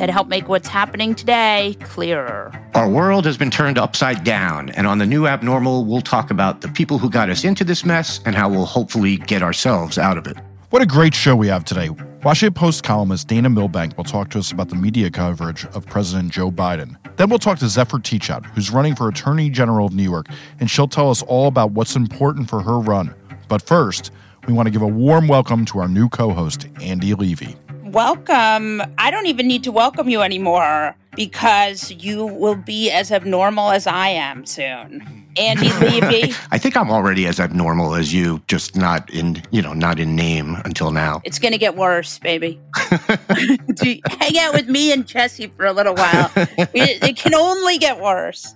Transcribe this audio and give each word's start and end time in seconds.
that 0.00 0.08
help 0.08 0.28
make 0.28 0.48
what's 0.48 0.66
happening 0.66 1.14
today 1.14 1.76
clearer. 1.82 2.50
Our 2.74 2.88
world 2.88 3.26
has 3.26 3.36
been 3.36 3.50
turned 3.50 3.76
upside 3.76 4.24
down, 4.24 4.70
and 4.70 4.86
on 4.86 4.96
the 4.96 5.04
new 5.04 5.26
abnormal, 5.26 5.84
we'll 5.84 6.00
talk 6.00 6.30
about 6.30 6.62
the 6.62 6.68
people 6.68 6.96
who 6.98 7.10
got 7.10 7.28
us 7.28 7.44
into 7.44 7.64
this 7.64 7.84
mess 7.84 8.18
and 8.24 8.34
how 8.34 8.48
we'll 8.48 8.64
hopefully 8.64 9.18
get 9.18 9.42
ourselves 9.42 9.98
out 9.98 10.16
of 10.16 10.26
it. 10.26 10.38
What 10.70 10.80
a 10.80 10.86
great 10.86 11.14
show 11.14 11.36
we 11.36 11.48
have 11.48 11.66
today. 11.66 11.90
Washington 12.24 12.54
Post 12.54 12.82
columnist 12.82 13.28
Dana 13.28 13.50
Milbank 13.50 13.96
will 13.98 14.04
talk 14.04 14.30
to 14.30 14.38
us 14.38 14.52
about 14.52 14.70
the 14.70 14.76
media 14.76 15.10
coverage 15.10 15.66
of 15.66 15.84
President 15.84 16.32
Joe 16.32 16.50
Biden. 16.50 16.96
Then 17.16 17.28
we'll 17.28 17.38
talk 17.38 17.58
to 17.58 17.68
Zephyr 17.68 17.98
Teachout, 17.98 18.46
who's 18.46 18.70
running 18.70 18.94
for 18.94 19.08
Attorney 19.08 19.50
General 19.50 19.86
of 19.86 19.94
New 19.94 20.02
York, 20.02 20.28
and 20.60 20.70
she'll 20.70 20.88
tell 20.88 21.10
us 21.10 21.22
all 21.22 21.46
about 21.46 21.72
what's 21.72 21.94
important 21.94 22.48
for 22.48 22.62
her 22.62 22.78
run. 22.78 23.14
But 23.48 23.60
first, 23.60 24.12
we 24.46 24.54
want 24.54 24.66
to 24.66 24.70
give 24.70 24.82
a 24.82 24.86
warm 24.86 25.28
welcome 25.28 25.66
to 25.66 25.78
our 25.78 25.88
new 25.88 26.08
co 26.08 26.30
host, 26.30 26.68
Andy 26.80 27.12
Levy. 27.12 27.56
Welcome. 27.90 28.82
I 28.98 29.10
don't 29.10 29.26
even 29.26 29.48
need 29.48 29.64
to 29.64 29.72
welcome 29.72 30.08
you 30.08 30.20
anymore 30.20 30.94
because 31.16 31.90
you 31.90 32.24
will 32.24 32.54
be 32.54 32.88
as 32.88 33.10
abnormal 33.10 33.72
as 33.72 33.88
I 33.88 34.10
am 34.10 34.46
soon. 34.46 35.26
Andy 35.36 35.72
Levy. 35.80 36.32
I 36.52 36.58
think 36.58 36.76
I'm 36.76 36.92
already 36.92 37.26
as 37.26 37.40
abnormal 37.40 37.96
as 37.96 38.14
you, 38.14 38.40
just 38.46 38.76
not 38.76 39.10
in, 39.10 39.42
you 39.50 39.60
know, 39.60 39.72
not 39.72 39.98
in 39.98 40.14
name 40.14 40.56
until 40.64 40.92
now. 40.92 41.20
It's 41.24 41.40
going 41.40 41.50
to 41.50 41.58
get 41.58 41.74
worse, 41.76 42.20
baby. 42.20 42.60
Hang 42.76 44.38
out 44.38 44.54
with 44.54 44.68
me 44.68 44.92
and 44.92 45.04
Jesse 45.04 45.48
for 45.48 45.66
a 45.66 45.72
little 45.72 45.94
while. 45.94 46.30
It, 46.36 47.02
it 47.02 47.16
can 47.16 47.34
only 47.34 47.78
get 47.78 48.00
worse. 48.00 48.54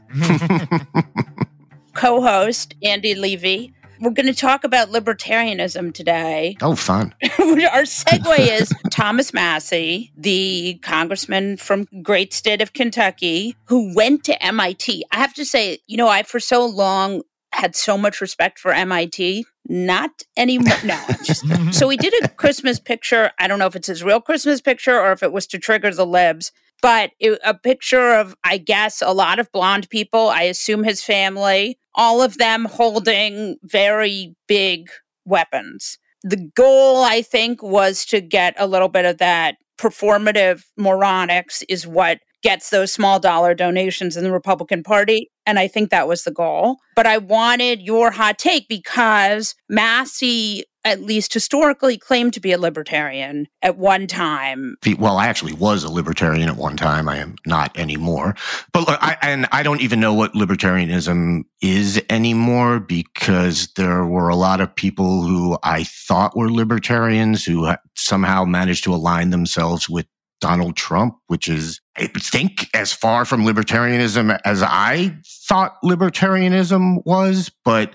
Co 1.95 2.21
host 2.23 2.75
Andy 2.85 3.17
Levy. 3.17 3.75
We're 4.05 4.11
going 4.11 4.27
to 4.27 4.35
talk 4.35 4.65
about 4.65 4.91
libertarianism 4.91 5.95
today. 5.95 6.59
Oh, 6.61 6.77
fun. 6.77 7.15
Our 7.23 7.85
segue 7.85 8.39
is 8.61 8.71
Thomas 8.91 9.33
Massie, 9.33 10.13
the 10.15 10.79
congressman 10.83 11.57
from 11.57 11.87
great 12.03 12.35
state 12.35 12.61
of 12.61 12.75
Kentucky, 12.75 13.57
who 13.65 13.95
went 13.95 14.23
to 14.25 14.45
MIT. 14.45 15.07
I 15.11 15.17
have 15.17 15.33
to 15.35 15.47
say, 15.47 15.79
you 15.87 15.97
know, 15.97 16.09
I 16.09 16.23
for 16.23 16.39
so 16.39 16.67
long 16.67 17.23
had 17.55 17.75
so 17.75 17.97
much 17.97 18.21
respect 18.21 18.59
for 18.59 18.75
MIT. 18.75 19.47
Not 19.71 20.11
anymore. 20.37 20.77
No. 20.85 21.03
Just, 21.23 21.47
so 21.73 21.89
we 21.89 21.97
did 21.97 22.13
a 22.23 22.29
Christmas 22.29 22.79
picture. 22.79 23.31
I 23.39 23.49
don't 23.49 23.59
know 23.59 23.67
if 23.67 23.75
it's 23.75 23.89
his 23.89 24.05
real 24.05 24.21
Christmas 24.21 24.61
picture 24.61 25.01
or 25.01 25.13
if 25.13 25.23
it 25.23 25.33
was 25.33 25.47
to 25.47 25.59
trigger 25.59 25.91
the 25.91 26.05
libs, 26.05 26.53
but 26.83 27.13
it, 27.21 27.39
a 27.43 27.55
picture 27.55 28.13
of, 28.17 28.37
I 28.45 28.59
guess, 28.59 29.01
a 29.01 29.15
lot 29.15 29.39
of 29.39 29.51
blonde 29.51 29.89
people. 29.89 30.29
I 30.29 30.43
assume 30.43 30.85
his 30.85 31.03
family, 31.03 31.79
all 31.95 32.23
of 32.23 32.39
them 32.39 32.65
holding 32.65 33.57
very 33.63 34.35
big 34.47 34.89
weapons. 35.25 35.99
The 36.23 36.51
goal, 36.57 37.03
I 37.03 37.23
think, 37.23 37.63
was 37.63 38.05
to 38.07 38.21
get 38.21 38.55
a 38.59 38.67
little 38.67 38.89
bit 38.89 39.05
of 39.05 39.19
that 39.19 39.57
performative 39.79 40.65
moronics, 40.79 41.63
is 41.69 41.87
what 41.87 42.19
gets 42.45 42.71
those 42.71 42.93
small 42.93 43.19
dollar 43.19 43.55
donations 43.55 44.17
in 44.17 44.23
the 44.23 44.31
Republican 44.31 44.83
Party. 44.83 45.31
And 45.47 45.59
I 45.59 45.67
think 45.67 45.91
that 45.91 46.07
was 46.07 46.23
the 46.23 46.31
goal. 46.31 46.77
But 46.95 47.07
I 47.07 47.19
wanted 47.19 47.83
your 47.83 48.11
hot 48.11 48.39
take 48.39 48.69
because 48.69 49.55
Massie, 49.69 50.65
at 50.85 51.01
least 51.01 51.33
historically, 51.33 51.97
claimed 51.97 52.35
to 52.35 52.41
be 52.41 52.53
a 52.53 52.59
libertarian 52.59 53.49
at 53.63 53.79
one 53.79 54.07
time. 54.07 54.77
Well, 54.99 55.17
I 55.17 55.27
actually 55.27 55.55
was 55.55 55.85
a 55.85 55.91
libertarian 55.91 56.49
at 56.49 56.57
one 56.57 56.77
time. 56.77 57.09
I 57.09 57.17
am 57.17 57.37
not 57.47 57.77
anymore. 57.79 58.35
But 58.73 58.87
look, 58.89 58.99
I, 59.03 59.17
and 59.23 59.47
I 59.51 59.63
don't 59.63 59.81
even 59.81 59.99
know 59.99 60.13
what 60.15 60.35
libertarianism 60.35 61.45
is 61.63 62.01
anymore 62.11 62.79
because 62.79 63.69
there 63.77 64.05
were 64.05 64.29
a 64.29 64.37
lot 64.37 64.61
of 64.61 64.75
people 64.75 65.23
who 65.23 65.59
I 65.63 65.85
thought 65.85 66.37
were 66.37 66.51
libertarians 66.51 67.45
who 67.45 67.75
somehow 67.97 68.45
managed 68.45 68.85
to 68.85 68.95
align 68.95 69.31
themselves 69.31 69.89
with 69.89 70.07
Donald 70.45 70.77
Trump, 70.77 71.17
which 71.29 71.49
is, 71.49 71.81
I 71.97 72.07
think, 72.09 72.69
as 72.75 72.93
far 72.93 73.25
from 73.25 73.47
libertarianism 73.47 74.39
as 74.45 74.63
I 74.63 75.17
thought 75.49 75.81
libertarianism 75.83 77.03
was. 77.07 77.51
But, 77.65 77.95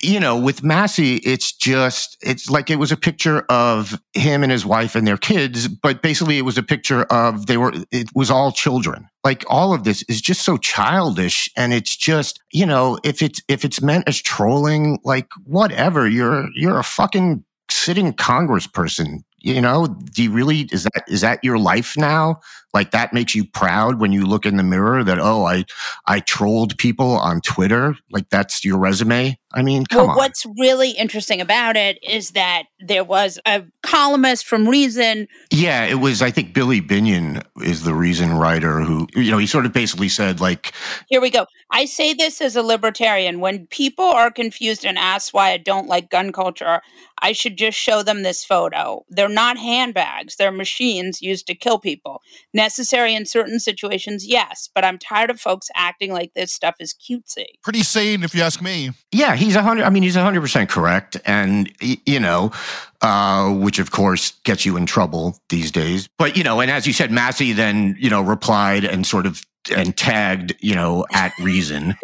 you 0.00 0.18
know, 0.18 0.38
with 0.38 0.62
Massie, 0.62 1.16
it's 1.16 1.52
just, 1.52 2.16
it's 2.22 2.48
like 2.48 2.70
it 2.70 2.76
was 2.76 2.92
a 2.92 2.96
picture 2.96 3.40
of 3.50 4.00
him 4.14 4.42
and 4.42 4.50
his 4.50 4.64
wife 4.64 4.94
and 4.94 5.06
their 5.06 5.18
kids, 5.18 5.68
but 5.68 6.00
basically 6.00 6.38
it 6.38 6.46
was 6.46 6.56
a 6.56 6.62
picture 6.62 7.02
of 7.10 7.44
they 7.44 7.58
were, 7.58 7.74
it 7.90 8.08
was 8.14 8.30
all 8.30 8.52
children. 8.52 9.06
Like 9.22 9.44
all 9.48 9.74
of 9.74 9.84
this 9.84 10.02
is 10.08 10.22
just 10.22 10.46
so 10.46 10.56
childish. 10.56 11.50
And 11.58 11.74
it's 11.74 11.94
just, 11.94 12.40
you 12.54 12.64
know, 12.64 12.98
if 13.04 13.20
it's, 13.20 13.42
if 13.48 13.66
it's 13.66 13.82
meant 13.82 14.08
as 14.08 14.18
trolling, 14.18 14.98
like 15.04 15.28
whatever, 15.44 16.08
you're, 16.08 16.48
you're 16.54 16.78
a 16.78 16.84
fucking 16.84 17.44
sitting 17.70 18.14
congressperson 18.14 19.24
you 19.42 19.60
know 19.60 19.86
do 19.86 20.22
you 20.22 20.30
really 20.30 20.68
is 20.72 20.84
that 20.84 21.04
is 21.08 21.20
that 21.20 21.40
your 21.42 21.58
life 21.58 21.96
now? 21.96 22.40
Like 22.74 22.90
that 22.92 23.12
makes 23.12 23.34
you 23.34 23.44
proud 23.44 24.00
when 24.00 24.12
you 24.12 24.24
look 24.24 24.46
in 24.46 24.56
the 24.56 24.62
mirror 24.62 25.04
that 25.04 25.18
oh 25.18 25.44
i 25.44 25.64
i 26.06 26.20
trolled 26.20 26.76
people 26.78 27.16
on 27.16 27.40
twitter? 27.40 27.96
Like 28.10 28.28
that's 28.30 28.64
your 28.64 28.78
resume? 28.78 29.38
I 29.52 29.62
mean 29.62 29.84
come 29.86 30.02
well, 30.02 30.10
on. 30.10 30.16
what's 30.16 30.46
really 30.58 30.92
interesting 30.92 31.40
about 31.40 31.76
it 31.76 32.02
is 32.02 32.30
that 32.30 32.64
there 32.80 33.04
was 33.04 33.38
a 33.46 33.64
columnist 33.92 34.46
from 34.46 34.66
reason 34.66 35.28
yeah 35.50 35.84
it 35.84 35.96
was 35.96 36.22
i 36.22 36.30
think 36.30 36.54
billy 36.54 36.80
binion 36.80 37.44
is 37.62 37.84
the 37.84 37.94
reason 37.94 38.32
writer 38.32 38.80
who 38.80 39.06
you 39.14 39.30
know 39.30 39.36
he 39.36 39.46
sort 39.46 39.66
of 39.66 39.72
basically 39.72 40.08
said 40.08 40.40
like 40.40 40.72
here 41.08 41.20
we 41.20 41.28
go 41.28 41.44
i 41.70 41.84
say 41.84 42.14
this 42.14 42.40
as 42.40 42.56
a 42.56 42.62
libertarian 42.62 43.38
when 43.38 43.66
people 43.66 44.06
are 44.06 44.30
confused 44.30 44.86
and 44.86 44.96
ask 44.96 45.34
why 45.34 45.50
i 45.50 45.58
don't 45.58 45.88
like 45.88 46.08
gun 46.08 46.32
culture 46.32 46.80
i 47.20 47.32
should 47.32 47.58
just 47.58 47.76
show 47.76 48.02
them 48.02 48.22
this 48.22 48.42
photo 48.42 49.04
they're 49.10 49.28
not 49.28 49.58
handbags 49.58 50.36
they're 50.36 50.50
machines 50.50 51.20
used 51.20 51.46
to 51.46 51.54
kill 51.54 51.78
people 51.78 52.22
necessary 52.54 53.14
in 53.14 53.26
certain 53.26 53.60
situations, 53.60 54.26
yes, 54.26 54.68
but 54.74 54.84
I'm 54.84 54.98
tired 54.98 55.30
of 55.30 55.40
folks 55.40 55.68
acting 55.74 56.12
like 56.12 56.34
this 56.34 56.52
stuff 56.52 56.76
is 56.80 56.94
cutesy. 56.94 57.46
Pretty 57.62 57.82
sane, 57.82 58.22
if 58.22 58.34
you 58.34 58.42
ask 58.42 58.62
me. 58.62 58.90
Yeah, 59.10 59.36
he's 59.36 59.56
a 59.56 59.62
hundred. 59.62 59.84
I 59.84 59.90
mean, 59.90 60.02
he's 60.02 60.16
a 60.16 60.22
hundred 60.22 60.40
percent 60.40 60.70
correct, 60.70 61.16
and 61.24 61.70
you 61.80 62.20
know, 62.20 62.52
uh, 63.00 63.52
which 63.52 63.78
of 63.82 63.90
course 63.90 64.30
gets 64.44 64.64
you 64.64 64.76
in 64.78 64.86
trouble 64.86 65.38
these 65.50 65.70
days. 65.70 66.08
But 66.18 66.36
you 66.36 66.44
know, 66.44 66.60
and 66.60 66.70
as 66.70 66.86
you 66.86 66.94
said, 66.94 67.10
Massie 67.10 67.52
then 67.52 67.96
you 67.98 68.08
know 68.08 68.22
replied 68.22 68.84
and 68.84 69.06
sort 69.06 69.26
of 69.26 69.42
and 69.74 69.96
tagged 69.96 70.54
you 70.60 70.74
know 70.74 71.04
at 71.12 71.36
reason 71.38 71.94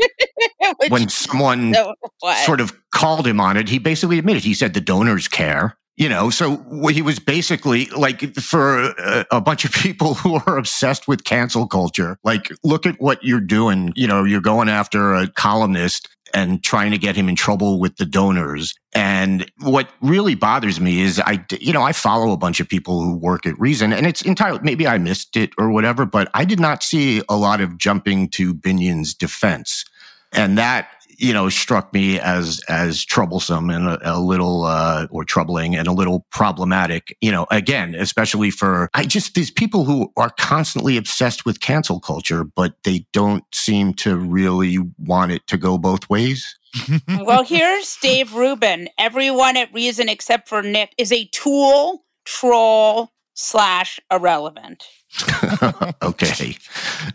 when 0.88 1.08
someone 1.08 1.74
sort 2.44 2.60
of 2.60 2.74
called 2.90 3.26
him 3.26 3.40
on 3.40 3.56
it. 3.56 3.68
He 3.68 3.78
basically 3.78 4.18
admitted 4.18 4.44
he 4.44 4.54
said 4.54 4.74
the 4.74 4.80
donors 4.80 5.28
care 5.28 5.78
you 5.98 6.08
know 6.08 6.30
so 6.30 6.56
he 6.88 7.02
was 7.02 7.18
basically 7.18 7.86
like 7.86 8.34
for 8.36 8.90
a, 8.98 9.26
a, 9.32 9.40
bunch 9.40 9.64
of 9.64 9.72
people 9.72 10.14
who 10.14 10.40
are 10.46 10.56
obsessed 10.56 11.06
with 11.06 11.24
cancel 11.24 11.66
culture 11.66 12.18
like 12.24 12.50
look 12.62 12.86
at 12.86 12.98
what 13.00 13.22
you're 13.22 13.40
doing 13.40 13.92
you 13.96 14.06
know 14.06 14.24
you're 14.24 14.40
going 14.40 14.68
after 14.68 15.12
a 15.14 15.28
columnist 15.28 16.08
and 16.34 16.62
trying 16.62 16.90
to 16.90 16.98
get 16.98 17.16
him 17.16 17.28
in 17.28 17.36
trouble 17.36 17.80
with 17.80 17.96
the 17.96 18.06
donors. 18.06 18.74
And 18.94 19.50
what 19.60 19.90
really 20.00 20.34
bothers 20.34 20.80
me 20.80 21.00
is 21.00 21.20
i 21.20 21.44
you 21.60 21.72
know 21.72 21.82
i 21.82 21.92
follow 21.92 22.32
a 22.32 22.36
bunch 22.36 22.60
of 22.60 22.68
people 22.68 23.02
who 23.02 23.16
work 23.16 23.46
at 23.46 23.58
reason 23.58 23.92
and 23.92 24.06
it's 24.06 24.22
entirely 24.22 24.60
maybe 24.62 24.86
i 24.86 24.98
missed 24.98 25.36
it 25.36 25.50
or 25.58 25.70
whatever 25.70 26.06
but 26.06 26.30
i 26.34 26.44
did 26.44 26.58
not 26.58 26.82
see 26.82 27.22
a 27.28 27.36
lot 27.36 27.60
of 27.60 27.76
jumping 27.78 28.28
to 28.28 28.54
binion's 28.54 29.14
defense. 29.14 29.84
And 30.32 30.58
that 30.58 30.88
you 31.18 31.32
know, 31.32 31.48
struck 31.48 31.92
me 31.92 32.18
as 32.20 32.60
as 32.68 33.04
troublesome 33.04 33.70
and 33.70 33.86
a, 33.86 34.16
a 34.16 34.18
little 34.20 34.64
uh, 34.64 35.06
or 35.10 35.24
troubling 35.24 35.76
and 35.76 35.88
a 35.88 35.92
little 35.92 36.24
problematic. 36.30 37.16
You 37.20 37.32
know, 37.32 37.46
again, 37.50 37.94
especially 37.94 38.50
for 38.50 38.88
I 38.94 39.04
just 39.04 39.34
these 39.34 39.50
people 39.50 39.84
who 39.84 40.12
are 40.16 40.30
constantly 40.30 40.96
obsessed 40.96 41.44
with 41.44 41.60
cancel 41.60 42.00
culture, 42.00 42.44
but 42.44 42.74
they 42.84 43.04
don't 43.12 43.44
seem 43.52 43.94
to 43.94 44.16
really 44.16 44.78
want 44.98 45.32
it 45.32 45.46
to 45.48 45.58
go 45.58 45.76
both 45.76 46.08
ways. 46.08 46.56
well, 47.08 47.44
here's 47.44 47.96
Dave 47.96 48.34
Rubin. 48.34 48.88
Everyone 48.98 49.56
at 49.56 49.72
Reason 49.72 50.08
except 50.08 50.48
for 50.48 50.62
Nick 50.62 50.94
is 50.98 51.12
a 51.12 51.26
tool, 51.32 52.04
troll, 52.24 53.10
slash 53.38 54.00
irrelevant. 54.10 54.84
okay. 56.02 56.56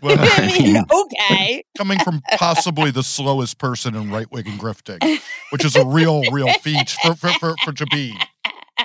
Well, 0.02 0.16
I 0.18 0.46
mean, 0.58 0.76
okay. 0.90 1.64
Coming 1.76 1.98
from 1.98 2.22
possibly 2.36 2.90
the 2.90 3.02
slowest 3.02 3.58
person 3.58 3.94
in 3.94 4.10
right 4.10 4.30
wing 4.32 4.44
grifting, 4.44 5.20
which 5.50 5.64
is 5.64 5.76
a 5.76 5.84
real, 5.84 6.22
real 6.30 6.52
feat 6.54 6.90
for, 7.02 7.14
for, 7.14 7.30
for, 7.38 7.54
for 7.64 7.72
Jabin. 7.72 8.16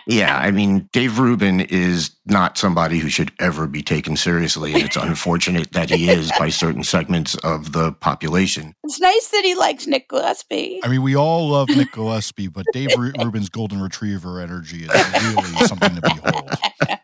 Yeah, 0.05 0.37
I 0.37 0.51
mean, 0.51 0.89
Dave 0.91 1.19
Rubin 1.19 1.61
is 1.61 2.11
not 2.25 2.57
somebody 2.57 2.99
who 2.99 3.09
should 3.09 3.31
ever 3.39 3.67
be 3.67 3.81
taken 3.81 4.15
seriously. 4.15 4.73
And 4.73 4.83
it's 4.83 4.95
unfortunate 4.95 5.71
that 5.73 5.89
he 5.89 6.09
is 6.09 6.31
by 6.37 6.49
certain 6.49 6.83
segments 6.83 7.35
of 7.35 7.71
the 7.71 7.93
population. 7.93 8.75
It's 8.83 8.99
nice 8.99 9.29
that 9.29 9.43
he 9.43 9.55
likes 9.55 9.87
Nick 9.87 10.09
Gillespie. 10.09 10.79
I 10.83 10.89
mean, 10.89 11.01
we 11.01 11.15
all 11.15 11.49
love 11.49 11.69
Nick 11.69 11.91
Gillespie, 11.93 12.47
but 12.47 12.65
Dave 12.71 12.89
Rubin's 12.97 13.49
golden 13.49 13.81
retriever 13.81 14.39
energy 14.39 14.83
is 14.85 15.35
really 15.35 15.67
something 15.67 15.95
to 15.95 16.01
behold. 16.01 16.98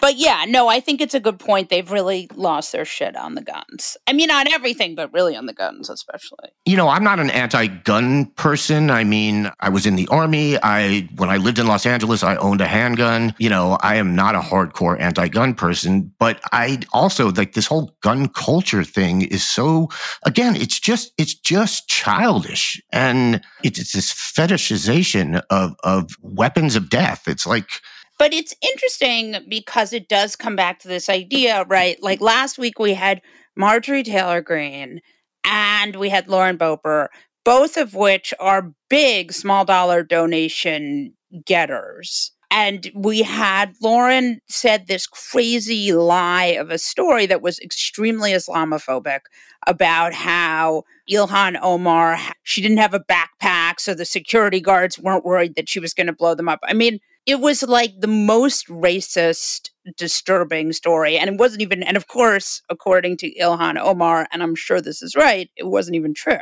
But 0.00 0.16
yeah, 0.16 0.44
no, 0.46 0.68
I 0.68 0.80
think 0.80 1.00
it's 1.00 1.14
a 1.14 1.20
good 1.20 1.38
point. 1.38 1.68
They've 1.68 1.90
really 1.90 2.28
lost 2.34 2.72
their 2.72 2.84
shit 2.84 3.16
on 3.16 3.34
the 3.34 3.42
guns. 3.42 3.96
I 4.06 4.12
mean, 4.12 4.30
on 4.30 4.48
everything, 4.52 4.94
but 4.94 5.12
really 5.12 5.36
on 5.36 5.46
the 5.46 5.52
guns, 5.52 5.90
especially. 5.90 6.50
You 6.64 6.76
know, 6.76 6.88
I'm 6.88 7.04
not 7.04 7.20
an 7.20 7.30
anti-gun 7.30 8.26
person. 8.36 8.90
I 8.90 9.04
mean, 9.04 9.50
I 9.60 9.68
was 9.68 9.86
in 9.86 9.96
the 9.96 10.08
army. 10.08 10.58
I 10.62 11.08
when 11.16 11.30
I 11.30 11.36
lived 11.36 11.58
in 11.58 11.66
Los 11.66 11.86
Angeles, 11.86 12.22
I 12.22 12.36
owned 12.36 12.60
a 12.60 12.66
handgun. 12.66 13.34
You 13.38 13.50
know, 13.50 13.78
I 13.80 13.96
am 13.96 14.14
not 14.14 14.34
a 14.34 14.40
hardcore 14.40 15.00
anti-gun 15.00 15.54
person, 15.54 16.12
but 16.18 16.40
I 16.52 16.80
also 16.92 17.30
like 17.32 17.54
this 17.54 17.66
whole 17.66 17.96
gun 18.02 18.28
culture 18.28 18.84
thing 18.84 19.22
is 19.22 19.44
so 19.44 19.88
again, 20.24 20.56
it's 20.56 20.78
just 20.78 21.12
it's 21.18 21.34
just 21.34 21.88
childish 21.88 22.80
and 22.92 23.40
it's 23.62 23.92
this 23.92 24.12
fetishization 24.12 25.42
of 25.50 25.74
of 25.82 26.10
weapons 26.22 26.76
of 26.76 26.90
death. 26.90 27.26
It's 27.26 27.46
like 27.46 27.68
but 28.18 28.32
it's 28.32 28.54
interesting 28.62 29.36
because 29.48 29.92
it 29.92 30.08
does 30.08 30.36
come 30.36 30.56
back 30.56 30.78
to 30.80 30.88
this 30.88 31.08
idea, 31.08 31.64
right? 31.68 32.02
Like 32.02 32.20
last 32.20 32.58
week 32.58 32.78
we 32.78 32.94
had 32.94 33.20
Marjorie 33.56 34.02
Taylor 34.02 34.40
Greene 34.40 35.00
and 35.44 35.96
we 35.96 36.08
had 36.08 36.28
Lauren 36.28 36.58
Boebert, 36.58 37.08
both 37.44 37.76
of 37.76 37.94
which 37.94 38.32
are 38.40 38.72
big 38.88 39.32
small 39.32 39.64
dollar 39.64 40.02
donation 40.02 41.14
getters. 41.44 42.32
And 42.50 42.90
we 42.94 43.22
had 43.22 43.74
Lauren 43.82 44.40
said 44.48 44.86
this 44.86 45.06
crazy 45.06 45.92
lie 45.92 46.56
of 46.58 46.70
a 46.70 46.78
story 46.78 47.26
that 47.26 47.42
was 47.42 47.58
extremely 47.58 48.30
Islamophobic 48.30 49.20
about 49.66 50.14
how 50.14 50.84
Ilhan 51.10 51.58
Omar, 51.60 52.18
she 52.44 52.62
didn't 52.62 52.78
have 52.78 52.94
a 52.94 53.00
backpack, 53.00 53.80
so 53.80 53.94
the 53.94 54.04
security 54.04 54.60
guards 54.60 54.98
weren't 54.98 55.24
worried 55.24 55.56
that 55.56 55.68
she 55.68 55.80
was 55.80 55.92
going 55.92 56.06
to 56.06 56.12
blow 56.12 56.34
them 56.34 56.48
up. 56.48 56.60
I 56.62 56.72
mean, 56.72 57.00
it 57.26 57.40
was 57.40 57.62
like 57.62 58.00
the 58.00 58.06
most 58.06 58.68
racist 58.68 59.70
disturbing 59.96 60.72
story. 60.72 61.18
And 61.18 61.30
it 61.30 61.38
wasn't 61.38 61.62
even, 61.62 61.82
and 61.82 61.96
of 61.96 62.08
course, 62.08 62.62
according 62.68 63.16
to 63.18 63.34
Ilhan 63.34 63.78
Omar, 63.78 64.26
and 64.32 64.42
I'm 64.42 64.54
sure 64.54 64.80
this 64.80 65.02
is 65.02 65.14
right, 65.16 65.50
it 65.56 65.66
wasn't 65.66 65.96
even 65.96 66.14
true. 66.14 66.38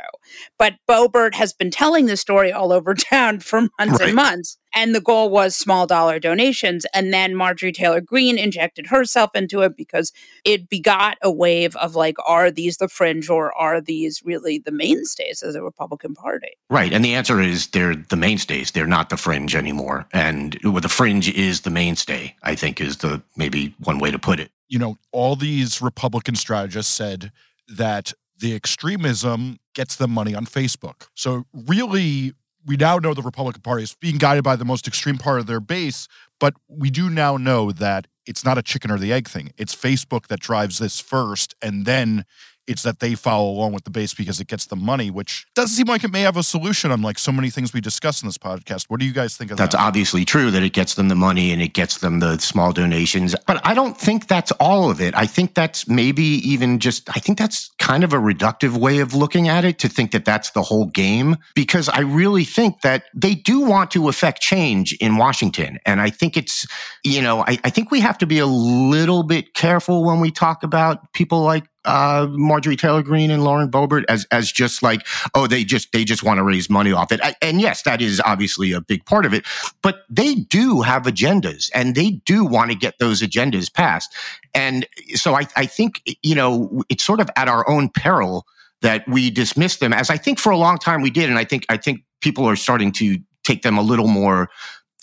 But 0.57 0.75
Boebert 0.87 1.35
has 1.35 1.53
been 1.53 1.71
telling 1.71 2.05
this 2.05 2.21
story 2.21 2.51
all 2.51 2.71
over 2.71 2.93
town 2.95 3.39
for 3.39 3.61
months 3.79 3.99
right. 3.99 4.01
and 4.01 4.15
months. 4.15 4.57
And 4.75 4.93
the 4.93 5.01
goal 5.01 5.29
was 5.29 5.55
small 5.55 5.87
dollar 5.87 6.19
donations. 6.19 6.85
And 6.93 7.13
then 7.13 7.33
Marjorie 7.33 7.71
Taylor 7.71 8.01
Greene 8.01 8.37
injected 8.37 8.87
herself 8.87 9.31
into 9.33 9.61
it 9.61 9.77
because 9.77 10.11
it 10.43 10.69
begot 10.69 11.17
a 11.23 11.31
wave 11.31 11.77
of 11.77 11.95
like, 11.95 12.17
are 12.27 12.51
these 12.51 12.77
the 12.77 12.89
fringe 12.89 13.29
or 13.29 13.53
are 13.57 13.79
these 13.79 14.21
really 14.25 14.59
the 14.59 14.73
mainstays 14.73 15.41
of 15.41 15.53
the 15.53 15.63
Republican 15.63 16.13
Party? 16.13 16.57
Right. 16.69 16.91
And 16.91 17.05
the 17.05 17.15
answer 17.15 17.39
is 17.39 17.67
they're 17.67 17.95
the 17.95 18.17
mainstays. 18.17 18.71
They're 18.71 18.85
not 18.85 19.09
the 19.09 19.17
fringe 19.17 19.55
anymore. 19.55 20.07
And 20.11 20.59
well, 20.61 20.81
the 20.81 20.89
fringe 20.89 21.29
is 21.29 21.61
the 21.61 21.69
mainstay, 21.69 22.35
I 22.43 22.55
think, 22.55 22.81
is 22.81 22.97
the 22.97 23.21
maybe 23.35 23.75
one 23.79 23.99
way 23.99 24.11
to 24.11 24.19
put 24.19 24.39
it. 24.39 24.51
You 24.67 24.79
know, 24.79 24.97
all 25.11 25.35
these 25.35 25.81
Republican 25.81 26.35
strategists 26.35 26.93
said 26.93 27.31
that 27.67 28.13
the 28.37 28.55
extremism 28.55 29.59
gets 29.73 29.95
them 29.95 30.11
money 30.11 30.35
on 30.35 30.45
Facebook. 30.45 31.07
So, 31.13 31.45
really, 31.53 32.33
we 32.65 32.77
now 32.77 32.97
know 32.97 33.13
the 33.13 33.21
Republican 33.21 33.61
Party 33.61 33.83
is 33.83 33.95
being 33.95 34.17
guided 34.17 34.43
by 34.43 34.55
the 34.55 34.65
most 34.65 34.87
extreme 34.87 35.17
part 35.17 35.39
of 35.39 35.45
their 35.45 35.59
base, 35.59 36.07
but 36.39 36.55
we 36.67 36.89
do 36.89 37.09
now 37.09 37.37
know 37.37 37.71
that 37.71 38.07
it's 38.25 38.43
not 38.43 38.57
a 38.57 38.63
chicken 38.63 38.89
or 38.89 38.97
the 38.97 39.13
egg 39.13 39.27
thing. 39.27 39.51
It's 39.57 39.75
Facebook 39.75 40.27
that 40.27 40.39
drives 40.39 40.79
this 40.79 40.99
first, 40.99 41.55
and 41.61 41.85
then 41.85 42.25
it's 42.67 42.83
that 42.83 42.99
they 42.99 43.15
follow 43.15 43.49
along 43.49 43.73
with 43.73 43.83
the 43.83 43.89
base 43.89 44.13
because 44.13 44.39
it 44.39 44.47
gets 44.47 44.65
the 44.65 44.75
money, 44.75 45.11
which 45.11 45.45
doesn't 45.55 45.75
seem 45.75 45.87
like 45.87 46.03
it 46.03 46.11
may 46.11 46.21
have 46.21 46.37
a 46.37 46.43
solution 46.43 46.91
on 46.91 47.01
like 47.01 47.19
so 47.19 47.31
many 47.31 47.49
things 47.49 47.73
we 47.73 47.81
discuss 47.81 48.21
in 48.21 48.27
this 48.27 48.37
podcast. 48.37 48.85
What 48.89 48.99
do 48.99 49.05
you 49.05 49.13
guys 49.13 49.37
think 49.37 49.51
of 49.51 49.57
that's 49.57 49.73
that? 49.73 49.77
That's 49.77 49.87
obviously 49.87 50.25
true 50.25 50.51
that 50.51 50.63
it 50.63 50.73
gets 50.73 50.95
them 50.95 51.07
the 51.07 51.15
money 51.15 51.51
and 51.51 51.61
it 51.61 51.73
gets 51.73 51.99
them 51.99 52.19
the 52.19 52.37
small 52.39 52.71
donations. 52.71 53.35
But 53.47 53.65
I 53.65 53.73
don't 53.73 53.97
think 53.97 54.27
that's 54.27 54.51
all 54.53 54.89
of 54.89 55.01
it. 55.01 55.15
I 55.15 55.25
think 55.25 55.53
that's 55.53 55.87
maybe 55.87 56.23
even 56.23 56.79
just, 56.79 57.09
I 57.15 57.19
think 57.19 57.37
that's 57.37 57.69
kind 57.79 58.03
of 58.03 58.13
a 58.13 58.17
reductive 58.17 58.77
way 58.77 58.99
of 58.99 59.13
looking 59.13 59.47
at 59.47 59.65
it 59.65 59.79
to 59.79 59.89
think 59.89 60.11
that 60.11 60.25
that's 60.25 60.51
the 60.51 60.61
whole 60.61 60.87
game 60.87 61.37
because 61.53 61.89
I 61.89 62.01
really 62.01 62.43
think 62.43 62.81
that 62.81 63.03
they 63.13 63.35
do 63.35 63.61
want 63.61 63.91
to 63.91 64.09
affect 64.09 64.41
change 64.41 64.93
in 64.93 65.17
Washington. 65.17 65.79
And 65.85 66.01
I 66.01 66.09
think 66.09 66.37
it's, 66.37 66.65
you 67.03 67.21
know, 67.21 67.41
I, 67.41 67.59
I 67.63 67.69
think 67.69 67.91
we 67.91 67.99
have 67.99 68.17
to 68.19 68.25
be 68.25 68.39
a 68.39 68.45
little 68.47 69.23
bit 69.23 69.53
careful 69.53 70.03
when 70.03 70.19
we 70.19 70.31
talk 70.31 70.63
about 70.63 71.13
people 71.13 71.41
like 71.41 71.65
uh, 71.85 72.27
Marjorie 72.31 72.75
Taylor 72.75 73.01
Greene 73.01 73.31
and 73.31 73.43
Lauren 73.43 73.69
Boebert 73.69 74.03
as 74.09 74.25
as 74.31 74.51
just 74.51 74.83
like 74.83 75.05
oh 75.33 75.47
they 75.47 75.63
just 75.63 75.91
they 75.91 76.03
just 76.03 76.23
want 76.23 76.37
to 76.37 76.43
raise 76.43 76.69
money 76.69 76.91
off 76.91 77.11
it. 77.11 77.19
And 77.41 77.61
yes 77.61 77.83
that 77.83 78.01
is 78.01 78.21
obviously 78.25 78.71
a 78.71 78.81
big 78.81 79.05
part 79.05 79.25
of 79.25 79.33
it 79.33 79.45
but 79.81 80.03
they 80.09 80.35
do 80.35 80.81
have 80.81 81.03
agendas 81.03 81.69
and 81.73 81.95
they 81.95 82.11
do 82.25 82.45
want 82.45 82.71
to 82.71 82.77
get 82.77 82.99
those 82.99 83.21
agendas 83.21 83.71
passed. 83.71 84.13
And 84.53 84.85
so 85.13 85.35
I, 85.35 85.47
I 85.55 85.65
think 85.65 86.01
you 86.23 86.35
know 86.35 86.83
it's 86.89 87.03
sort 87.03 87.19
of 87.19 87.29
at 87.35 87.47
our 87.47 87.67
own 87.69 87.89
peril 87.89 88.45
that 88.81 89.07
we 89.07 89.29
dismiss 89.29 89.77
them 89.77 89.93
as 89.93 90.09
I 90.09 90.17
think 90.17 90.39
for 90.39 90.51
a 90.51 90.57
long 90.57 90.77
time 90.77 91.01
we 91.01 91.09
did 91.09 91.29
and 91.29 91.39
I 91.39 91.43
think 91.43 91.65
I 91.69 91.77
think 91.77 92.01
people 92.21 92.45
are 92.45 92.55
starting 92.55 92.91
to 92.93 93.17
take 93.43 93.61
them 93.61 93.77
a 93.77 93.81
little 93.81 94.07
more 94.07 94.49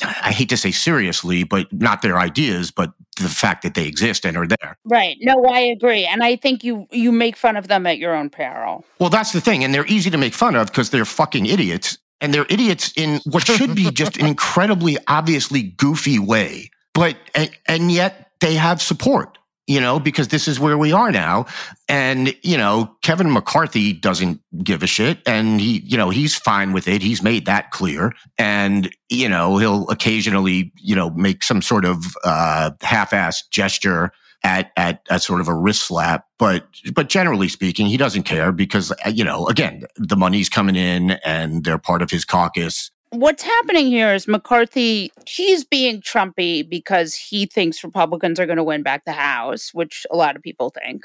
I 0.02 0.32
hate 0.32 0.48
to 0.48 0.56
say 0.56 0.70
seriously, 0.70 1.44
but 1.44 1.72
not 1.72 2.02
their 2.02 2.18
ideas, 2.18 2.70
but 2.70 2.92
the 3.20 3.28
fact 3.28 3.62
that 3.62 3.74
they 3.74 3.86
exist 3.86 4.24
and 4.24 4.36
are 4.36 4.46
there. 4.46 4.76
Right. 4.84 5.16
No, 5.20 5.44
I 5.44 5.60
agree. 5.60 6.06
And 6.06 6.22
I 6.22 6.36
think 6.36 6.64
you 6.64 6.86
you 6.90 7.12
make 7.12 7.36
fun 7.36 7.56
of 7.56 7.68
them 7.68 7.86
at 7.86 7.98
your 7.98 8.14
own 8.14 8.30
peril. 8.30 8.84
Well, 8.98 9.10
that's 9.10 9.32
the 9.32 9.40
thing. 9.40 9.64
And 9.64 9.74
they're 9.74 9.86
easy 9.86 10.10
to 10.10 10.18
make 10.18 10.34
fun 10.34 10.56
of 10.56 10.68
because 10.68 10.90
they're 10.90 11.04
fucking 11.04 11.46
idiots. 11.46 11.98
And 12.20 12.32
they're 12.32 12.46
idiots 12.48 12.92
in 12.96 13.20
what 13.24 13.46
should 13.46 13.74
be 13.74 13.90
just 13.92 14.16
an 14.16 14.26
incredibly 14.26 14.96
obviously 15.08 15.62
goofy 15.62 16.18
way. 16.18 16.70
But 16.94 17.16
and, 17.34 17.50
and 17.66 17.90
yet 17.90 18.30
they 18.40 18.54
have 18.54 18.80
support 18.80 19.38
you 19.72 19.80
know, 19.80 19.98
because 19.98 20.28
this 20.28 20.46
is 20.46 20.60
where 20.60 20.76
we 20.76 20.92
are 20.92 21.10
now. 21.10 21.46
And, 21.88 22.34
you 22.42 22.58
know, 22.58 22.94
Kevin 23.02 23.32
McCarthy 23.32 23.94
doesn't 23.94 24.40
give 24.62 24.82
a 24.82 24.86
shit 24.86 25.20
and 25.26 25.60
he, 25.60 25.80
you 25.80 25.96
know, 25.96 26.10
he's 26.10 26.36
fine 26.36 26.72
with 26.72 26.86
it. 26.86 27.00
He's 27.00 27.22
made 27.22 27.46
that 27.46 27.70
clear. 27.70 28.12
And, 28.36 28.90
you 29.08 29.28
know, 29.28 29.56
he'll 29.56 29.88
occasionally, 29.88 30.72
you 30.76 30.94
know, 30.94 31.08
make 31.10 31.42
some 31.42 31.62
sort 31.62 31.86
of 31.86 32.04
uh, 32.22 32.72
half-assed 32.82 33.50
gesture 33.50 34.12
at, 34.44 34.72
at 34.76 35.02
at 35.08 35.22
sort 35.22 35.40
of 35.40 35.48
a 35.48 35.54
wrist 35.54 35.86
slap, 35.86 36.26
but 36.38 36.66
but 36.94 37.08
generally 37.08 37.48
speaking, 37.48 37.86
he 37.86 37.96
doesn't 37.96 38.24
care 38.24 38.50
because 38.50 38.90
uh, 38.90 39.08
you 39.08 39.24
know 39.24 39.46
again 39.46 39.84
the 39.96 40.16
money's 40.16 40.48
coming 40.48 40.74
in 40.74 41.12
and 41.24 41.64
they're 41.64 41.78
part 41.78 42.02
of 42.02 42.10
his 42.10 42.24
caucus, 42.24 42.90
what's 43.12 43.42
happening 43.42 43.86
here 43.86 44.14
is 44.14 44.26
McCarthy, 44.26 45.12
he's 45.26 45.64
being 45.64 46.00
Trumpy 46.00 46.68
because 46.68 47.14
he 47.14 47.46
thinks 47.46 47.84
Republicans 47.84 48.40
are 48.40 48.46
going 48.46 48.56
to 48.56 48.64
win 48.64 48.82
back 48.82 49.04
the 49.04 49.12
House, 49.12 49.72
which 49.74 50.06
a 50.10 50.16
lot 50.16 50.34
of 50.34 50.42
people 50.42 50.70
think. 50.70 51.04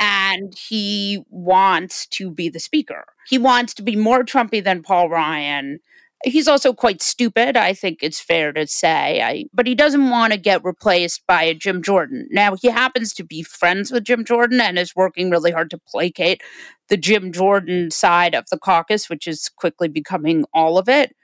And 0.00 0.52
he 0.58 1.24
wants 1.30 2.06
to 2.08 2.30
be 2.30 2.48
the 2.48 2.58
speaker. 2.58 3.04
He 3.28 3.38
wants 3.38 3.72
to 3.74 3.82
be 3.82 3.94
more 3.94 4.24
Trumpy 4.24 4.62
than 4.62 4.82
Paul 4.82 5.08
Ryan. 5.08 5.78
He's 6.24 6.48
also 6.48 6.72
quite 6.72 7.02
stupid, 7.02 7.56
I 7.56 7.72
think 7.72 7.98
it's 8.02 8.20
fair 8.20 8.52
to 8.52 8.66
say. 8.66 9.22
I, 9.22 9.44
but 9.52 9.66
he 9.66 9.74
doesn't 9.74 10.10
want 10.10 10.32
to 10.32 10.38
get 10.38 10.64
replaced 10.64 11.24
by 11.26 11.44
a 11.44 11.54
Jim 11.54 11.82
Jordan. 11.82 12.26
Now, 12.30 12.56
he 12.56 12.68
happens 12.68 13.12
to 13.14 13.24
be 13.24 13.42
friends 13.42 13.92
with 13.92 14.04
Jim 14.04 14.24
Jordan 14.24 14.60
and 14.60 14.78
is 14.78 14.96
working 14.96 15.30
really 15.30 15.52
hard 15.52 15.70
to 15.70 15.78
placate 15.78 16.42
the 16.88 16.96
Jim 16.96 17.30
Jordan 17.30 17.90
side 17.90 18.34
of 18.34 18.46
the 18.50 18.58
caucus, 18.58 19.08
which 19.08 19.28
is 19.28 19.50
quickly 19.50 19.86
becoming 19.86 20.44
all 20.52 20.78
of 20.78 20.88
it 20.88 21.14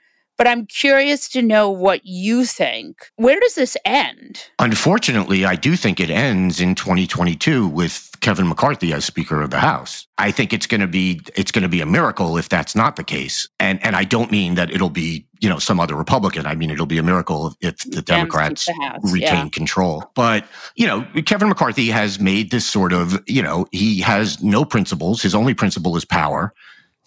but 0.41 0.47
I'm 0.47 0.65
curious 0.65 1.29
to 1.29 1.43
know 1.43 1.69
what 1.69 2.03
you 2.03 2.45
think. 2.45 3.11
Where 3.17 3.39
does 3.39 3.53
this 3.53 3.77
end? 3.85 4.43
Unfortunately, 4.57 5.45
I 5.45 5.53
do 5.53 5.75
think 5.75 5.99
it 5.99 6.09
ends 6.09 6.59
in 6.59 6.73
2022 6.73 7.67
with 7.67 8.09
Kevin 8.21 8.47
McCarthy 8.47 8.91
as 8.91 9.05
Speaker 9.05 9.39
of 9.43 9.51
the 9.51 9.59
House. 9.59 10.07
I 10.17 10.31
think 10.31 10.51
it's 10.51 10.65
going 10.65 10.81
to 10.81 10.87
be 10.87 11.21
it's 11.35 11.51
going 11.51 11.61
to 11.61 11.69
be 11.69 11.79
a 11.79 11.85
miracle 11.85 12.39
if 12.39 12.49
that's 12.49 12.75
not 12.75 12.95
the 12.95 13.03
case. 13.03 13.47
And 13.59 13.85
and 13.85 13.95
I 13.95 14.03
don't 14.03 14.31
mean 14.31 14.55
that 14.55 14.71
it'll 14.71 14.89
be 14.89 15.27
you 15.41 15.47
know 15.47 15.59
some 15.59 15.79
other 15.79 15.93
Republican. 15.93 16.47
I 16.47 16.55
mean 16.55 16.71
it'll 16.71 16.87
be 16.87 16.97
a 16.97 17.03
miracle 17.03 17.53
if 17.61 17.77
the 17.91 18.01
Democrats 18.01 18.65
the 18.65 18.73
House, 18.81 19.13
retain 19.13 19.45
yeah. 19.45 19.49
control. 19.49 20.09
But 20.15 20.47
you 20.75 20.87
know 20.87 21.05
Kevin 21.23 21.49
McCarthy 21.49 21.85
has 21.89 22.19
made 22.19 22.49
this 22.49 22.65
sort 22.65 22.93
of 22.93 23.21
you 23.27 23.43
know 23.43 23.67
he 23.71 24.01
has 24.01 24.41
no 24.41 24.65
principles. 24.65 25.21
His 25.21 25.35
only 25.35 25.53
principle 25.53 25.95
is 25.97 26.03
power, 26.03 26.51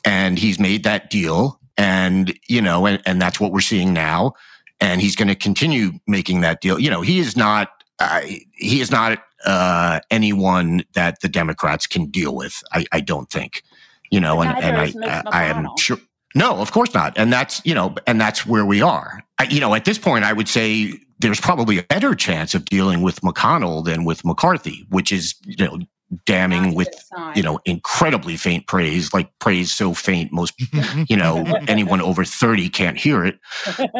and 0.05 0.39
he's 0.39 0.61
made 0.61 0.85
that 0.85 1.11
deal. 1.11 1.59
And 1.77 2.39
you 2.49 2.61
know 2.61 2.87
and 2.87 3.03
and 3.07 3.21
that's 3.21 3.41
what 3.41 3.53
we're 3.53 3.61
seeing 3.61 3.93
now. 3.93 4.35
And 4.81 5.01
he's 5.01 5.17
going 5.17 5.29
to 5.29 5.35
continue 5.35 5.93
making 6.07 6.41
that 6.43 6.61
deal. 6.61 6.79
You 6.79 6.91
know 6.91 7.01
he 7.01 7.19
is 7.19 7.37
not 7.37 7.71
uh, 7.99 8.23
he 8.53 8.81
is 8.81 8.91
not 8.91 9.23
uh, 9.45 10.01
anyone 10.11 10.85
that 10.95 11.21
the 11.21 11.29
Democrats 11.29 11.87
can 11.87 12.07
deal 12.07 12.35
with. 12.35 12.63
I, 12.73 12.85
I 12.93 13.01
don't 13.01 13.31
think, 13.31 13.63
you 14.11 14.21
know, 14.21 14.41
and, 14.41 14.57
and 14.63 14.77
I, 14.77 14.93
I, 15.07 15.23
I 15.27 15.45
am 15.45 15.69
sure. 15.79 15.99
No, 16.35 16.57
of 16.57 16.73
course 16.73 16.93
not. 16.95 17.17
And 17.17 17.33
that's, 17.33 17.63
you 17.65 17.75
know, 17.75 17.95
and 18.07 18.21
that's 18.21 18.45
where 18.45 18.65
we 18.65 18.83
are. 18.83 19.23
I, 19.39 19.45
you 19.45 19.61
know, 19.61 19.75
at 19.75 19.85
this 19.85 19.99
point, 19.99 20.25
I 20.25 20.33
would 20.33 20.49
say 20.49 20.95
there's 21.21 21.41
probably 21.41 21.79
a 21.79 21.85
better 21.85 22.15
chance 22.15 22.55
of 22.55 22.65
dealing 22.65 23.03
with 23.03 23.21
McConnell 23.21 23.85
than 23.85 24.05
with 24.05 24.25
McCarthy, 24.25 24.85
which 24.89 25.13
is, 25.13 25.35
you 25.45 25.65
know, 25.65 25.79
damning 26.25 26.75
with, 26.75 26.89
you 27.35 27.43
know, 27.43 27.59
incredibly 27.65 28.37
faint 28.37 28.67
praise, 28.67 29.13
like 29.13 29.31
praise 29.39 29.73
so 29.73 29.95
faint, 29.95 30.33
most, 30.33 30.55
you 31.09 31.17
know, 31.17 31.45
anyone 31.69 32.01
over 32.01 32.25
30 32.25 32.69
can't 32.69 32.97
hear 32.97 33.25
it. 33.25 33.39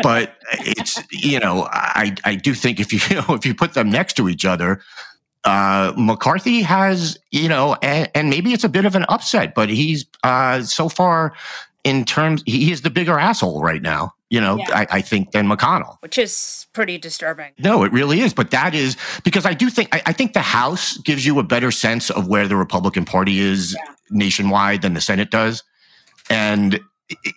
But 0.03 0.37
it's, 0.53 1.03
you 1.11 1.41
know, 1.41 1.69
I, 1.71 2.15
I 2.25 2.35
do 2.35 2.55
think 2.55 2.81
if 2.81 2.93
you, 2.93 3.01
you 3.11 3.23
know, 3.23 3.35
if 3.35 3.47
you 3.47 3.55
put 3.55 3.75
them 3.75 3.91
next 3.91 4.15
to 4.15 4.29
each 4.29 4.45
other, 4.45 4.81
uh, 5.45 5.93
McCarthy 5.97 6.63
has, 6.63 7.19
you 7.31 7.49
know, 7.49 7.77
and, 7.83 8.11
and 8.15 8.31
maybe 8.31 8.53
it's 8.53 8.65
a 8.65 8.69
bit 8.69 8.87
of 8.87 8.95
an 8.95 9.05
upset, 9.09 9.55
but 9.55 9.69
he's 9.69 10.07
uh, 10.23 10.63
so 10.63 10.89
far 10.89 11.35
in 11.85 12.05
terms, 12.05 12.43
he 12.47 12.73
is 12.73 12.83
the 12.83 12.91
bigger 12.91 13.19
asshole 13.19 13.63
right 13.63 13.83
now. 13.83 14.13
You 14.31 14.41
know, 14.41 14.57
Yeah. 14.57 14.67
I, 14.75 14.87
I 14.91 15.01
think 15.01 15.31
than 15.31 15.47
McConnell. 15.47 15.97
which 16.01 16.19
is 16.19 16.67
pretty 16.73 16.99
disturbing. 16.99 17.53
No, 17.59 17.85
it 17.85 17.93
really 17.93 18.21
is. 18.21 18.35
But 18.35 18.51
that 18.51 18.75
is 18.75 18.97
because 19.23 19.47
I 19.47 19.55
do 19.55 19.71
think 19.71 19.95
I, 19.95 20.03
I 20.07 20.13
think 20.13 20.33
the 20.33 20.41
House 20.41 20.97
gives 20.99 21.25
you 21.25 21.39
a 21.39 21.45
better 21.45 21.71
sense 21.71 22.11
of 22.11 22.27
where 22.27 22.49
the 22.49 22.57
Republican 22.57 23.05
Party 23.05 23.39
is 23.39 23.75
Yeah. 23.79 23.95
nationwide 24.11 24.83
than 24.83 24.95
the 24.95 25.01
Senate 25.01 25.31
does, 25.31 25.63
and 26.31 26.81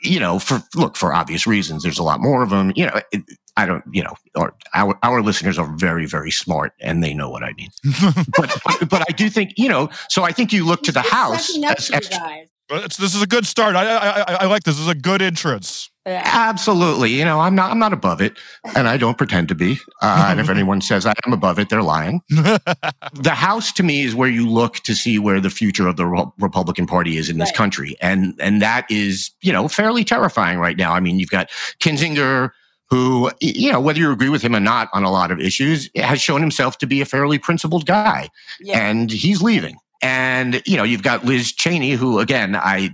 you 0.02 0.20
know, 0.20 0.40
for 0.40 0.64
look 0.76 0.96
for 0.96 1.14
obvious 1.14 1.46
reasons, 1.46 1.84
there's 1.84 2.00
a 2.00 2.04
lot 2.04 2.20
more 2.22 2.42
of 2.42 2.50
them. 2.50 2.72
You 2.76 2.88
know, 2.88 3.02
it, 3.12 3.22
I 3.58 3.66
don't. 3.66 3.84
You 3.92 4.04
know, 4.04 4.16
or 4.36 4.56
our 4.74 4.98
our 5.04 5.22
listeners 5.22 5.60
are 5.60 5.68
very 5.76 6.06
very 6.08 6.32
smart 6.32 6.72
and 6.80 7.04
they 7.04 7.14
know 7.14 7.30
what 7.30 7.44
I 7.44 7.52
mean. 7.54 7.70
but, 8.38 8.58
but 8.66 8.90
but 8.90 9.02
I 9.08 9.12
do 9.14 9.30
think 9.30 9.54
you 9.58 9.68
know. 9.70 9.90
So 10.10 10.24
I 10.24 10.32
think 10.32 10.52
you 10.54 10.66
look 10.66 10.82
to 10.84 10.92
the 10.92 11.02
House. 11.02 11.56
as- 11.64 11.92
as- 11.92 12.10
But 12.10 12.48
it's, 12.70 12.98
this 12.98 13.16
is 13.16 13.22
a 13.22 13.28
good 13.28 13.46
start. 13.46 13.76
I, 13.76 13.86
I, 13.86 14.20
I, 14.22 14.34
I 14.42 14.46
like 14.46 14.64
this. 14.64 14.76
This 14.76 14.84
is 14.84 14.90
a 14.90 14.96
good 14.96 15.22
entrance. 15.22 15.90
Absolutely. 16.06 17.10
You 17.12 17.26
know, 17.26 17.40
I'm 17.42 17.54
not 17.54 17.70
I'm 17.70 17.80
not 17.80 17.92
above 17.92 18.22
it, 18.22 18.38
and 18.76 18.88
I 18.88 18.96
don't 18.96 19.18
pretend 19.18 19.50
to 19.50 19.56
be. 19.56 19.78
Uh, 20.02 20.28
and 20.30 20.40
if 20.40 20.50
anyone 20.56 20.80
says 20.80 21.06
I 21.06 21.14
am 21.26 21.34
above 21.34 21.60
it, 21.60 21.68
they're 21.70 21.84
lying. 21.84 22.22
the 22.30 23.34
House 23.36 23.74
to 23.74 23.84
me 23.84 24.04
is 24.04 24.16
where 24.16 24.30
you 24.30 24.48
look 24.50 24.76
to 24.78 24.96
see 24.96 25.20
where 25.20 25.42
the 25.42 25.50
future 25.50 25.86
of 25.88 25.98
the 25.98 26.06
Re- 26.06 26.24
Republican 26.40 26.88
Party 26.88 27.18
is 27.18 27.30
in 27.30 27.40
this 27.40 27.50
Right. 27.50 27.56
country, 27.56 27.98
and 28.02 28.34
and 28.40 28.62
that 28.62 28.86
is 28.90 29.32
you 29.42 29.52
know 29.52 29.68
fairly 29.68 30.06
terrifying 30.06 30.60
right 30.60 30.78
now. 30.78 30.94
I 30.94 31.00
mean, 31.02 31.20
you've 31.20 31.30
got 31.30 31.50
Kinzinger. 31.80 32.52
Who, 32.90 33.30
you 33.42 33.70
know, 33.70 33.82
whether 33.82 34.00
you 34.00 34.10
agree 34.14 34.30
with 34.30 34.42
him 34.42 34.56
or 34.56 34.62
not 34.62 34.88
on 34.94 35.04
a 35.04 35.12
lot 35.12 35.30
of 35.30 35.42
issues, 35.42 35.90
has 35.98 36.22
shown 36.22 36.40
himself 36.40 36.78
to 36.78 36.88
be 36.88 37.02
a 37.02 37.06
fairly 37.06 37.38
principled 37.38 37.86
guy 37.86 38.30
Yeah. 38.62 38.80
and 38.80 39.12
he's 39.12 39.42
leaving. 39.42 39.76
And 40.02 40.62
you 40.66 40.78
know, 40.78 40.84
you've 40.84 41.04
got 41.04 41.26
Liz 41.26 41.52
Cheney, 41.52 41.92
who 41.92 42.20
again, 42.20 42.56
I 42.56 42.92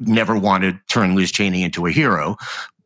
never 0.00 0.36
want 0.36 0.62
to 0.64 0.78
turn 0.88 1.14
Liz 1.14 1.32
Cheney 1.32 1.62
into 1.62 1.86
a 1.86 1.90
hero, 1.90 2.36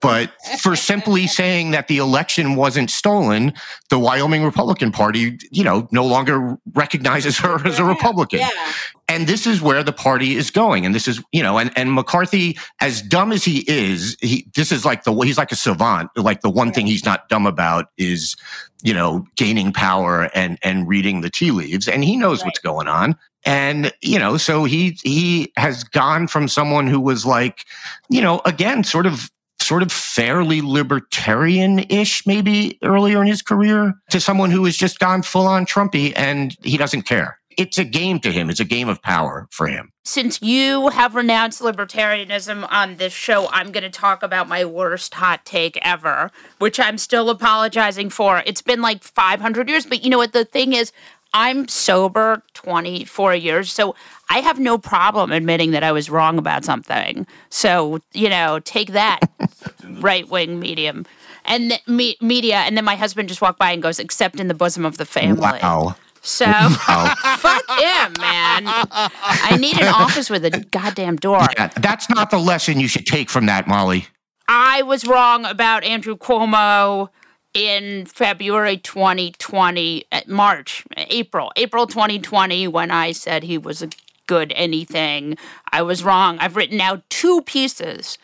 but 0.00 0.32
for 0.60 0.76
simply 0.76 1.26
saying 1.26 1.70
that 1.72 1.88
the 1.88 1.98
election 1.98 2.56
wasn't 2.56 2.90
stolen, 2.90 3.52
the 3.90 3.98
Wyoming 3.98 4.44
Republican 4.44 4.92
Party, 4.92 5.38
you 5.50 5.62
know, 5.62 5.86
no 5.92 6.04
longer 6.04 6.56
recognizes 6.74 7.38
her 7.38 7.66
as 7.66 7.78
a 7.78 7.84
Republican. 7.84 8.40
Yeah. 8.40 8.72
And 9.08 9.26
this 9.26 9.44
is 9.46 9.60
where 9.60 9.82
the 9.82 9.92
party 9.92 10.36
is 10.36 10.50
going. 10.52 10.86
And 10.86 10.94
this 10.94 11.08
is, 11.08 11.20
you 11.32 11.42
know, 11.42 11.58
and, 11.58 11.72
and 11.76 11.92
McCarthy, 11.92 12.56
as 12.80 13.02
dumb 13.02 13.32
as 13.32 13.44
he 13.44 13.64
is, 13.68 14.16
he, 14.20 14.46
this 14.54 14.70
is 14.70 14.84
like 14.84 15.02
the, 15.02 15.12
he's 15.12 15.36
like 15.36 15.50
a 15.50 15.56
savant. 15.56 16.10
Like 16.16 16.42
the 16.42 16.50
one 16.50 16.72
thing 16.72 16.86
he's 16.86 17.04
not 17.04 17.28
dumb 17.28 17.44
about 17.44 17.86
is, 17.98 18.36
you 18.82 18.94
know, 18.94 19.26
gaining 19.34 19.72
power 19.72 20.30
and, 20.32 20.58
and 20.62 20.86
reading 20.86 21.22
the 21.22 21.30
tea 21.30 21.50
leaves. 21.50 21.88
And 21.88 22.04
he 22.04 22.16
knows 22.16 22.44
what's 22.44 22.60
going 22.60 22.86
on. 22.86 23.16
And, 23.44 23.92
you 24.02 24.18
know, 24.18 24.36
so 24.36 24.64
he, 24.64 24.98
he 25.02 25.52
has 25.56 25.84
gone 25.84 26.26
from 26.26 26.48
someone 26.48 26.86
who 26.86 27.00
was 27.00 27.24
like, 27.24 27.64
you 28.08 28.20
know, 28.20 28.40
again, 28.44 28.84
sort 28.84 29.06
of, 29.06 29.30
sort 29.60 29.82
of 29.82 29.92
fairly 29.92 30.60
libertarian-ish 30.62 32.26
maybe 32.26 32.78
earlier 32.82 33.20
in 33.20 33.26
his 33.26 33.42
career 33.42 33.94
to 34.10 34.20
someone 34.20 34.50
who 34.50 34.64
has 34.64 34.76
just 34.76 34.98
gone 34.98 35.22
full 35.22 35.46
on 35.46 35.64
Trumpy 35.64 36.12
and 36.16 36.56
he 36.62 36.76
doesn't 36.76 37.02
care. 37.02 37.38
It's 37.56 37.78
a 37.78 37.84
game 37.84 38.20
to 38.20 38.32
him. 38.32 38.48
It's 38.48 38.60
a 38.60 38.64
game 38.64 38.88
of 38.88 39.02
power 39.02 39.46
for 39.50 39.66
him. 39.66 39.92
Since 40.04 40.40
you 40.40 40.88
have 40.88 41.14
renounced 41.14 41.60
libertarianism 41.60 42.66
on 42.70 42.96
this 42.96 43.12
show, 43.12 43.48
I'm 43.50 43.70
going 43.70 43.82
to 43.82 43.90
talk 43.90 44.22
about 44.22 44.48
my 44.48 44.64
worst 44.64 45.14
hot 45.14 45.44
take 45.44 45.78
ever, 45.82 46.30
which 46.58 46.80
I'm 46.80 46.96
still 46.96 47.28
apologizing 47.28 48.10
for. 48.10 48.42
It's 48.46 48.62
been 48.62 48.80
like 48.80 49.02
500 49.02 49.68
years, 49.68 49.84
but 49.84 50.02
you 50.02 50.10
know 50.10 50.18
what? 50.18 50.32
The 50.32 50.44
thing 50.44 50.72
is, 50.72 50.92
I'm 51.32 51.68
sober 51.68 52.42
24 52.54 53.34
years, 53.36 53.72
so 53.72 53.94
I 54.28 54.38
have 54.38 54.58
no 54.58 54.78
problem 54.78 55.30
admitting 55.32 55.70
that 55.72 55.82
I 55.82 55.92
was 55.92 56.10
wrong 56.10 56.38
about 56.38 56.64
something. 56.64 57.26
So, 57.50 58.00
you 58.12 58.28
know, 58.28 58.58
take 58.60 58.92
that, 58.92 59.20
right 60.00 60.28
wing 60.28 60.58
medium. 60.58 61.06
And 61.44 61.70
th- 61.70 61.86
me- 61.88 62.16
media, 62.20 62.56
and 62.56 62.76
then 62.76 62.84
my 62.84 62.96
husband 62.96 63.28
just 63.28 63.40
walked 63.40 63.58
by 63.58 63.72
and 63.72 63.82
goes, 63.82 63.98
"Except 63.98 64.38
in 64.38 64.48
the 64.48 64.54
bosom 64.54 64.84
of 64.84 64.98
the 64.98 65.06
family." 65.06 65.40
Wow. 65.40 65.96
So 66.22 66.44
fuck 66.52 67.68
him, 67.70 68.12
man. 68.20 68.64
I 68.66 69.56
need 69.58 69.80
an 69.80 69.88
office 69.88 70.28
with 70.28 70.44
a 70.44 70.50
goddamn 70.70 71.16
door. 71.16 71.40
Yeah, 71.56 71.68
that's 71.68 72.10
not 72.10 72.30
the 72.30 72.38
lesson 72.38 72.78
you 72.78 72.88
should 72.88 73.06
take 73.06 73.30
from 73.30 73.46
that, 73.46 73.66
Molly. 73.66 74.06
I 74.46 74.82
was 74.82 75.06
wrong 75.06 75.44
about 75.46 75.82
Andrew 75.84 76.16
Cuomo 76.16 77.08
in 77.54 78.06
February 78.06 78.76
2020, 78.76 80.04
uh, 80.12 80.20
March, 80.26 80.84
April, 80.96 81.52
April 81.56 81.86
2020, 81.86 82.68
when 82.68 82.90
I 82.90 83.12
said 83.12 83.42
he 83.42 83.58
was 83.58 83.82
a 83.82 83.88
good 84.26 84.52
anything. 84.54 85.36
I 85.72 85.82
was 85.82 86.04
wrong. 86.04 86.38
I've 86.38 86.54
written 86.54 86.76
now 86.76 87.02
two 87.08 87.42
pieces 87.42 88.16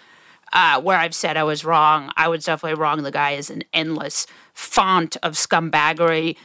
uh, 0.53 0.81
where 0.81 0.99
I've 0.99 1.15
said 1.15 1.37
I 1.37 1.43
was 1.43 1.65
wrong. 1.65 2.13
I 2.17 2.29
was 2.29 2.45
definitely 2.45 2.81
wrong. 2.81 3.03
The 3.03 3.11
guy 3.11 3.33
is 3.33 3.51
an 3.51 3.65
endless 3.73 4.27
font 4.55 5.17
of 5.25 5.33
scumbaggery. 5.33 6.37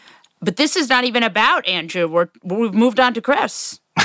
But 0.42 0.58
this 0.58 0.76
is 0.76 0.90
not 0.90 1.04
even 1.04 1.22
about 1.22 1.68
Andrew. 1.68 2.08
We're, 2.08 2.30
we've 2.44 2.74
moved 2.74 3.00
on 3.00 3.14
to 3.14 3.22
Chris. 3.22 3.80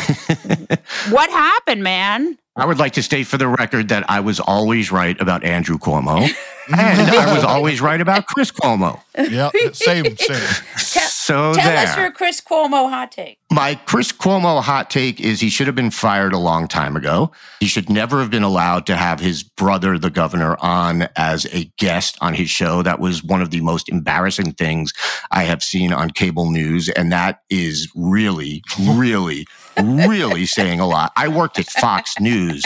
what 1.09 1.30
happened, 1.30 1.83
man? 1.83 2.37
I 2.56 2.66
would 2.66 2.78
like 2.78 2.92
to 2.92 3.02
state 3.02 3.26
for 3.26 3.38
the 3.38 3.49
record 3.49 3.88
that 3.88 4.09
I 4.11 4.21
was 4.21 4.40
always 4.40 4.92
right 4.92 5.18
about 5.21 5.45
Andrew 5.45 5.78
Cuomo, 5.78 6.28
and 6.68 7.11
I 7.11 7.35
was 7.35 7.44
always 7.44 7.80
right 7.80 8.00
about 8.00 8.26
Chris 8.26 8.50
Cuomo. 8.50 9.00
Yeah, 9.16 9.50
same, 9.73 10.16
same. 10.16 10.64
So 11.26 11.54
Tell 11.54 11.73
there. 11.73 11.78
us 11.78 11.96
your 11.96 12.12
Chris 12.12 12.40
Cuomo 12.40 12.88
hot 12.88 13.11
take. 13.11 13.40
My 13.50 13.75
Chris 13.75 14.12
Cuomo 14.12 14.62
hot 14.62 14.90
take 14.90 15.20
is 15.20 15.40
he 15.40 15.50
should 15.50 15.66
have 15.66 15.75
been 15.75 15.90
fired 15.90 16.32
a 16.32 16.38
long 16.38 16.68
time 16.68 16.94
ago. 16.94 17.32
He 17.58 17.66
should 17.66 17.90
never 17.90 18.20
have 18.20 18.30
been 18.30 18.44
allowed 18.44 18.87
to 18.87 18.94
have 18.94 19.18
his 19.18 19.42
brother, 19.42 19.99
the 19.99 20.08
governor, 20.08 20.56
on 20.61 21.08
as 21.16 21.44
a 21.52 21.64
guest 21.78 22.16
on 22.20 22.35
his 22.35 22.49
show. 22.49 22.80
That 22.82 23.00
was 23.00 23.25
one 23.25 23.42
of 23.42 23.50
the 23.50 23.61
most 23.61 23.88
embarrassing 23.88 24.52
things 24.52 24.92
I 25.32 25.42
have 25.44 25.64
seen 25.64 25.92
on 25.92 26.11
cable 26.12 26.49
news. 26.49 26.88
And 26.90 27.11
that 27.11 27.42
is 27.50 27.90
really, 27.96 28.62
really, 28.78 29.46
really 29.82 30.46
saying 30.46 30.78
a 30.78 30.87
lot. 30.87 31.11
I 31.16 31.26
worked 31.26 31.58
at 31.58 31.66
Fox 31.66 32.20
News 32.20 32.64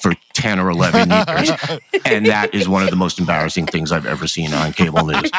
for 0.00 0.14
10 0.38 0.60
or 0.60 0.70
11 0.70 1.10
years. 1.10 1.50
And 2.04 2.26
that 2.26 2.54
is 2.54 2.68
one 2.68 2.82
of 2.84 2.90
the 2.90 2.96
most 2.96 3.18
embarrassing 3.18 3.66
things 3.66 3.92
I've 3.92 4.06
ever 4.06 4.26
seen 4.26 4.54
on 4.54 4.72
cable 4.72 5.04
news. 5.04 5.30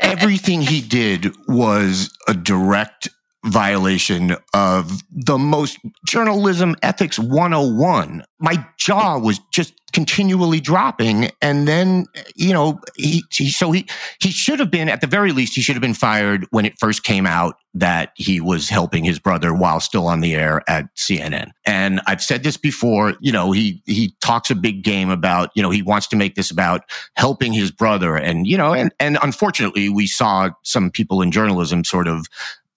Everything 0.00 0.62
he 0.62 0.80
did 0.80 1.36
was 1.46 2.16
a 2.26 2.34
direct 2.34 3.10
violation 3.44 4.36
of 4.52 5.02
the 5.10 5.38
most 5.38 5.78
journalism 6.06 6.76
ethics 6.82 7.18
101. 7.18 8.24
My 8.40 8.66
jaw 8.76 9.18
was 9.18 9.40
just 9.52 9.74
continually 9.92 10.60
dropping. 10.60 11.30
And 11.40 11.66
then, 11.66 12.06
you 12.34 12.52
know, 12.52 12.80
he, 12.96 13.24
he 13.30 13.50
so 13.50 13.72
he, 13.72 13.86
he 14.20 14.30
should 14.30 14.60
have 14.60 14.70
been, 14.70 14.88
at 14.88 15.00
the 15.00 15.06
very 15.06 15.32
least, 15.32 15.54
he 15.54 15.62
should 15.62 15.76
have 15.76 15.82
been 15.82 15.94
fired 15.94 16.46
when 16.50 16.66
it 16.66 16.78
first 16.78 17.04
came 17.04 17.26
out 17.26 17.56
that 17.74 18.12
he 18.16 18.40
was 18.40 18.68
helping 18.68 19.04
his 19.04 19.18
brother 19.18 19.54
while 19.54 19.80
still 19.80 20.06
on 20.06 20.20
the 20.20 20.34
air 20.34 20.62
at 20.68 20.94
CNN. 20.96 21.52
And 21.64 22.00
I've 22.06 22.22
said 22.22 22.42
this 22.42 22.56
before, 22.56 23.14
you 23.20 23.32
know, 23.32 23.52
he, 23.52 23.82
he 23.86 24.14
talks 24.20 24.50
a 24.50 24.54
big 24.54 24.82
game 24.82 25.10
about, 25.10 25.50
you 25.54 25.62
know, 25.62 25.70
he 25.70 25.82
wants 25.82 26.06
to 26.08 26.16
make 26.16 26.34
this 26.34 26.50
about 26.50 26.82
helping 27.14 27.52
his 27.52 27.70
brother. 27.70 28.16
And, 28.16 28.46
you 28.46 28.58
know, 28.58 28.74
and, 28.74 28.92
and 29.00 29.16
unfortunately 29.22 29.88
we 29.88 30.06
saw 30.06 30.50
some 30.64 30.90
people 30.90 31.22
in 31.22 31.30
journalism 31.30 31.84
sort 31.84 32.08
of 32.08 32.26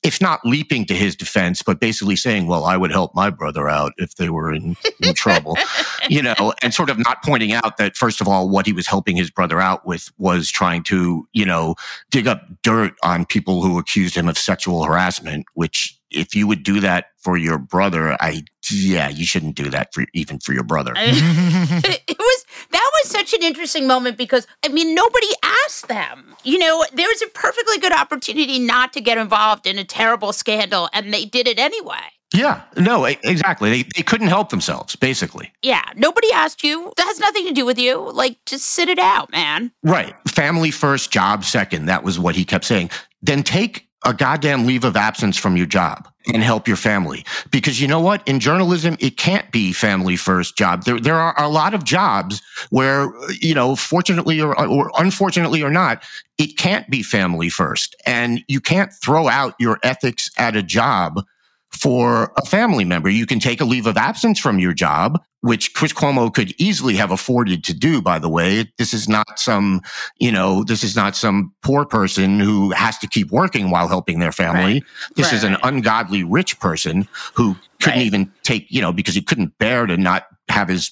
if 0.03 0.20
not 0.20 0.39
leaping 0.43 0.86
to 0.86 0.96
his 0.96 1.15
defense, 1.15 1.62
but 1.62 1.79
basically 1.79 2.15
saying, 2.15 2.48
well, 2.48 2.65
I 2.65 2.75
would 2.75 2.91
help 2.91 3.13
my 3.13 3.29
brother 3.29 3.70
out 3.70 3.93
if 3.98 4.15
they 4.15 4.29
were 4.29 4.51
in, 4.51 4.75
in 5.03 5.13
trouble, 5.13 5.58
you 6.10 6.24
know, 6.24 6.53
and 6.63 6.74
sort 6.74 6.89
of 6.89 6.98
not 6.98 7.22
pointing 7.24 7.53
out 7.53 7.77
that, 7.77 7.96
first 7.96 8.20
of 8.20 8.27
all, 8.27 8.50
what 8.50 8.65
he 8.65 8.74
was 8.74 8.88
helping 8.88 9.15
his 9.15 9.29
brother 9.29 9.60
out 9.60 9.86
with 9.86 10.10
was 10.17 10.50
trying 10.50 10.84
to, 10.84 11.27
you 11.34 11.46
know, 11.46 11.75
dig 12.10 12.27
up 12.27 12.48
dirt 12.63 12.93
on 13.03 13.25
people 13.25 13.62
who 13.62 13.77
accused 13.77 14.15
him 14.15 14.27
of 14.27 14.38
sexual 14.38 14.84
harassment, 14.84 15.46
which 15.53 15.98
if 16.10 16.36
you 16.36 16.48
would 16.48 16.63
do 16.63 16.79
that 16.79 17.08
for 17.17 17.38
your 17.38 17.58
brother, 17.58 18.17
I, 18.20 18.43
yeah, 18.70 19.10
you 19.10 19.25
shouldn't 19.25 19.56
do 19.56 19.70
that 19.70 19.94
for 19.94 20.06
even 20.13 20.39
for 20.39 20.53
your 20.53 20.63
brother. 20.63 20.94
it 20.98 22.18
was 22.20 22.46
that 22.72 22.91
was 22.94 23.12
such 23.12 23.34
an 23.34 23.41
interesting 23.41 23.88
moment 23.88 24.18
because 24.18 24.46
I 24.63 24.70
mean 24.70 24.94
nobody 24.94 25.27
asked 25.65 25.88
them. 25.88 26.36
You 26.44 26.60
know, 26.60 26.86
there 26.94 27.08
was 27.08 27.22
a 27.22 27.27
perfectly 27.27 27.77
good 27.80 27.94
opportunity 27.94 28.60
not 28.60 28.94
to 28.94 29.01
get 29.01 29.18
involved 29.18 29.65
in 29.65 29.77
a 29.77 29.84
terrible 29.84 30.34
scandal, 30.34 30.89
and 30.94 31.13
they 31.13 31.25
did 31.25 31.48
it 31.48 31.60
anyway. 31.60 32.01
Yeah, 32.34 32.62
no, 32.77 33.03
exactly. 33.03 33.70
They, 33.70 33.89
they 33.96 34.03
couldn't 34.03 34.30
help 34.30 34.50
themselves, 34.51 34.96
basically. 34.96 35.51
Yeah, 35.63 35.84
nobody 35.98 36.32
asked 36.32 36.63
you. 36.63 36.94
That 36.96 37.06
has 37.06 37.20
nothing 37.20 37.46
to 37.48 37.51
do 37.51 37.65
with 37.65 37.77
you. 37.77 38.10
Like, 38.10 38.38
just 38.46 38.68
sit 38.68 38.88
it 38.88 39.00
out, 39.00 39.30
man. 39.32 39.70
Right. 39.84 40.15
Family 40.30 40.72
first, 40.72 41.12
job 41.12 41.44
second. 41.44 41.88
That 41.88 42.03
was 42.03 42.20
what 42.20 42.36
he 42.36 42.46
kept 42.46 42.63
saying. 42.63 42.89
Then 43.22 43.44
take 43.44 43.89
a 44.06 44.13
goddamn 44.13 44.65
leave 44.65 44.86
of 44.86 44.96
absence 44.96 45.36
from 45.36 45.58
your 45.58 45.65
job 45.65 46.08
and 46.34 46.44
help 46.44 46.68
your 46.68 46.78
family. 46.78 47.25
Because 47.51 47.82
you 47.82 47.88
know 47.88 48.00
what? 48.00 48.28
In 48.28 48.40
journalism, 48.40 48.98
it 49.00 49.18
can't 49.18 49.51
be 49.51 49.74
family 49.74 50.16
first 50.16 50.58
job. 50.58 50.84
There, 50.84 51.00
there 51.00 51.16
are 51.16 51.34
a 51.42 51.50
lot 51.50 51.74
of 51.74 51.84
jobs 51.84 52.42
where, 52.70 53.12
you 53.40 53.56
know, 53.56 53.75
fortunately 53.75 54.40
or, 54.40 54.60
or 54.68 54.92
unfortunately 54.98 55.63
or 55.63 55.72
not, 55.72 56.04
it 56.38 56.58
can't 56.58 56.90
be 56.90 57.04
family 57.04 57.50
first. 57.50 57.96
And 58.06 58.44
you 58.48 58.62
can't 58.62 58.94
throw 58.94 59.28
out 59.28 59.56
your 59.60 59.80
ethics 59.84 60.30
at 60.38 60.56
a 60.56 60.63
job 60.63 61.24
for 61.72 62.32
a 62.38 62.46
family 62.46 62.84
member. 62.86 63.10
You 63.10 63.25
can 63.25 63.40
take 63.40 63.62
a 63.62 63.66
leave 63.66 63.88
of 63.88 63.98
absence 63.98 64.38
from 64.40 64.60
your 64.60 64.74
job, 64.74 65.20
which 65.40 65.74
Chris 65.74 65.94
Cuomo 65.94 66.32
could 66.34 66.54
easily 66.60 66.96
have 66.96 67.12
afforded 67.12 67.63
to 67.63 67.74
do, 67.74 68.01
by 68.01 68.20
the 68.20 68.30
way. 68.30 68.72
This 68.78 68.94
is 68.94 69.08
not 69.10 69.40
some, 69.40 69.82
you 70.20 70.32
know, 70.32 70.63
this 70.63 70.84
is 70.84 70.96
not 70.96 71.16
some 71.16 71.54
poor 71.63 71.86
person 71.86 72.40
who 72.40 72.72
has 72.72 72.98
to 73.00 73.08
keep 73.08 73.32
working 73.32 73.72
while 73.72 73.88
helping 73.88 74.20
their 74.20 74.32
family. 74.34 74.74
Right. 74.74 74.84
This 75.16 75.28
Right, 75.28 75.34
is 75.36 75.44
an 75.44 75.58
ungodly 75.63 76.24
rich 76.24 76.60
person 76.60 77.08
who 77.34 77.56
couldn't 77.82 78.00
Right. 78.00 78.06
even 78.06 78.32
take, 78.44 78.68
you 78.70 78.82
know, 78.82 78.92
because 78.92 79.16
he 79.16 79.22
couldn't 79.22 79.58
bear 79.58 79.86
to 79.88 79.98
not 79.98 80.28
have 80.50 80.68
his 80.68 80.92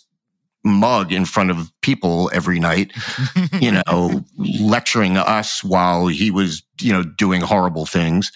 mug 0.63 1.11
in 1.11 1.25
front 1.25 1.51
of 1.51 1.71
people 1.81 2.29
every 2.33 2.59
night, 2.59 2.91
you 3.61 3.71
know, 3.71 4.23
lecturing 4.37 5.17
us 5.17 5.63
while 5.63 6.07
he 6.07 6.31
was, 6.31 6.63
you 6.81 6.91
know, 6.91 7.03
doing 7.03 7.41
horrible 7.41 7.85
things. 7.85 8.31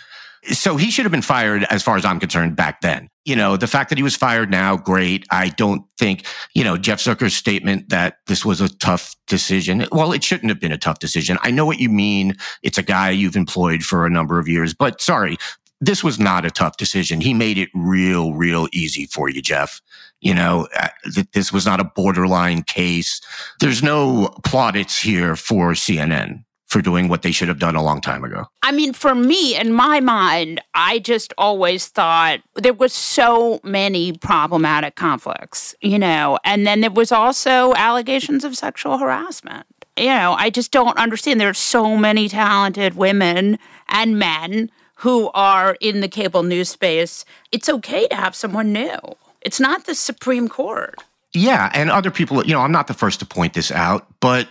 So 0.51 0.75
he 0.75 0.91
should 0.91 1.05
have 1.05 1.12
been 1.12 1.21
fired 1.21 1.65
as 1.69 1.83
far 1.83 1.95
as 1.95 2.03
I'm 2.03 2.19
concerned 2.19 2.55
back 2.55 2.81
then. 2.81 3.09
You 3.23 3.35
know, 3.35 3.55
the 3.55 3.67
fact 3.67 3.89
that 3.89 3.97
he 3.97 4.03
was 4.03 4.15
fired 4.15 4.51
now, 4.51 4.75
great. 4.75 5.25
I 5.31 5.50
don't 5.50 5.83
think, 5.97 6.25
you 6.53 6.63
know, 6.63 6.77
Jeff 6.77 7.00
Zucker's 7.00 7.33
statement 7.33 7.89
that 7.89 8.17
this 8.27 8.43
was 8.43 8.59
a 8.59 8.67
tough 8.77 9.15
decision. 9.27 9.85
Well, 9.91 10.12
it 10.12 10.23
shouldn't 10.23 10.50
have 10.50 10.59
been 10.59 10.73
a 10.73 10.77
tough 10.77 11.00
decision. 11.00 11.38
I 11.41 11.51
know 11.51 11.65
what 11.65 11.79
you 11.79 11.89
mean. 11.89 12.35
It's 12.62 12.77
a 12.77 12.83
guy 12.83 13.12
you've 13.12 13.38
employed 13.38 13.83
for 13.83 14.05
a 14.05 14.09
number 14.09 14.39
of 14.39 14.47
years, 14.50 14.73
but 14.73 15.00
sorry, 15.00 15.38
this 15.79 16.03
was 16.03 16.19
not 16.19 16.45
a 16.45 16.51
tough 16.51 16.77
decision. 16.77 17.21
He 17.21 17.33
made 17.33 17.57
it 17.57 17.69
real, 17.73 18.33
real 18.33 18.67
easy 18.71 19.05
for 19.05 19.29
you, 19.29 19.41
Jeff. 19.41 19.81
You 20.21 20.33
know, 20.33 20.67
uh, 20.77 20.88
this 21.33 21.51
was 21.51 21.65
not 21.65 21.81
a 21.81 21.91
borderline 21.95 22.63
case. 22.63 23.21
There's 23.59 23.83
no 23.83 24.33
plaudits 24.45 24.97
here 24.97 25.35
for 25.35 25.71
CNN 25.71 26.43
for 26.73 26.81
doing 26.81 27.07
what 27.07 27.21
they 27.21 27.31
should 27.31 27.47
have 27.47 27.59
done 27.59 27.75
a 27.75 27.83
long 27.83 28.01
time 28.01 28.23
ago. 28.23 28.47
I 28.63 28.71
mean, 28.71 28.93
for 28.93 29.13
me, 29.13 29.55
in 29.55 29.73
my 29.73 29.99
mind, 29.99 30.59
I 30.73 30.97
just 30.97 31.31
always 31.37 31.87
thought 31.87 32.39
there 32.55 32.73
was 32.73 32.93
so 32.93 33.59
many 33.63 34.13
problematic 34.13 34.95
conflicts, 34.95 35.75
you 35.81 35.99
know, 35.99 36.39
and 36.43 36.65
then 36.65 36.81
there 36.81 36.89
was 36.89 37.11
also 37.11 37.75
allegations 37.75 38.43
of 38.43 38.57
sexual 38.57 38.97
harassment. 38.97 39.67
You 39.95 40.07
know, 40.07 40.33
I 40.33 40.49
just 40.49 40.71
don't 40.71 40.97
understand. 40.97 41.39
There 41.39 41.47
are 41.47 41.53
so 41.53 41.95
many 41.95 42.27
talented 42.27 42.95
women 42.95 43.59
and 43.87 44.17
men 44.17 44.71
who 44.95 45.29
are 45.35 45.77
in 45.79 46.01
the 46.01 46.07
cable 46.07 46.41
news 46.41 46.69
space. 46.69 47.23
It's 47.51 47.69
okay 47.69 48.07
to 48.07 48.15
have 48.15 48.35
someone 48.35 48.73
new. 48.73 48.97
It's 49.41 49.59
not 49.59 49.85
the 49.85 49.93
Supreme 49.93 50.49
Court. 50.49 50.95
Yeah, 51.35 51.69
and 51.75 51.91
other 51.91 52.09
people, 52.09 52.43
you 52.45 52.53
know, 52.53 52.61
I'm 52.61 52.71
not 52.71 52.87
the 52.87 52.93
first 52.95 53.19
to 53.19 53.27
point 53.27 53.53
this 53.53 53.71
out, 53.71 54.07
but 54.19 54.47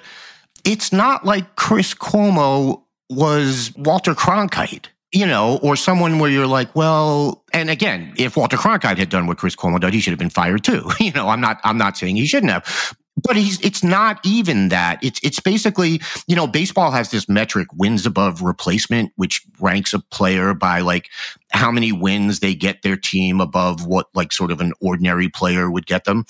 it's 0.64 0.92
not 0.92 1.25
like 1.25 1.57
Chris 1.57 1.94
Cuomo 1.94 2.83
was 3.11 3.72
Walter 3.77 4.14
Cronkite, 4.14 4.87
you 5.12 5.27
know, 5.27 5.59
or 5.62 5.77
someone 5.77 6.18
where 6.18 6.31
you're 6.31 6.46
like, 6.46 6.75
well, 6.75 7.44
and 7.53 7.70
again, 7.70 8.12
if 8.16 8.37
Walter 8.37 8.57
Cronkite 8.57 8.98
had 8.98 9.09
done 9.09 9.27
what 9.27 9.38
Chris 9.38 9.55
Cuomo 9.57 9.81
did, 9.81 9.92
he 9.92 10.01
should 10.01 10.12
have 10.12 10.18
been 10.18 10.31
fired 10.31 10.64
too. 10.64 10.88
You 11.01 11.12
know, 11.12 11.29
I'm 11.29 11.40
not, 11.40 11.61
I'm 11.64 11.79
not 11.79 11.96
saying 11.96 12.16
he 12.16 12.27
shouldn't 12.27 12.53
have. 12.53 12.96
But 13.22 13.37
he's 13.37 13.61
it's 13.61 13.85
not 13.85 14.20
even 14.24 14.68
that. 14.70 15.02
It's 15.02 15.20
it's 15.22 15.40
basically, 15.40 16.00
you 16.26 16.37
know, 16.37 16.46
baseball 16.46 16.90
has 16.90 17.11
this 17.11 17.28
metric 17.28 17.68
wins 17.74 18.06
above 18.06 18.42
replacement, 18.42 19.12
which 19.16 19.42
ranks 19.61 19.94
a 19.94 19.98
player 19.98 20.54
by 20.54 20.80
like 20.80 21.08
how 21.52 21.70
many 21.70 21.92
wins 21.92 22.40
they 22.40 22.54
get 22.54 22.82
their 22.82 22.96
team 22.96 23.40
above 23.40 23.87
what 23.87 24.08
like 24.14 24.32
sort 24.32 24.50
of 24.50 24.61
an 24.61 24.72
ordinary 24.80 25.28
player 25.28 25.70
would 25.70 25.87
get 25.87 26.04
them. 26.04 26.24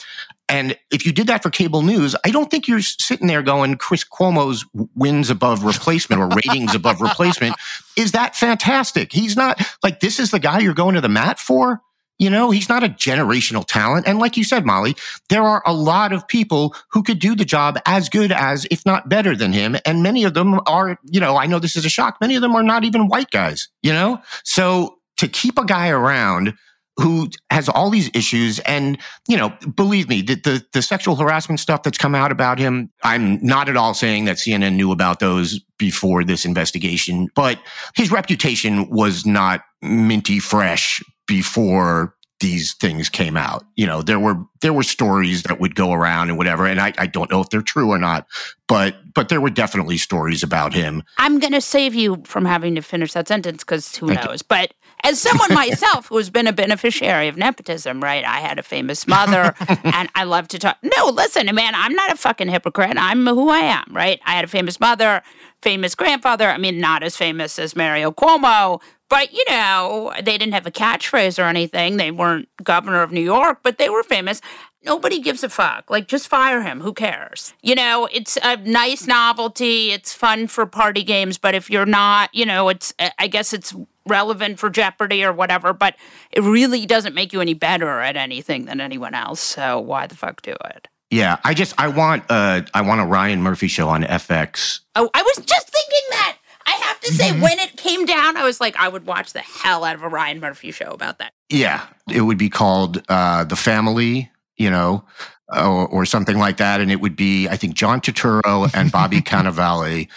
And 0.49 0.77
if 0.91 1.07
you 1.07 1.13
did 1.13 1.29
that 1.29 1.43
for 1.43 1.49
cable 1.49 1.81
news, 1.81 2.15
I 2.27 2.31
don't 2.31 2.51
think 2.51 2.69
you're 2.69 2.83
sitting 2.83 3.27
there 3.27 3.41
going, 3.41 3.77
Chris 3.77 4.05
Cuomo's 4.05 4.67
wins 4.95 5.31
above 5.31 5.65
replacement 5.65 6.21
or 6.21 6.29
ratings 6.29 6.75
above 6.75 7.01
replacement. 7.01 7.55
Is 7.97 8.13
that 8.13 8.37
fantastic? 8.37 9.13
He's 9.13 9.35
not 9.35 9.63
like, 9.83 10.01
this 10.01 10.21
is 10.21 10.31
the 10.31 10.39
guy 10.39 10.59
you're 10.59 10.75
going 10.75 10.95
to 10.95 11.01
the 11.01 11.09
mat 11.09 11.39
for. 11.39 11.81
You 12.23 12.31
know, 12.31 12.53
he's 12.53 12.69
not 12.69 12.85
a 12.85 12.89
generational 12.89 13.65
talent. 13.67 14.07
And 14.07 14.21
like 14.21 14.37
you 14.37 14.45
said, 14.45 14.65
Molly, 14.65 14.95
there 15.29 15.43
are 15.43 15.61
a 15.67 15.75
lot 15.75 16.13
of 16.13 16.29
people 16.29 16.77
who 16.93 17.03
could 17.03 17.19
do 17.19 17.35
the 17.35 17.45
job 17.45 17.81
as 17.85 18.09
good 18.09 18.31
as, 18.31 18.65
if 18.71 18.87
not 18.87 19.09
better 19.09 19.35
than 19.35 19.53
him. 19.53 19.77
And 19.85 20.05
many 20.05 20.23
of 20.23 20.35
them 20.35 20.61
are, 20.67 21.01
you 21.11 21.19
know, 21.19 21.37
I 21.37 21.47
know 21.47 21.59
this 21.59 21.75
is 21.75 21.85
a 21.85 21.89
shock. 21.89 22.19
Many 22.21 22.37
of 22.37 22.43
them 22.43 22.55
are 22.55 22.63
not 22.63 22.85
even 22.85 23.09
white 23.09 23.33
guys, 23.33 23.69
you 23.83 23.93
know? 23.93 24.21
So 24.45 24.99
to 25.17 25.27
keep 25.27 25.59
a 25.59 25.65
guy 25.65 25.89
around 25.89 26.55
who 26.97 27.29
has 27.51 27.69
all 27.69 27.91
these 27.91 28.09
issues 28.15 28.61
and 28.61 28.99
you 29.27 29.37
know 29.37 29.53
believe 29.75 30.09
me 30.09 30.21
the, 30.21 30.35
the 30.35 30.65
the 30.75 30.83
sexual 30.83 31.17
harassment 31.17 31.59
stuff 31.59 31.83
that's 31.83 31.97
come 31.97 32.15
out 32.15 32.31
about 32.31 32.59
him 32.59 32.91
i'm 33.03 33.43
not 33.43 33.71
at 33.71 33.79
all 33.79 33.95
saying 33.95 34.27
that 34.27 34.37
cnn 34.37 34.75
knew 34.75 34.93
about 34.93 35.19
those 35.19 35.59
before 35.79 36.23
this 36.23 36.45
investigation 36.45 37.29
but 37.35 37.59
his 37.97 38.11
reputation 38.13 38.87
was 38.91 39.25
not 39.25 39.63
minty 39.81 40.39
fresh 40.39 41.03
before 41.33 42.15
these 42.41 42.75
things 42.75 43.09
came 43.09 43.39
out 43.39 43.65
you 43.77 43.87
know 43.87 44.03
there 44.03 44.21
were 44.21 44.37
there 44.61 44.75
were 44.75 44.83
stories 44.83 45.45
that 45.45 45.59
would 45.61 45.75
go 45.75 45.93
around 45.93 46.29
and 46.29 46.37
whatever 46.37 46.67
and 46.67 46.79
i, 46.79 46.93
I 46.99 47.07
don't 47.07 47.31
know 47.31 47.41
if 47.41 47.49
they're 47.49 47.63
true 47.63 47.89
or 47.89 47.99
not 47.99 48.27
but 48.69 48.97
but 49.15 49.31
there 49.31 49.41
were 49.41 49.49
definitely 49.49 49.97
stories 49.97 50.43
about 50.43 50.75
him 50.75 51.03
I'm 51.19 51.39
going 51.39 51.53
to 51.53 51.61
save 51.61 51.95
you 51.95 52.23
from 52.25 52.45
having 52.45 52.75
to 52.75 52.83
finish 52.83 53.13
that 53.13 53.29
sentence 53.29 53.65
because 53.65 53.97
who 53.97 54.09
Thank 54.09 54.23
you. 54.23 54.29
knows? 54.29 54.43
But 54.43 54.75
as 55.05 55.21
someone 55.21 55.53
myself 55.53 56.09
who's 56.09 56.31
been 56.31 56.47
a 56.47 56.53
beneficiary 56.53 57.29
of 57.29 57.37
nepotism, 57.37 58.03
right? 58.03 58.25
I 58.25 58.41
had 58.41 58.59
a 58.59 58.63
famous 58.63 59.07
mother 59.07 59.55
and 59.85 60.09
I 60.15 60.25
love 60.25 60.49
to 60.49 60.59
talk. 60.59 60.79
No, 60.83 61.11
listen, 61.11 61.53
man, 61.55 61.75
I'm 61.75 61.95
not 61.95 62.13
a 62.13 62.17
fucking 62.17 62.49
hypocrite. 62.49 62.97
I'm 62.97 63.27
who 63.27 63.49
I 63.49 63.61
am, 63.61 63.87
right? 63.91 64.21
I 64.25 64.33
had 64.33 64.45
a 64.45 64.49
famous 64.49 64.79
mother, 64.79 65.23
famous 65.63 65.95
grandfather. 65.95 66.49
I 66.49 66.59
mean, 66.59 66.79
not 66.79 67.03
as 67.03 67.17
famous 67.17 67.59
as 67.59 67.75
Mario 67.75 68.11
Cuomo, 68.13 68.81
but 69.09 69.33
you 69.33 69.45
know, 69.49 70.13
they 70.17 70.39
didn't 70.39 70.55
have 70.55 70.67
a 70.67 70.71
catchphrase 70.71 71.39
or 71.39 71.47
anything. 71.47 71.97
They 71.97 72.11
weren't 72.11 72.49
governor 72.63 73.03
of 73.03 73.13
New 73.13 73.21
York, 73.21 73.59
but 73.63 73.79
they 73.79 73.91
were 73.91 74.03
famous. 74.03 74.41
Nobody 74.85 75.21
gives 75.21 75.45
a 75.45 75.49
fuck. 75.49 75.91
Like, 75.91 76.09
just 76.09 76.29
fire 76.29 76.63
him. 76.63 76.81
Who 76.81 76.93
cares? 76.93 77.55
You 77.63 77.75
know, 77.75 78.09
it's 78.11 78.37
a 78.43 78.57
nice 78.57 79.07
novelty. 79.07 79.93
It's 79.93 80.13
fun 80.13 80.49
for 80.49 80.67
party 80.67 81.05
games. 81.05 81.39
But 81.39 81.55
if 81.55 81.71
you're 81.71 81.87
not, 81.87 82.35
you 82.35 82.45
know, 82.45 82.69
it's, 82.69 82.93
I 83.19 83.29
guess 83.29 83.53
it's 83.53 83.75
relevant 84.07 84.59
for 84.59 84.71
Jeopardy 84.71 85.25
or 85.25 85.33
whatever, 85.33 85.73
but 85.73 85.97
it 86.31 86.43
really 86.43 86.87
doesn't 86.87 87.15
make 87.15 87.33
you 87.33 87.41
any 87.41 87.55
better 87.55 88.01
at 88.01 88.17
anything 88.17 88.65
than 88.65 88.81
anyone 88.81 89.15
else. 89.15 89.41
So 89.41 89.79
why 89.81 90.07
the 90.07 90.17
fuck 90.17 90.43
do 90.43 90.55
it? 90.67 90.89
yeah 91.11 91.37
i 91.45 91.53
just 91.53 91.75
i 91.79 91.87
want 91.87 92.25
uh 92.31 92.63
i 92.73 92.81
want 92.81 92.99
a 92.99 93.05
ryan 93.05 93.43
murphy 93.43 93.69
show 93.69 93.87
on 93.91 94.03
fx 94.03 94.81
Oh, 94.97 95.11
I 95.15 95.23
was 95.23 95.45
just 95.45 95.69
thinking 95.69 96.09
that. 96.11 96.39
I 96.67 96.71
have 96.71 97.01
to 97.01 97.13
say, 97.13 97.33
when 97.41 97.59
it 97.59 97.77
came 97.77 98.05
down, 98.05 98.37
I 98.37 98.45
was 98.45 98.61
like, 98.61 98.77
I 98.77 98.89
would 98.89 99.07
watch 99.07 99.33
the 99.33 99.41
hell 99.41 99.85
out 99.85 99.95
of 99.97 100.03
a 100.03 100.09
Ryan 100.09 100.39
Murphy 100.39 100.71
show 100.71 100.91
about 100.91 101.19
that. 101.19 101.33
Yeah, 101.49 101.85
it 102.11 102.21
would 102.21 102.39
be 102.39 102.49
called 102.49 103.03
uh, 103.09 103.45
The 103.45 103.57
Family, 103.57 104.31
you 104.57 104.71
know, 104.71 105.05
or, 105.49 105.89
or 105.89 106.05
something 106.07 106.39
like 106.39 106.59
that. 106.59 106.81
And 106.81 106.93
it 106.93 107.01
would 107.01 107.17
be, 107.17 107.49
I 107.49 107.57
think, 107.57 107.75
John 107.75 108.01
Turturro 108.01 108.71
and 108.75 108.93
Bobby 108.93 109.21
Cannavale 109.23 110.09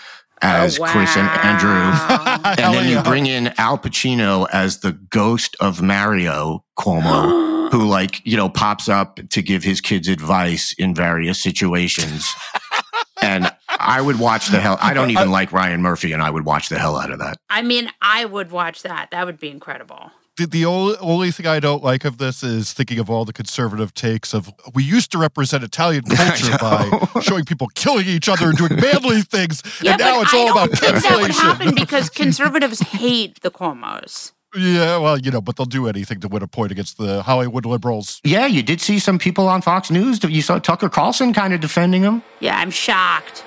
as 0.46 0.80
Oh, 0.80 0.86
Chris 0.86 1.16
and 1.18 1.28
Andrew. 1.28 1.92
And 2.46 2.74
then 2.76 2.88
you 2.90 3.02
bring 3.02 3.26
in 3.26 3.48
Al 3.58 3.78
Pacino 3.78 4.48
as 4.54 4.80
the 4.80 4.92
ghost 4.92 5.56
of 5.60 5.82
Mario 5.82 6.64
Cuomo, 6.78 7.70
who, 7.72 7.86
like, 7.86 8.22
you 8.26 8.38
know, 8.38 8.50
pops 8.50 8.88
up 8.88 9.20
to 9.30 9.42
give 9.42 9.64
his 9.64 9.82
kids 9.82 10.08
advice 10.08 10.74
in 10.78 10.94
various 10.94 11.42
situations. 11.42 12.28
and 13.22 13.52
I 13.68 14.02
would 14.02 14.20
watch 14.20 14.48
the 14.50 14.60
hell. 14.60 14.78
I 14.82 14.94
don't 14.94 15.10
even 15.10 15.24
uh, 15.24 15.32
uh, 15.32 15.32
like 15.32 15.52
Ryan 15.52 15.82
Murphy, 15.82 16.14
and 16.14 16.22
I 16.22 16.30
would 16.30 16.46
watch 16.46 16.70
the 16.70 16.78
hell 16.78 16.98
out 16.98 17.12
of 17.12 17.20
that. 17.20 17.38
I 17.50 17.62
mean, 17.64 17.90
I 18.02 18.26
would 18.26 18.52
watch 18.52 18.84
that. 18.84 19.10
That 19.12 19.26
would 19.26 19.40
be 19.40 19.50
incredible. 19.50 20.12
The, 20.38 20.46
the 20.48 20.66
only, 20.66 20.96
only 21.00 21.32
thing 21.32 21.48
I 21.48 21.62
don't 21.62 21.82
like 21.82 22.04
of 22.04 22.18
this 22.18 22.44
is 22.44 22.74
thinking 22.74 23.00
of 23.00 23.10
all 23.10 23.24
the 23.24 23.32
conservative 23.32 23.94
takes 23.94 24.34
of 24.34 24.52
we 24.74 24.84
used 24.84 25.12
to 25.14 25.18
represent 25.18 25.64
Italian 25.64 26.04
culture 26.10 26.58
by 26.60 26.90
showing 27.22 27.46
people 27.46 27.68
killing 27.76 28.06
each 28.06 28.28
other 28.28 28.50
and 28.50 28.58
doing 28.58 28.76
manly 28.82 29.22
things, 29.22 29.64
Yeah, 29.82 29.94
and 29.94 30.00
now 30.02 30.22
it's 30.22 30.34
I 30.34 30.38
all 30.38 30.48
don't 30.48 30.58
about 30.68 30.78
think 30.78 31.04
that 31.04 31.22
would 31.22 31.32
happen 31.32 31.76
because 31.80 32.10
conservatives 32.10 32.82
hate 32.82 33.40
the 33.44 33.50
Cuomo's. 33.52 34.34
yeah, 34.58 34.98
well, 34.98 35.18
you 35.18 35.32
know, 35.32 35.40
but 35.40 35.56
they'll 35.56 35.66
do 35.66 35.88
anything 35.88 36.20
to 36.20 36.28
win 36.28 36.44
a 36.44 36.48
point 36.48 36.72
against 36.74 36.98
the 36.98 37.24
Hollywood 37.24 37.66
liberals. 37.66 38.20
Yeah, 38.26 38.46
you 38.46 38.62
did 38.62 38.82
see 38.82 39.00
some 39.00 39.18
people 39.18 39.48
on 39.48 39.62
Fox 39.62 39.90
News. 39.90 40.22
You 40.22 40.42
saw 40.42 40.60
Tucker 40.60 40.90
Carlson 40.90 41.32
kind 41.34 41.54
of 41.54 41.62
defending 41.62 42.02
him. 42.04 42.22
Yeah, 42.42 42.58
I'm 42.58 42.72
shocked. 42.72 43.44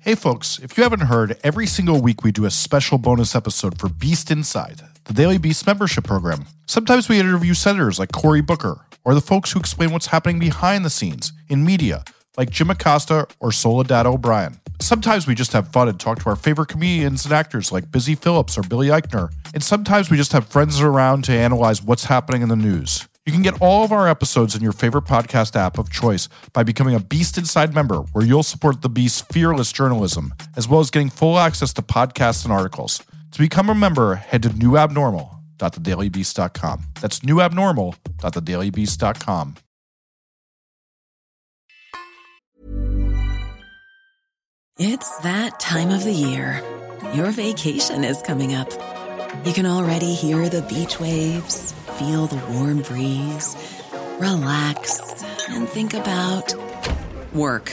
Hey, 0.00 0.14
folks, 0.16 0.58
if 0.60 0.76
you 0.76 0.82
haven't 0.82 1.00
heard, 1.02 1.36
every 1.44 1.66
single 1.66 2.00
week 2.00 2.24
we 2.24 2.32
do 2.32 2.44
a 2.46 2.50
special 2.50 2.98
bonus 2.98 3.34
episode 3.36 3.78
for 3.78 3.88
Beast 3.88 4.30
Inside, 4.30 4.80
the 5.08 5.14
Daily 5.14 5.38
Beast 5.38 5.66
membership 5.66 6.04
program. 6.04 6.44
Sometimes 6.66 7.08
we 7.08 7.18
interview 7.18 7.54
senators 7.54 7.98
like 7.98 8.12
Cory 8.12 8.42
Booker, 8.42 8.84
or 9.06 9.14
the 9.14 9.22
folks 9.22 9.50
who 9.50 9.58
explain 9.58 9.90
what's 9.90 10.08
happening 10.08 10.38
behind 10.38 10.84
the 10.84 10.90
scenes 10.90 11.32
in 11.48 11.64
media, 11.64 12.04
like 12.36 12.50
Jim 12.50 12.68
Acosta 12.68 13.26
or 13.40 13.50
Soledad 13.50 14.04
O'Brien. 14.04 14.60
Sometimes 14.80 15.26
we 15.26 15.34
just 15.34 15.54
have 15.54 15.72
fun 15.72 15.88
and 15.88 15.98
talk 15.98 16.22
to 16.22 16.28
our 16.28 16.36
favorite 16.36 16.68
comedians 16.68 17.24
and 17.24 17.32
actors 17.32 17.72
like 17.72 17.90
Busy 17.90 18.14
Phillips 18.14 18.58
or 18.58 18.62
Billy 18.62 18.88
Eichner. 18.88 19.32
And 19.54 19.62
sometimes 19.64 20.10
we 20.10 20.18
just 20.18 20.32
have 20.32 20.46
friends 20.46 20.78
around 20.78 21.24
to 21.24 21.32
analyze 21.32 21.82
what's 21.82 22.04
happening 22.04 22.42
in 22.42 22.50
the 22.50 22.54
news. 22.54 23.08
You 23.24 23.32
can 23.32 23.42
get 23.42 23.60
all 23.62 23.84
of 23.84 23.92
our 23.92 24.08
episodes 24.08 24.54
in 24.54 24.62
your 24.62 24.72
favorite 24.72 25.04
podcast 25.04 25.56
app 25.56 25.78
of 25.78 25.90
choice 25.90 26.28
by 26.52 26.64
becoming 26.64 26.94
a 26.94 27.00
Beast 27.00 27.38
Inside 27.38 27.74
member, 27.74 28.00
where 28.12 28.24
you'll 28.24 28.42
support 28.42 28.82
the 28.82 28.88
Beast's 28.90 29.22
fearless 29.22 29.72
journalism, 29.72 30.34
as 30.54 30.68
well 30.68 30.80
as 30.80 30.90
getting 30.90 31.10
full 31.10 31.38
access 31.38 31.72
to 31.72 31.82
podcasts 31.82 32.44
and 32.44 32.52
articles. 32.52 33.02
To 33.38 33.44
become 33.44 33.70
a 33.70 33.74
member, 33.74 34.16
head 34.16 34.42
to 34.42 34.48
newabnormal.thedailybeast.com. 34.48 36.82
That's 37.00 37.20
newabnormal.thedailybeast.com. 37.20 39.54
It's 44.80 45.18
that 45.18 45.60
time 45.60 45.90
of 45.90 46.02
the 46.02 46.12
year. 46.12 46.60
Your 47.14 47.30
vacation 47.30 48.02
is 48.02 48.20
coming 48.22 48.56
up. 48.56 48.72
You 49.44 49.52
can 49.52 49.66
already 49.66 50.14
hear 50.14 50.48
the 50.48 50.62
beach 50.62 50.98
waves, 50.98 51.74
feel 51.96 52.26
the 52.26 52.44
warm 52.52 52.82
breeze, 52.82 53.54
relax, 54.18 55.22
and 55.48 55.68
think 55.68 55.94
about 55.94 56.52
work. 57.32 57.72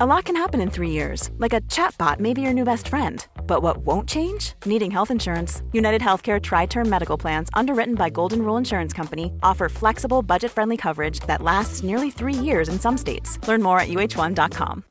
A 0.00 0.06
lot 0.06 0.24
can 0.24 0.34
happen 0.34 0.60
in 0.60 0.70
three 0.70 0.90
years, 0.90 1.30
like 1.38 1.52
a 1.52 1.60
chatbot 1.70 2.18
may 2.18 2.34
be 2.34 2.40
your 2.40 2.52
new 2.52 2.64
best 2.64 2.88
friend. 2.88 3.24
But 3.46 3.62
what 3.62 3.76
won't 3.86 4.08
change? 4.08 4.54
Needing 4.66 4.90
health 4.90 5.08
insurance. 5.08 5.62
United 5.72 6.00
Healthcare 6.00 6.42
Tri 6.42 6.66
Term 6.66 6.88
Medical 6.90 7.16
Plans, 7.16 7.48
underwritten 7.54 7.94
by 7.94 8.10
Golden 8.10 8.42
Rule 8.42 8.56
Insurance 8.56 8.92
Company, 8.92 9.32
offer 9.44 9.68
flexible, 9.68 10.20
budget 10.20 10.50
friendly 10.50 10.76
coverage 10.76 11.20
that 11.28 11.42
lasts 11.42 11.84
nearly 11.84 12.10
three 12.10 12.34
years 12.34 12.68
in 12.68 12.80
some 12.80 12.98
states. 12.98 13.38
Learn 13.46 13.62
more 13.62 13.78
at 13.78 13.86
uh1.com. 13.88 14.82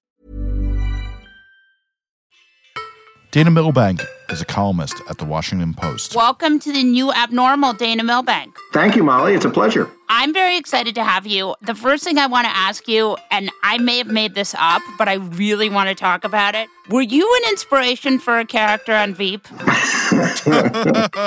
Dana 3.32 3.52
Milbank 3.52 4.00
is 4.30 4.40
a 4.40 4.46
columnist 4.46 5.02
at 5.10 5.18
the 5.18 5.26
Washington 5.26 5.74
Post. 5.74 6.16
Welcome 6.16 6.60
to 6.60 6.72
the 6.72 6.84
new 6.84 7.12
abnormal, 7.12 7.74
Dana 7.74 8.06
Milbank. 8.06 8.56
Thank 8.72 8.96
you, 8.96 9.04
Molly. 9.04 9.34
It's 9.34 9.44
a 9.44 9.50
pleasure. 9.50 9.92
I'm 10.16 10.32
very 10.32 10.58
excited 10.58 10.94
to 10.94 11.04
have 11.04 11.26
you. 11.26 11.56
The 11.64 11.74
first 11.74 12.04
thing 12.04 12.20
I 12.20 12.28
want 12.28 12.46
to 12.46 12.56
ask 12.56 12.88
you, 12.88 13.18
and 13.32 13.50
I 13.64 13.80
may 13.80 13.98
have 13.98 14.06
made 14.06 14.36
this 14.36 14.54
up, 14.60 14.84
but 14.96 15.10
I 15.10 15.16
really 15.16 15.70
want 15.72 15.90
to 15.90 15.96
talk 15.96 16.24
about 16.24 16.54
it. 16.54 16.70
Were 16.90 17.02
you 17.02 17.42
an 17.42 17.50
inspiration 17.50 18.20
for 18.20 18.38
a 18.38 18.46
character 18.46 18.94
on 18.94 19.16
Veep? 19.16 19.48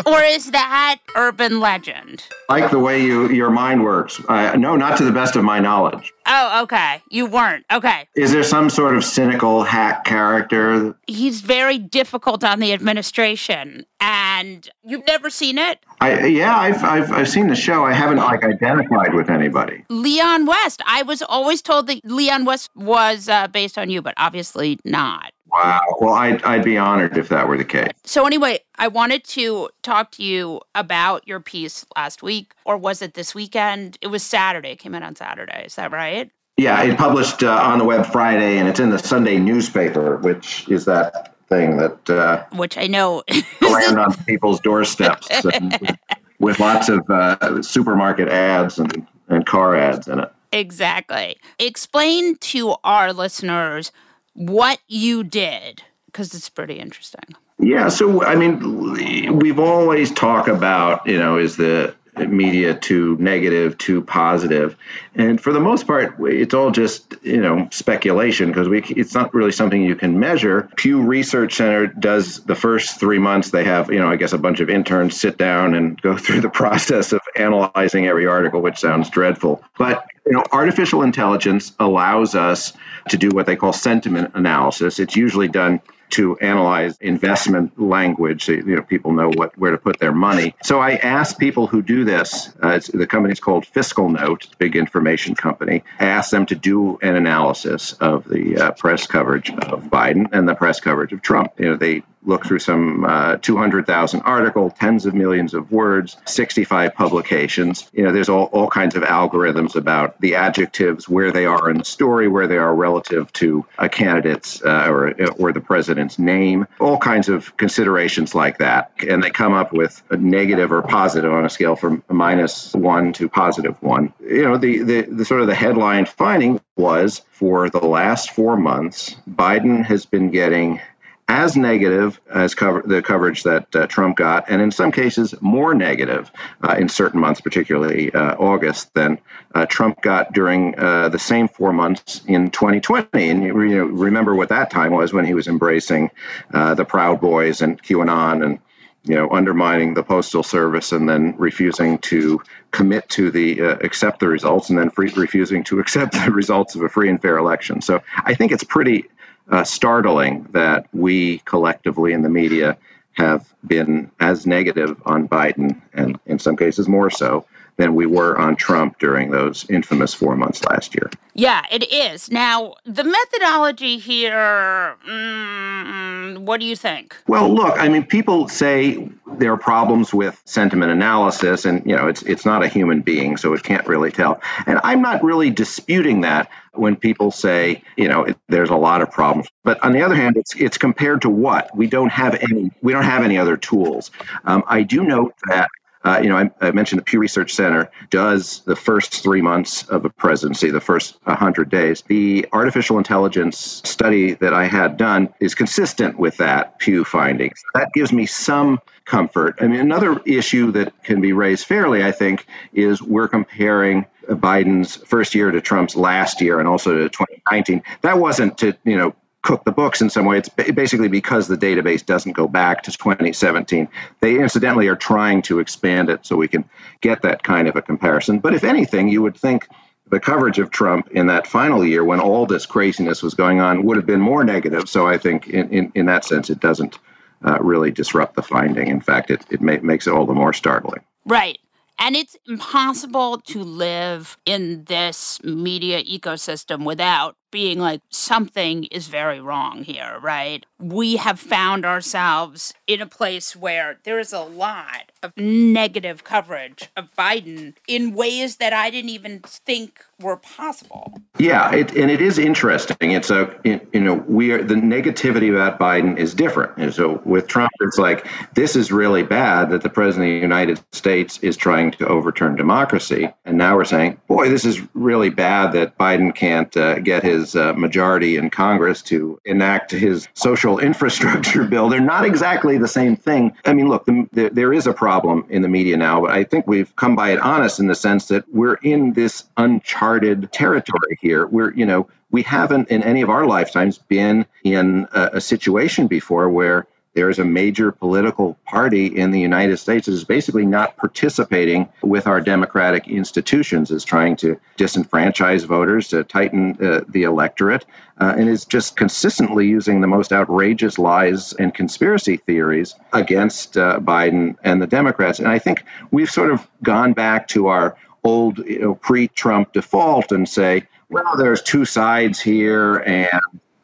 or 0.07 0.22
is 0.22 0.53
that 0.53 0.99
urban 1.16 1.59
legend? 1.59 2.22
Like 2.49 2.70
the 2.70 2.79
way 2.79 3.03
you 3.03 3.29
your 3.31 3.51
mind 3.51 3.83
works. 3.83 4.20
Uh, 4.29 4.55
no, 4.57 4.77
not 4.77 4.99
to 4.99 5.05
the 5.05 5.11
best 5.11 5.35
of 5.35 5.42
my 5.42 5.59
knowledge. 5.59 6.12
Oh, 6.27 6.62
okay. 6.62 7.03
You 7.11 7.27
weren't. 7.27 7.64
Okay. 7.72 8.07
Is 8.14 8.33
there 8.33 8.42
some 8.42 8.70
sort 8.70 8.96
of 8.96 9.05
cynical 9.05 9.62
hack 9.62 10.05
character? 10.05 10.94
He's 11.07 11.40
very 11.40 11.79
difficult 11.79 12.44
on 12.44 12.61
the 12.61 12.72
administration, 12.72 13.87
and 14.00 14.68
you've 14.82 15.06
never 15.06 15.30
seen 15.30 15.59
it? 15.59 15.80
I 16.00 16.26
yeah, 16.26 16.56
I've 16.56 16.82
I've 16.85 17.12
I've 17.12 17.28
seen 17.28 17.48
the 17.48 17.56
show. 17.56 17.85
I 17.85 17.92
haven't 17.92 18.18
like 18.18 18.44
identified 18.44 19.14
with 19.14 19.30
anybody. 19.30 19.85
Leon 19.88 20.46
West. 20.46 20.82
I 20.87 21.02
was 21.02 21.22
always 21.22 21.62
told 21.62 21.87
that 21.87 22.04
Leon 22.04 22.44
West 22.44 22.70
was 22.74 23.28
uh, 23.28 23.48
based 23.48 23.78
on 23.78 23.90
you, 23.90 24.02
but 24.02 24.14
obviously 24.16 24.78
not. 24.85 25.32
Wow. 25.50 25.80
Well, 26.00 26.14
I'd 26.14 26.42
I'd 26.42 26.64
be 26.64 26.76
honored 26.76 27.16
if 27.16 27.28
that 27.28 27.48
were 27.48 27.56
the 27.56 27.64
case. 27.64 27.92
So 28.04 28.26
anyway, 28.26 28.61
I 28.78 28.88
wanted 28.88 29.24
to 29.24 29.70
talk 29.82 30.11
to 30.12 30.22
you 30.22 30.61
about 30.74 31.26
your 31.26 31.40
piece 31.40 31.87
last 31.96 32.22
week, 32.22 32.52
or 32.64 32.76
was 32.76 33.00
it 33.00 33.14
this 33.14 33.35
weekend? 33.35 33.96
It 34.02 34.09
was 34.09 34.22
Saturday. 34.22 34.72
It 34.72 34.78
came 34.78 34.94
out 34.94 35.02
on 35.02 35.16
Saturday. 35.16 35.64
Is 35.64 35.76
that 35.76 35.92
right? 35.92 36.30
Yeah, 36.59 36.82
it 36.82 36.96
published 36.96 37.42
uh, 37.42 37.52
on 37.52 37.78
the 37.78 37.85
web 37.85 38.06
Friday, 38.06 38.59
and 38.59 38.66
it's 38.66 38.80
in 38.80 38.88
the 38.90 38.98
Sunday 38.98 39.38
newspaper, 39.38 40.16
which 40.16 40.66
is 40.68 40.87
that 40.87 41.36
thing 41.48 41.76
that 41.76 42.11
uh, 42.11 42.44
Which 42.56 42.76
I 42.76 42.87
know. 42.87 43.22
land 43.61 43.98
on 43.98 44.14
people's 44.24 44.61
doorsteps 44.61 45.28
and 45.52 45.98
with 46.38 46.59
lots 46.61 46.88
of 46.88 47.09
uh, 47.09 47.62
supermarket 47.62 48.28
ads 48.28 48.78
and, 48.78 49.06
and 49.28 49.46
car 49.46 49.76
ads 49.76 50.09
in 50.09 50.20
it. 50.20 50.32
exactly. 50.52 51.37
Explain 51.59 52.37
to 52.38 52.74
our 52.85 53.12
listeners 53.12 53.92
what 54.35 54.78
you 54.88 55.24
did, 55.24 55.82
because 56.06 56.35
it's 56.35 56.48
pretty 56.48 56.78
interesting. 56.78 57.24
Yeah, 57.59 57.88
so 57.88 58.22
I 58.22 58.35
mean, 58.35 59.38
we've 59.38 59.59
always 59.59 60.12
talked 60.12 60.48
about, 60.48 61.06
you 61.06 61.18
know, 61.18 61.38
is 61.38 61.56
the 61.56 61.94
media 62.18 62.74
too 62.74 63.16
negative, 63.18 63.76
positive, 64.07 64.76
and 65.14 65.40
for 65.40 65.52
the 65.52 65.61
most 65.61 65.87
part, 65.87 66.14
it's 66.20 66.55
all 66.55 66.70
just 66.70 67.14
you 67.22 67.40
know 67.40 67.68
speculation 67.70 68.48
because 68.48 68.68
we 68.68 68.83
it's 68.83 69.14
not 69.14 69.33
really 69.35 69.52
something 69.52 69.83
you 69.83 69.96
can 69.96 70.18
measure. 70.18 70.68
Pew 70.76 71.02
Research 71.02 71.55
Center 71.55 71.87
does 71.87 72.42
the 72.44 72.55
first 72.55 72.98
three 72.98 73.18
months. 73.18 73.50
They 73.50 73.64
have 73.64 73.90
you 73.90 73.98
know 73.98 74.09
I 74.09 74.16
guess 74.16 74.33
a 74.33 74.38
bunch 74.38 74.61
of 74.61 74.70
interns 74.70 75.18
sit 75.18 75.38
down 75.38 75.74
and 75.74 76.00
go 76.00 76.16
through 76.24 76.40
the 76.40 76.50
process 76.50 77.12
of 77.12 77.20
analyzing 77.37 78.07
every 78.07 78.26
article, 78.26 78.61
which 78.61 78.79
sounds 78.79 79.11
dreadful, 79.11 79.62
but 79.79 80.07
you 80.26 80.33
know, 80.33 80.42
artificial 80.50 81.02
intelligence 81.02 81.72
allows 81.79 82.35
us 82.35 82.72
to 83.09 83.16
do 83.16 83.29
what 83.31 83.46
they 83.46 83.55
call 83.55 83.72
sentiment 83.72 84.33
analysis. 84.35 84.98
It's 84.98 85.14
usually 85.14 85.46
done 85.46 85.81
to 86.11 86.37
analyze 86.38 86.97
investment 86.99 87.81
language 87.81 88.49
you 88.49 88.62
know 88.62 88.83
people 88.83 89.12
know 89.12 89.31
what 89.31 89.57
where 89.59 89.73
to 89.73 89.79
put 89.79 89.99
their 89.99 90.12
money. 90.12 90.55
So 90.62 90.81
i 90.81 90.92
asked 90.97 91.38
people 91.38 91.66
who 91.66 91.83
do 91.83 92.05
this 92.05 92.55
uh, 92.62 92.81
the 92.92 93.07
company's 93.07 93.40
called 93.40 93.64
FiscalNote 93.64 94.57
big 94.59 94.77
information 94.77 95.35
company. 95.35 95.83
I 95.99 96.07
asked 96.07 96.31
them 96.31 96.47
to 96.47 96.55
do 96.55 96.99
an 97.03 97.16
analysis 97.16 97.92
of 97.95 98.29
the 98.29 98.59
uh, 98.59 98.71
press 98.73 99.07
coverage 99.07 99.51
of 99.51 99.85
biden 99.85 100.27
and 100.33 100.49
the 100.49 100.55
press 100.55 100.81
coverage 100.81 101.12
of 101.12 101.23
trump. 101.23 101.53
You 101.59 101.71
know 101.71 101.77
they 101.77 102.03
look 102.27 102.45
through 102.45 102.59
some 102.59 103.05
uh, 103.05 103.37
200,000 103.37 104.21
articles, 104.23 104.73
tens 104.79 105.07
of 105.07 105.15
millions 105.15 105.55
of 105.55 105.71
words, 105.71 106.17
65 106.27 106.95
publications. 106.95 107.89
You 107.93 108.05
know, 108.05 108.12
there's 108.12 108.29
all, 108.29 108.45
all 108.47 108.69
kinds 108.69 108.97
of 108.97 109.03
algorithms 109.03 109.77
about 109.77 110.21
the 110.21 110.35
adjectives, 110.35 111.09
where 111.09 111.33
they 111.33 111.47
are 111.47 111.71
in 111.71 111.79
the 111.79 111.85
story, 111.85 112.29
where 112.29 112.47
they 112.47 112.59
are 112.59 112.75
relative 112.75 113.33
to 113.35 113.65
a 113.79 113.89
candidate's 113.89 114.62
uh, 114.62 114.87
or, 114.89 115.15
or 115.39 115.53
the 115.53 115.61
president's 115.61 116.19
name, 116.19 116.67
all 116.81 116.99
kinds 116.99 117.29
of 117.29 117.57
considerations 117.57 118.35
like 118.35 118.59
that. 118.59 118.91
And 119.09 119.23
they 119.23 119.31
come 119.31 119.55
up 119.55 119.73
with 119.73 120.03
a 120.11 120.17
negative 120.17 120.73
or 120.73 120.83
positive 120.83 121.33
on 121.33 121.45
a 121.45 121.51
scale 121.51 121.77
from 121.77 122.03
minus 122.09 122.75
one 122.75 123.12
to 123.15 123.29
positive 123.29 123.81
one. 123.83 124.12
You 124.21 124.43
know, 124.43 124.59
the, 124.59 124.83
the, 124.83 125.03
the 125.03 125.25
sort 125.25 125.41
of 125.41 125.47
the 125.47 125.55
headline 125.55 126.07
finding 126.07 126.61
was 126.77 127.23
for 127.31 127.71
the 127.71 127.81
last 127.81 128.31
four 128.31 128.57
months, 128.57 129.17
Biden 129.29 129.85
has 129.85 130.07
been 130.07 130.31
getting 130.31 130.81
as 131.29 131.57
negative 131.57 132.21
as 132.31 132.55
cover, 132.55 132.83
the 132.87 133.03
coverage 133.03 133.43
that 133.43 133.75
uh, 133.75 133.87
Trump 133.87 134.17
got, 134.17 134.49
and 134.49 134.62
in 134.62 134.71
some 134.71 134.93
cases 134.93 135.35
more 135.41 135.75
negative 135.75 136.31
uh, 136.62 136.77
in 136.79 136.89
certain 136.89 137.21
months, 137.21 137.41
particularly 137.41 138.12
uh, 138.15 138.37
August, 138.37 138.95
than 138.95 139.19
uh, 139.55 139.67
Trump 139.67 140.01
got 140.03 140.33
during 140.33 140.79
uh, 140.79 141.09
the 141.09 141.19
same 141.19 141.49
four 141.49 141.73
months 141.73 142.23
in 142.27 142.51
2020. 142.51 143.29
And 143.29 143.43
you, 143.43 143.61
you 143.62 143.77
know, 143.77 143.85
remember 143.87 144.35
what 144.35 144.51
that 144.51 144.71
time 144.71 144.93
was 144.93 145.12
when 145.12 145.25
he 145.25 145.35
was 145.35 145.49
embracing 145.49 146.11
uh, 146.55 146.75
the 146.75 146.85
Proud 146.85 147.21
Boys 147.21 147.61
and 147.61 147.83
QAnon 147.83 148.45
and 148.45 148.59
you 149.07 149.15
know, 149.15 149.31
undermining 149.31 149.95
the 149.95 150.03
postal 150.03 150.43
service 150.43 150.91
and 150.91 151.09
then 151.09 151.35
refusing 151.39 151.99
to 151.99 152.43
commit 152.73 153.09
to 153.09 153.31
the 153.31 153.62
uh, 153.62 153.77
accept 153.83 154.19
the 154.19 154.27
results 154.27 154.69
and 154.69 154.79
then 154.79 154.91
free, 154.91 155.12
refusing 155.17 155.62
to 155.65 155.79
accept 155.79 156.12
the 156.25 156.31
results 156.33 156.75
of 156.75 156.83
a 156.83 156.89
free 156.89 157.09
and 157.09 157.23
fair 157.23 157.39
election. 157.39 157.81
So 157.81 158.03
I 158.17 158.35
think 158.35 158.51
it's 158.51 158.65
pretty 158.65 159.05
uh, 159.50 159.64
startling 159.64 160.46
that 160.52 160.87
we 160.92 161.38
collectively 161.38 162.12
in 162.12 162.22
the 162.22 162.28
media 162.28 162.76
have 163.12 163.52
been 163.66 164.11
as 164.20 164.46
negative 164.46 165.00
on 165.06 165.28
Biden 165.28 165.80
and 165.94 166.18
in 166.26 166.38
some 166.38 166.56
cases 166.56 166.87
more 166.87 167.11
so 167.11 167.46
than 167.76 167.94
we 167.94 168.06
were 168.06 168.38
on 168.38 168.56
Trump 168.56 168.98
during 168.98 169.30
those 169.30 169.68
infamous 169.68 170.14
four 170.14 170.35
months 170.35 170.64
last 170.64 170.94
year. 170.94 171.11
Yeah, 171.35 171.62
it 171.70 171.92
is. 171.92 172.30
Now, 172.30 172.74
the 172.85 173.04
methodology 173.04 173.98
here, 173.98 174.96
mm, 175.06 176.38
what 176.38 176.61
do 176.61 176.66
you 176.66 176.76
think? 176.76 177.14
Well, 177.26 177.54
look, 177.54 177.78
I 177.78 177.88
mean, 177.88 178.04
people 178.04 178.48
say 178.48 179.11
there 179.37 179.52
are 179.52 179.59
problems 179.59 180.14
with 180.14 180.40
sentiment 180.46 180.90
analysis, 180.90 181.66
and 181.66 181.85
you 181.85 181.94
know, 181.94 182.09
it's 182.09 182.22
it's 182.22 182.46
not 182.46 182.62
a 182.62 182.68
human 182.68 183.02
being, 183.02 183.37
so 183.37 183.52
it 183.52 183.62
can't 183.62 183.87
really 183.87 184.11
tell. 184.11 184.40
And 184.66 184.80
I'm 184.82 185.02
not 185.02 185.22
really 185.22 185.50
disputing 185.50 186.22
that 186.22 186.50
when 186.79 186.97
people 186.97 187.31
say, 187.31 187.83
you 187.97 188.09
know, 188.09 188.25
it, 188.25 188.37
there's 188.49 188.71
a 188.71 188.77
lot 188.77 189.03
of 189.03 189.11
problems. 189.11 189.49
But 189.65 189.83
on 189.83 189.93
the 189.93 190.03
other 190.03 190.15
hand, 190.15 190.37
it's 190.37 190.55
it's 190.57 190.79
compared 190.79 191.23
to 191.23 191.31
what 191.31 191.75
we 191.77 191.87
don't 191.87 192.11
have 192.11 192.35
any 192.35 192.71
we 192.83 192.93
don't 192.93 193.05
have 193.05 193.23
any 193.23 193.39
other 193.39 193.57
tools. 193.57 194.11
Um, 194.45 194.62
I 194.67 194.83
do 194.83 195.05
note 195.05 195.35
that 195.49 195.69
uh, 196.07 196.21
you 196.23 196.29
know, 196.29 196.37
I, 196.37 196.51
I, 196.61 196.71
mentioned 196.71 197.01
the 197.01 197.05
Pew 197.05 197.19
Research 197.19 197.53
Center 197.53 197.91
does 198.11 198.61
the 198.61 198.77
first 198.77 199.25
three 199.25 199.43
months 199.43 199.83
of 199.89 200.05
a 200.05 200.11
presidency, 200.11 200.71
the 200.71 200.81
first 200.81 201.19
100 201.25 201.69
days. 201.69 202.05
The 202.07 202.47
artificial 202.53 202.99
intelligence 202.99 203.83
study 203.85 204.35
that 204.35 204.55
I 204.55 204.67
had 204.67 204.99
done 204.99 205.35
is 205.41 205.57
consistent 205.57 206.17
with 206.17 206.37
that 206.37 206.79
Pew 206.79 207.03
findings. 207.03 207.61
That 207.75 207.93
gives 207.93 208.12
me 208.12 208.25
some 208.25 208.79
comfort. 209.05 209.57
I 209.61 209.67
mean, 209.67 209.81
another 209.81 210.21
issue 210.25 210.71
that 210.73 211.03
can 211.03 211.21
be 211.21 211.33
raised 211.33 211.67
fairly, 211.67 212.05
I 212.05 212.12
think, 212.12 212.47
is 212.73 213.03
we're 213.03 213.27
comparing 213.27 214.07
Biden's 214.29 214.97
first 214.97 215.35
year 215.35 215.51
to 215.51 215.61
Trump's 215.61 215.97
last 215.97 216.41
year 216.41 216.59
and 216.59 216.69
also 216.69 216.95
to 216.95 217.09
2019. 217.09 217.83
That 218.03 218.19
wasn't 218.19 218.59
to, 218.59 218.77
you 218.85 218.97
know, 218.97 219.15
cook 219.43 219.65
the 219.65 219.73
books 219.73 220.01
in 220.01 220.11
some 220.11 220.25
way. 220.25 220.39
It's 220.39 220.49
basically 220.49 221.09
because 221.09 221.47
the 221.47 221.57
database 221.57 222.05
doesn't 222.05 222.33
go 222.33 222.49
back 222.49 222.83
to 222.83 222.91
2017. 222.91 223.89
They 224.21 224.41
incidentally 224.41 224.89
are 224.89 224.97
trying 224.97 225.43
to 225.43 225.61
expand 225.61 226.11
it 226.11 226.27
so 226.27 226.37
we 226.37 226.49
can 226.49 226.69
get 227.01 227.23
that 227.23 227.45
kind 227.45 227.69
of 227.69 227.77
a 227.77 227.83
comparison. 227.83 228.41
But 228.41 228.55
if 228.55 228.65
anything, 228.65 229.09
you 229.09 229.23
would 229.23 229.37
think 229.37 229.69
the 230.09 230.19
coverage 230.19 230.59
of 230.59 230.71
Trump 230.71 231.09
in 231.12 231.29
that 231.29 231.47
final 231.47 231.85
year 231.85 232.05
when 232.05 232.21
all 232.21 232.47
this 232.47 232.67
craziness 232.67 233.23
was 233.23 233.35
going 233.35 233.61
on 233.61 233.85
would 233.85 233.97
have 233.97 234.07
been 234.07 234.21
more 234.21 234.43
negative. 234.43 234.89
So 234.89 235.07
I 235.07 235.17
think 235.17 235.49
in, 235.49 235.69
in, 235.71 235.93
in 235.95 236.07
that 236.07 236.25
sense, 236.25 236.51
it 236.51 236.59
doesn't 236.59 236.99
uh, 237.45 237.59
really 237.61 237.91
disrupt 237.93 238.35
the 238.35 238.43
finding. 238.43 238.89
In 238.89 239.01
fact, 239.01 239.31
it, 239.31 239.45
it 239.51 239.61
makes 239.61 240.07
it 240.07 240.12
all 240.12 240.27
the 240.27 240.35
more 240.35 240.53
startling. 240.53 241.03
Right. 241.25 241.59
And 241.98 242.14
it's 242.14 242.37
impossible 242.46 243.38
to 243.38 243.62
live 243.62 244.37
in 244.44 244.85
this 244.85 245.42
media 245.42 246.02
ecosystem 246.04 246.85
without 246.85 247.37
being 247.57 247.79
like, 247.79 248.03
something 248.11 248.85
is 248.85 249.09
very 249.09 249.40
wrong 249.40 249.83
here, 249.83 250.19
right? 250.21 250.66
We 250.79 251.16
have 251.16 251.40
found 251.40 251.87
ourselves 251.87 252.75
in 252.87 253.01
a 253.01 253.07
place 253.07 253.57
where 253.57 253.99
there 254.05 254.19
is 254.19 254.35
a 254.35 254.42
lot 254.42 255.11
of 255.23 255.33
negative 255.38 256.23
coverage 256.23 256.90
of 256.99 257.09
Biden 257.16 257.73
in 257.88 258.12
ways 258.12 258.57
that 258.57 258.75
I 258.75 258.90
didn't 258.90 259.09
even 259.09 259.40
think 259.40 260.05
were 260.21 260.37
possible. 260.37 261.14
Yeah, 261.38 261.75
it, 261.75 261.95
and 261.95 262.11
it 262.11 262.23
is 262.23 262.38
interesting. 262.38 263.12
It's 263.12 263.31
a 263.31 263.55
you 263.64 264.01
know 264.01 264.14
we 264.27 264.53
are 264.53 264.62
the 264.62 264.75
negativity 264.75 265.51
about 265.51 265.79
Biden 265.79 266.16
is 266.19 266.33
different. 266.35 266.73
And 266.79 266.95
so 266.95 267.21
with 267.25 267.47
Trump, 267.47 267.71
it's 267.81 267.99
like 267.99 268.27
this 268.55 268.77
is 268.77 268.90
really 268.90 269.23
bad 269.23 269.71
that 269.71 269.83
the 269.83 269.90
president 269.90 270.31
of 270.31 270.37
the 270.37 270.40
United 270.40 270.81
States 270.92 271.38
is 271.42 271.57
trying 271.57 271.90
to 271.92 272.07
overturn 272.07 272.57
democracy, 272.57 273.29
and 273.45 273.59
now 273.59 273.77
we're 273.77 273.85
saying, 273.85 274.19
boy, 274.27 274.49
this 274.49 274.64
is 274.64 274.81
really 274.95 275.29
bad 275.29 275.73
that 275.73 275.99
Biden 275.99 276.35
can't 276.35 276.75
uh, 276.77 276.99
get 277.01 277.23
his 277.23 277.45
uh, 277.54 277.74
majority 277.74 278.37
in 278.37 278.50
Congress 278.50 279.02
to 279.02 279.38
enact 279.44 279.90
his 279.92 280.28
social 280.35 280.78
infrastructure 280.90 281.64
bill. 281.64 281.88
They're 281.88 282.00
not 282.00 282.24
exactly 282.24 282.78
the 282.78 282.88
same 282.88 283.16
thing. 283.16 283.54
I 283.64 283.74
mean, 283.74 283.88
look, 283.88 284.06
the, 284.06 284.28
the, 284.32 284.48
there 284.48 284.72
is 284.72 284.87
a 284.87 284.92
problem 284.92 285.44
in 285.48 285.62
the 285.62 285.68
media 285.68 285.96
now, 285.96 286.22
but 286.22 286.30
I 286.30 286.44
think 286.44 286.66
we've 286.66 286.94
come 286.96 287.14
by 287.14 287.30
it 287.30 287.38
honest 287.38 287.78
in 287.78 287.87
the 287.87 287.94
sense 287.94 288.28
that 288.28 288.44
we're 288.52 288.74
in 288.82 289.12
this 289.12 289.44
uncharted 289.56 290.50
territory 290.52 291.18
here. 291.20 291.46
We're, 291.46 291.72
you 291.74 291.87
know, 291.87 292.09
we 292.30 292.42
haven't 292.42 292.88
in 292.88 293.02
any 293.02 293.22
of 293.22 293.30
our 293.30 293.46
lifetimes 293.46 293.98
been 293.98 294.46
in 294.64 295.06
a, 295.12 295.30
a 295.35 295.40
situation 295.40 296.06
before 296.06 296.48
where 296.50 296.87
there 297.16 297.31
is 297.31 297.38
a 297.38 297.44
major 297.44 297.90
political 297.90 298.59
party 298.66 299.07
in 299.07 299.31
the 299.31 299.40
United 299.40 299.79
States 299.79 300.05
that 300.05 300.12
is 300.12 300.22
basically 300.22 300.66
not 300.66 300.98
participating 300.98 301.88
with 302.02 302.26
our 302.26 302.42
democratic 302.42 303.09
institutions, 303.09 303.90
is 303.90 304.05
trying 304.05 304.37
to 304.37 304.61
disenfranchise 304.76 305.64
voters, 305.64 306.09
to 306.09 306.22
tighten 306.24 306.76
uh, 306.85 307.00
the 307.09 307.22
electorate, 307.22 307.87
uh, 308.20 308.35
and 308.37 308.50
is 308.50 308.66
just 308.66 308.96
consistently 308.96 309.66
using 309.66 310.02
the 310.02 310.07
most 310.07 310.31
outrageous 310.31 310.98
lies 310.98 311.55
and 311.55 311.72
conspiracy 311.72 312.37
theories 312.37 312.94
against 313.14 313.79
uh, 313.79 313.98
Biden 313.98 314.55
and 314.62 314.83
the 314.83 314.87
Democrats. 314.87 315.38
And 315.38 315.48
I 315.48 315.59
think 315.59 315.85
we've 316.11 316.31
sort 316.31 316.50
of 316.50 316.68
gone 316.83 317.14
back 317.14 317.48
to 317.48 317.68
our 317.68 317.96
old 318.24 318.59
you 318.59 318.81
know, 318.81 318.94
pre-Trump 318.94 319.72
default 319.72 320.33
and 320.33 320.46
say, 320.46 320.83
well, 321.09 321.37
there's 321.38 321.62
two 321.62 321.87
sides 321.87 322.40
here, 322.40 322.96
and 322.96 323.40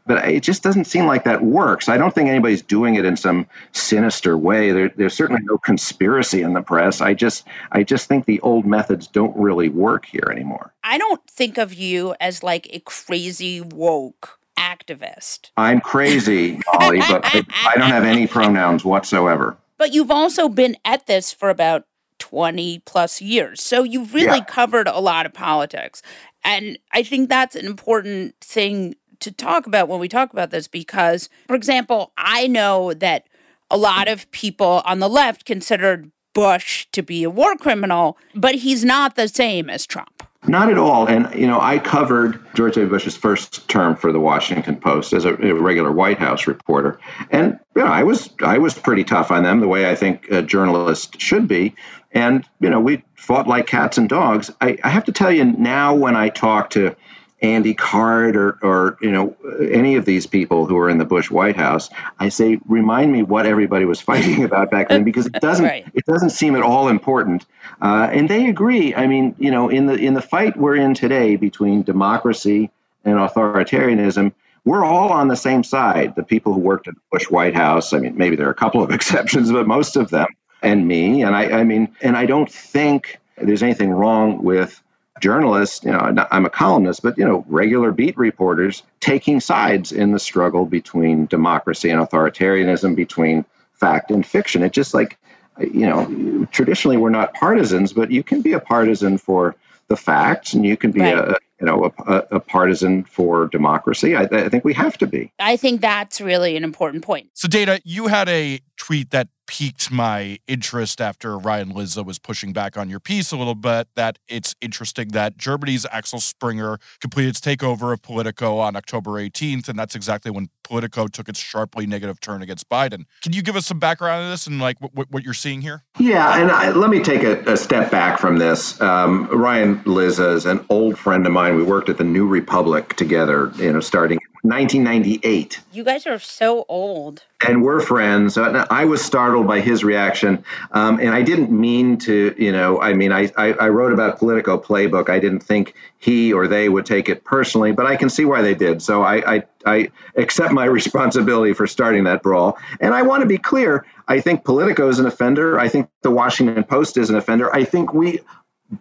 but 0.07 0.29
it 0.29 0.43
just 0.43 0.63
doesn't 0.63 0.85
seem 0.85 1.07
like 1.07 1.25
that 1.25 1.43
works. 1.43 1.89
I 1.89 1.97
don't 1.97 2.15
think 2.15 2.29
anybody's 2.29 2.63
doing 2.63 2.97
it 2.97 3.05
in 3.05 3.17
some 3.17 3.47
sinister 3.73 4.37
way. 4.37 4.73
There, 4.73 4.89
there's 4.97 5.15
certainly 5.15 5.43
no 5.45 5.59
conspiracy 5.59 6.43
in 6.43 6.53
the 6.55 6.63
press. 6.63 7.01
I 7.01 7.15
just, 7.15 7.47
I 7.73 7.83
just 7.83 8.09
think 8.09 8.25
the 8.25 8.41
old 8.41 8.67
methods 8.67 9.07
don't 9.07 9.37
really 9.37 9.69
work 9.69 10.07
here 10.07 10.29
anymore. 10.31 10.73
I 10.85 10.99
don't 10.99 11.25
think 11.29 11.59
of 11.59 11.73
you 11.75 12.15
as 12.21 12.43
like 12.43 12.69
a 12.73 12.81
crazy 12.81 13.61
woke 13.61 14.39
activist. 14.59 15.51
I'm 15.57 15.81
crazy, 15.81 16.61
Molly, 16.73 17.01
but 17.01 17.25
I, 17.25 17.75
don't 17.77 17.91
have 17.91 18.05
any 18.05 18.27
pronouns 18.27 18.85
whatsoever. 18.85 19.57
But 19.79 19.93
you've 19.93 20.11
also 20.11 20.49
been 20.49 20.77
at 20.85 21.07
this 21.07 21.33
for 21.33 21.51
about 21.51 21.87
20 22.19 22.81
plus 22.85 23.21
years. 23.21 23.61
So 23.61 23.83
you've 23.83 24.15
really 24.15 24.39
yeah. 24.39 24.45
covered 24.45 24.87
a 24.87 25.01
lot 25.01 25.27
of 25.27 25.35
politics. 25.35 26.03
And 26.45 26.79
I 26.93 27.03
think 27.03 27.29
that's 27.29 27.57
an 27.57 27.67
important 27.67 28.37
thing 28.41 28.95
to 29.23 29.33
talk 29.33 29.67
about 29.67 29.89
when 29.89 30.01
we 30.01 30.09
talk 30.09 30.33
about 30.33 30.51
this 30.51 30.69
because, 30.69 31.29
for 31.47 31.57
example, 31.57 32.13
I 32.17 32.47
know 32.47 32.93
that 32.95 33.27
a 33.71 33.77
lot 33.77 34.09
of 34.09 34.31
people 34.31 34.83
on 34.85 34.99
the 34.99 35.09
left 35.09 35.45
considered 35.45 36.11
Bush 36.35 36.87
to 36.93 37.03
be 37.03 37.25
a 37.25 37.31
war 37.31 37.57
criminal, 37.57 38.19
but 38.35 38.57
he's 38.57 38.85
not 38.85 39.17
the 39.17 39.29
same 39.29 39.69
as 39.69 39.87
Trump. 39.87 40.23
Not 40.47 40.71
at 40.71 40.79
all. 40.79 41.07
And, 41.07 41.33
you 41.35 41.47
know, 41.47 41.61
I 41.61 41.79
covered 41.79 42.41
George 42.55 42.75
W. 42.75 42.91
Bush's 42.91 43.17
first 43.17 43.69
term 43.69 43.95
for 43.95 44.13
the 44.13 44.19
Washington 44.19 44.77
Post 44.77 45.13
as 45.13 45.25
a, 45.25 45.35
a 45.35 45.55
regular 45.55 45.93
White 45.93 46.19
House 46.19 46.49
reporter. 46.49 46.99
And, 47.31 47.61
you 47.77 47.83
know, 47.83 47.89
I 47.89 48.03
was, 48.03 48.29
I 48.43 48.59
was 48.59 48.75
pretty 48.75 49.05
tough 49.05 49.31
on 49.31 49.45
them 49.45 49.61
the 49.61 49.69
way 49.69 49.89
I 49.89 49.95
think 49.95 50.29
a 50.31 50.43
journalist 50.43 51.21
should 51.21 51.47
be. 51.47 51.75
And, 52.11 52.45
you 52.61 52.71
know, 52.71 52.81
we 52.81 53.05
fought 53.15 53.47
like 53.47 53.69
cats 53.69 53.99
and 53.99 54.09
dogs. 54.09 54.51
I, 54.61 54.79
I 54.83 54.89
have 54.89 55.05
to 55.05 55.13
tell 55.13 55.31
you 55.31 55.45
now 55.45 55.95
when 55.95 56.17
I 56.17 56.29
talk 56.29 56.71
to 56.71 56.97
Andy 57.43 57.75
Card 57.75 58.37
or, 58.37 58.59
or 58.63 58.97
you 59.01 59.11
know 59.11 59.37
any 59.71 59.97
of 59.97 60.05
these 60.05 60.27
people 60.27 60.65
who 60.67 60.79
are 60.79 60.89
in 60.89 60.99
the 60.99 61.05
Bush 61.05 61.31
White 61.31 61.57
House, 61.57 61.91
I 62.21 62.29
say 62.29 62.59
remind 62.67 63.13
me 63.13 63.23
what 63.23 63.47
everybody 63.47 63.85
was 63.85 64.01
fighting 64.01 64.45
about 64.51 64.71
back 64.71 64.89
then 64.89 65.05
because 65.05 65.27
it 65.27 65.33
doesn't 65.41 65.65
right. 65.65 65.87
it 65.93 66.07
doesn't 66.07 66.31
seem 66.31 66.55
at 66.55 66.63
all 66.63 66.89
important. 66.89 67.45
Uh, 67.81 68.09
and 68.13 68.29
they 68.29 68.49
agree. 68.49 68.95
I 68.95 69.07
mean, 69.07 69.35
you 69.39 69.51
know, 69.51 69.69
in 69.69 69.87
the 69.87 69.95
in 69.95 70.15
the 70.15 70.23
fight 70.23 70.57
we're 70.57 70.77
in 70.77 70.95
today 70.95 71.37
between 71.37 71.83
democracy 71.83 72.71
and 73.05 73.19
authoritarianism, 73.19 74.33
we're 74.65 74.85
all 74.85 75.11
on 75.11 75.29
the 75.29 75.37
same 75.37 75.65
side. 75.65 76.15
The 76.15 76.23
people 76.23 76.53
who 76.53 76.61
worked 76.61 76.87
at 76.87 76.95
the 76.95 77.01
Bush 77.11 77.29
White 77.29 77.55
House. 77.55 77.93
I 77.93 77.99
mean, 77.99 78.17
maybe 78.17 78.37
there 78.37 78.47
are 78.47 78.53
a 78.53 78.55
couple 78.55 78.83
of 78.83 78.91
exceptions, 78.99 79.51
but 79.51 79.67
most 79.67 79.97
of 79.97 80.11
them, 80.11 80.29
and 80.63 80.87
me. 80.87 81.23
And 81.23 81.35
I, 81.35 81.61
I 81.61 81.65
mean, 81.65 81.95
and 82.01 82.17
I 82.17 82.27
don't 82.27 82.51
think 82.51 83.19
there's 83.37 83.65
anything 83.65 83.91
wrong 83.91 84.45
with 84.45 84.81
journalists, 85.23 85.85
you 85.85 85.93
know, 85.93 86.27
I'm 86.31 86.45
a 86.45 86.51
columnist, 86.51 87.03
but, 87.03 87.17
you 87.17 87.25
know, 87.25 87.45
regular 87.49 87.93
beat 87.93 88.19
reporters 88.19 88.83
taking 89.01 89.41
sides 89.41 89.93
in 89.93 90.11
the 90.11 90.19
struggle 90.19 90.67
between 90.67 91.27
democracy 91.27 91.89
and 91.89 92.01
authoritarianism, 92.01 92.95
between 92.97 93.47
fact 93.73 94.11
and 94.11 94.27
fiction. 94.27 94.63
It 94.63 94.73
just 94.73 94.93
like, 94.93 95.17
you 95.61 95.87
know, 95.87 96.47
traditionally 96.51 96.97
we're 96.97 97.11
not 97.11 97.33
partisans, 97.35 97.93
but 97.93 98.11
you 98.11 98.23
can 98.23 98.43
be 98.43 98.53
a 98.53 98.61
partisan 98.61 99.17
for 99.17 99.55
the 99.89 99.97
facts 99.97 100.55
and 100.55 100.67
you 100.67 100.77
can 100.77 100.91
be 100.91 101.01
right. 101.01 101.17
a, 101.17 101.39
you 101.61 101.67
know, 101.67 101.93
a, 102.07 102.25
a, 102.33 102.41
partisan 102.41 103.05
for 103.05 103.47
democracy. 103.47 104.17
I, 104.17 104.23
I 104.23 104.49
think 104.49 104.65
we 104.65 104.75
have 104.75 104.99
to 104.99 105.07
be. 105.07 105.31
I 105.39 105.57
think 105.57 105.81
that's 105.81 106.21
really 106.21 106.57
an 106.57 106.65
important 106.65 107.05
point. 107.05 107.29
So, 107.35 107.47
Dana, 107.47 107.79
you 107.85 108.09
had 108.09 108.29
a 108.29 108.59
tweet 108.83 109.11
that 109.11 109.29
piqued 109.47 109.93
my 109.93 110.39
interest 110.49 111.01
after 111.01 111.39
Ryan 111.39 111.71
Lizza 111.71 112.03
was 112.03 112.19
pushing 112.19 112.53
back 112.53 112.77
on 112.77 112.91
your 112.91 112.99
piece 112.99 113.31
a 113.31 113.37
little 113.37 113.55
bit 113.55 113.87
that 113.95 114.19
it's 114.27 114.57
interesting 114.61 115.09
that 115.09 115.37
Germany's 115.37 115.87
Axel 115.93 116.19
Springer 116.19 116.79
completed 117.01 117.31
its 117.31 117.41
takeover 117.41 117.93
of 117.93 118.03
Politico 118.03 118.59
on 118.59 118.75
October 118.75 119.13
18th, 119.13 119.69
and 119.69 119.79
that's 119.79 119.95
exactly 119.95 120.33
when 120.33 120.49
Politico 120.65 121.07
took 121.07 121.29
its 121.29 121.39
sharply 121.39 121.87
negative 121.87 122.19
turn 122.19 122.43
against 122.43 122.69
Biden. 122.69 123.05
Can 123.21 123.33
you 123.33 123.43
give 123.43 123.55
us 123.55 123.67
some 123.67 123.79
background 123.79 124.25
on 124.25 124.31
this 124.31 124.49
and 124.49 124.59
like 124.59 124.81
what, 124.81 125.09
what 125.11 125.23
you're 125.23 125.35
seeing 125.35 125.61
here? 125.61 125.85
Yeah, 126.01 126.41
and 126.41 126.51
I, 126.51 126.71
let 126.71 126.91
me 126.91 127.01
take 127.01 127.23
a, 127.23 127.39
a, 127.53 127.57
step 127.57 127.91
back 127.91 128.19
from 128.19 128.39
this. 128.39 128.81
Um, 128.81 129.29
Ryan 129.29 129.81
Lizza 129.85 130.31
is 130.31 130.47
an 130.47 130.65
old 130.71 130.99
friend 130.99 131.25
of 131.27 131.33
mine. 131.33 131.55
We 131.55 131.63
worked 131.63 131.89
at 131.89 131.99
the 131.99 132.05
New 132.05 132.27
Republic 132.27 132.97
together, 132.97 133.53
you 133.57 133.73
know, 133.73 133.81
starting 133.81 134.19
1998. 134.43 135.61
You 135.73 135.85
guys 135.85 136.05
are 136.07 136.19
so 136.19 136.65
old. 136.69 137.23
And 137.47 137.63
we're 137.63 137.81
friends. 137.81 138.37
I 138.37 138.85
was 138.85 139.05
startled 139.05 139.47
by 139.47 139.61
his 139.61 139.85
reaction. 139.85 140.45
Um, 140.73 140.99
and 140.99 141.11
I 141.11 141.23
didn't 141.23 141.51
mean 141.51 141.97
to, 141.99 142.35
you 142.37 142.51
know, 142.51 142.81
I 142.81 142.93
mean, 142.93 143.13
I, 143.13 143.31
I, 143.37 143.53
I, 143.53 143.69
wrote 143.69 143.93
about 143.93 144.19
Politico 144.19 144.59
Playbook. 144.59 145.09
I 145.09 145.19
didn't 145.19 145.41
think 145.41 145.75
he 145.99 146.33
or 146.33 146.47
they 146.47 146.69
would 146.69 146.87
take 146.87 147.09
it 147.09 147.25
personally, 147.25 147.73
but 147.73 147.87
I 147.87 147.97
can 147.97 148.11
see 148.11 148.25
why 148.25 148.43
they 148.43 148.55
did. 148.55 148.83
So 148.83 149.03
I, 149.03 149.37
I, 149.37 149.43
I 149.65 149.91
accept 150.17 150.53
my 150.53 150.65
responsibility 150.81 151.53
for 151.53 151.67
starting 151.67 152.05
that 152.05 152.23
brawl. 152.23 152.59
And 152.81 152.95
I 152.95 153.03
want 153.03 153.23
to 153.23 153.29
be 153.29 153.39
clear 153.39 153.87
I 154.09 154.21
think 154.21 154.45
Politico 154.45 154.89
is 154.89 154.99
an 154.99 155.07
offender. 155.07 155.59
I 155.59 155.69
think 155.69 155.89
the 156.03 156.11
Washington 156.11 156.65
Post 156.65 156.97
is 156.97 157.11
an 157.11 157.17
offender. 157.17 157.55
I 157.55 157.65
think 157.65 157.95
we 157.95 158.21